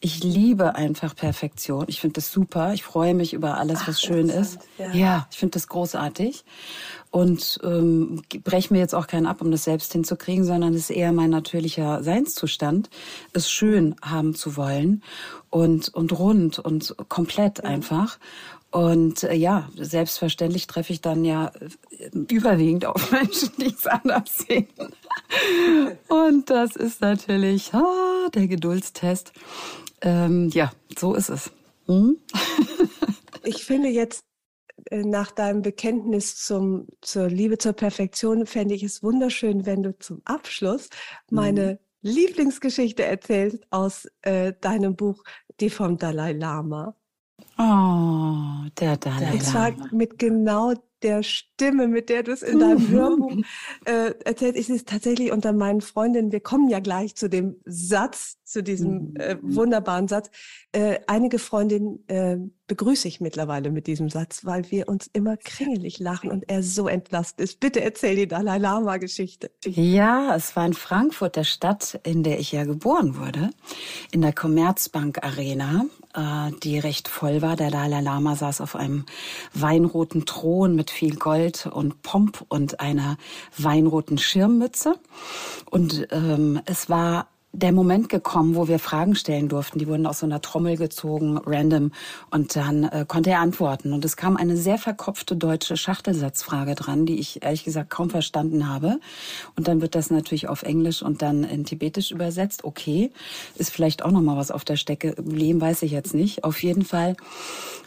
[0.00, 1.84] Ich liebe einfach Perfektion.
[1.88, 2.74] Ich finde das super.
[2.74, 4.58] Ich freue mich über alles, Ach, was schön ist.
[4.78, 6.44] Ja, ja ich finde das großartig.
[7.10, 10.90] Und ähm, breche mir jetzt auch keinen ab, um das selbst hinzukriegen, sondern es ist
[10.90, 12.90] eher mein natürlicher Seinszustand,
[13.32, 15.02] es schön haben zu wollen
[15.48, 17.64] und, und rund und komplett ja.
[17.64, 18.18] einfach.
[18.70, 21.50] Und äh, ja, selbstverständlich treffe ich dann ja
[21.90, 24.68] äh, überwiegend auf Menschen, die es anders sehen.
[26.08, 29.32] Und das ist natürlich ah, der Geduldstest.
[30.02, 31.50] Ähm, ja, so ist es.
[31.86, 32.18] Hm?
[33.48, 34.24] Ich finde jetzt
[34.90, 39.96] äh, nach deinem Bekenntnis zum, zur Liebe zur Perfektion, fände ich es wunderschön, wenn du
[39.96, 40.88] zum Abschluss
[41.30, 42.10] meine mhm.
[42.10, 45.22] Lieblingsgeschichte erzählst aus äh, deinem Buch
[45.60, 46.96] Die vom Dalai Lama.
[47.58, 49.32] Oh, der Dalai Lama.
[49.32, 53.32] Und zwar mit genau der Stimme, mit der du es in deinem Hörbuch
[53.84, 54.58] äh, erzählst.
[54.58, 56.32] Ich es tatsächlich unter meinen Freundinnen.
[56.32, 59.56] Wir kommen ja gleich zu dem Satz, zu diesem äh, mhm.
[59.56, 60.30] wunderbaren Satz.
[60.72, 65.98] Äh, einige Freundinnen äh, begrüße ich mittlerweile mit diesem Satz, weil wir uns immer kringelig
[65.98, 67.60] lachen und er so entlastet ist.
[67.60, 69.50] Bitte erzähl die Dalai Lama-Geschichte.
[69.64, 73.50] Ja, es war in Frankfurt, der Stadt, in der ich ja geboren wurde,
[74.12, 75.84] in der Commerzbank Arena
[76.62, 77.56] die recht voll war.
[77.56, 79.04] Der Dalai Lama saß auf einem
[79.52, 83.16] weinroten Thron mit viel Gold und Pomp und einer
[83.58, 84.98] weinroten Schirmmütze.
[85.70, 89.78] Und ähm, es war der Moment gekommen, wo wir Fragen stellen durften.
[89.78, 91.90] Die wurden aus so einer Trommel gezogen, random.
[92.30, 93.92] Und dann äh, konnte er antworten.
[93.92, 98.68] Und es kam eine sehr verkopfte deutsche Schachtelsatzfrage dran, die ich ehrlich gesagt kaum verstanden
[98.68, 99.00] habe.
[99.56, 102.64] Und dann wird das natürlich auf Englisch und dann in Tibetisch übersetzt.
[102.64, 103.10] Okay,
[103.56, 106.44] ist vielleicht auch noch mal was auf der Stecke geblieben, weiß ich jetzt nicht.
[106.44, 107.16] Auf jeden Fall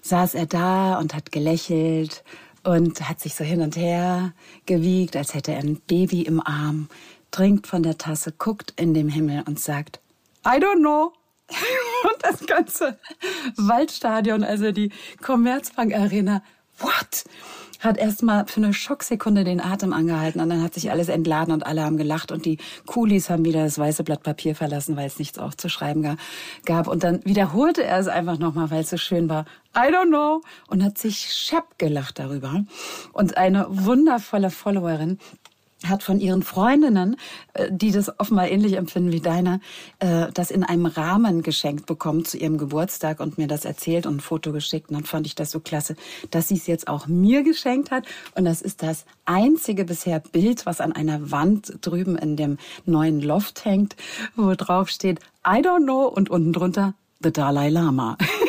[0.02, 2.24] saß er da und hat gelächelt
[2.64, 4.34] und hat sich so hin und her
[4.66, 6.88] gewiegt, als hätte er ein Baby im Arm
[7.31, 9.99] trinkt von der Tasse, guckt in den Himmel und sagt,
[10.45, 11.14] I don't know.
[12.03, 12.99] und das ganze
[13.56, 14.91] Waldstadion, also die
[15.22, 16.43] Commerzbank Arena,
[16.80, 17.26] what?
[17.80, 21.65] Hat erstmal für eine Schocksekunde den Atem angehalten und dann hat sich alles entladen und
[21.65, 25.18] alle haben gelacht und die Coolies haben wieder das weiße Blatt Papier verlassen, weil es
[25.18, 26.18] nichts aufzuschreiben
[26.65, 26.88] gab.
[26.88, 29.45] Und dann wiederholte er es einfach nochmal, weil es so schön war.
[29.73, 30.41] I don't know.
[30.68, 32.65] Und hat sich schepp gelacht darüber.
[33.14, 35.18] Und eine wundervolle Followerin
[35.88, 37.15] hat von ihren Freundinnen,
[37.53, 39.61] äh, die das offenbar ähnlich empfinden wie deine,
[39.99, 44.18] äh, das in einem Rahmen geschenkt bekommen zu ihrem Geburtstag und mir das erzählt und
[44.18, 44.89] ein Foto geschickt.
[44.89, 45.95] Und dann fand ich das so klasse,
[46.31, 48.06] dass sie es jetzt auch mir geschenkt hat.
[48.35, 53.22] Und das ist das einzige bisher Bild, was an einer Wand drüben in dem neuen
[53.22, 53.95] Loft hängt,
[54.35, 58.18] wo drauf steht, I don't know und unten drunter The Dalai Lama.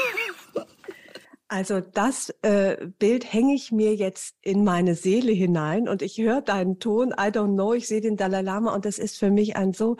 [1.52, 6.43] Also das äh, Bild hänge ich mir jetzt in meine Seele hinein und ich höre
[6.43, 9.56] deinen Ton, I don't know, ich sehe den Dalai Lama und das ist für mich
[9.56, 9.97] ein so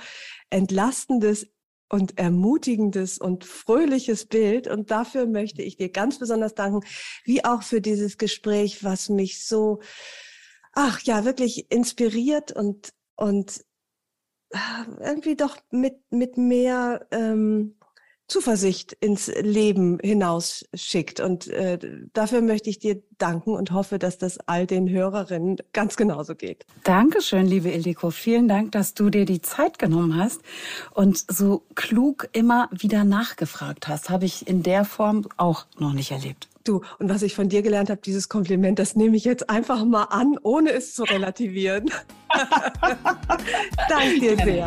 [0.51, 1.49] entlastendes
[1.89, 4.69] und ermutigendes und fröhliches Bild.
[4.69, 6.87] Und dafür möchte ich dir ganz besonders danken,
[7.25, 9.81] wie auch für dieses Gespräch, was mich so,
[10.73, 13.65] ach ja, wirklich inspiriert und und
[14.55, 17.80] ah, irgendwie doch mit mit mehr ähm,
[18.31, 21.21] Zuversicht ins Leben hinausschickt.
[21.21, 21.79] Und äh,
[22.13, 26.65] dafür möchte ich dir danken und hoffe, dass das all den Hörerinnen ganz genauso geht.
[26.85, 28.11] Dankeschön, liebe Ildiko.
[28.11, 30.41] Vielen Dank, dass du dir die Zeit genommen hast
[30.95, 34.11] und so klug immer wieder nachgefragt hast.
[34.11, 36.49] Habe ich in der Form auch noch nicht erlebt.
[36.65, 39.85] Du, und was ich von dir gelernt habe, dieses Kompliment, das nehme ich jetzt einfach
[39.85, 41.91] mal an, ohne es zu relativieren.
[43.89, 44.67] Danke dir sehr.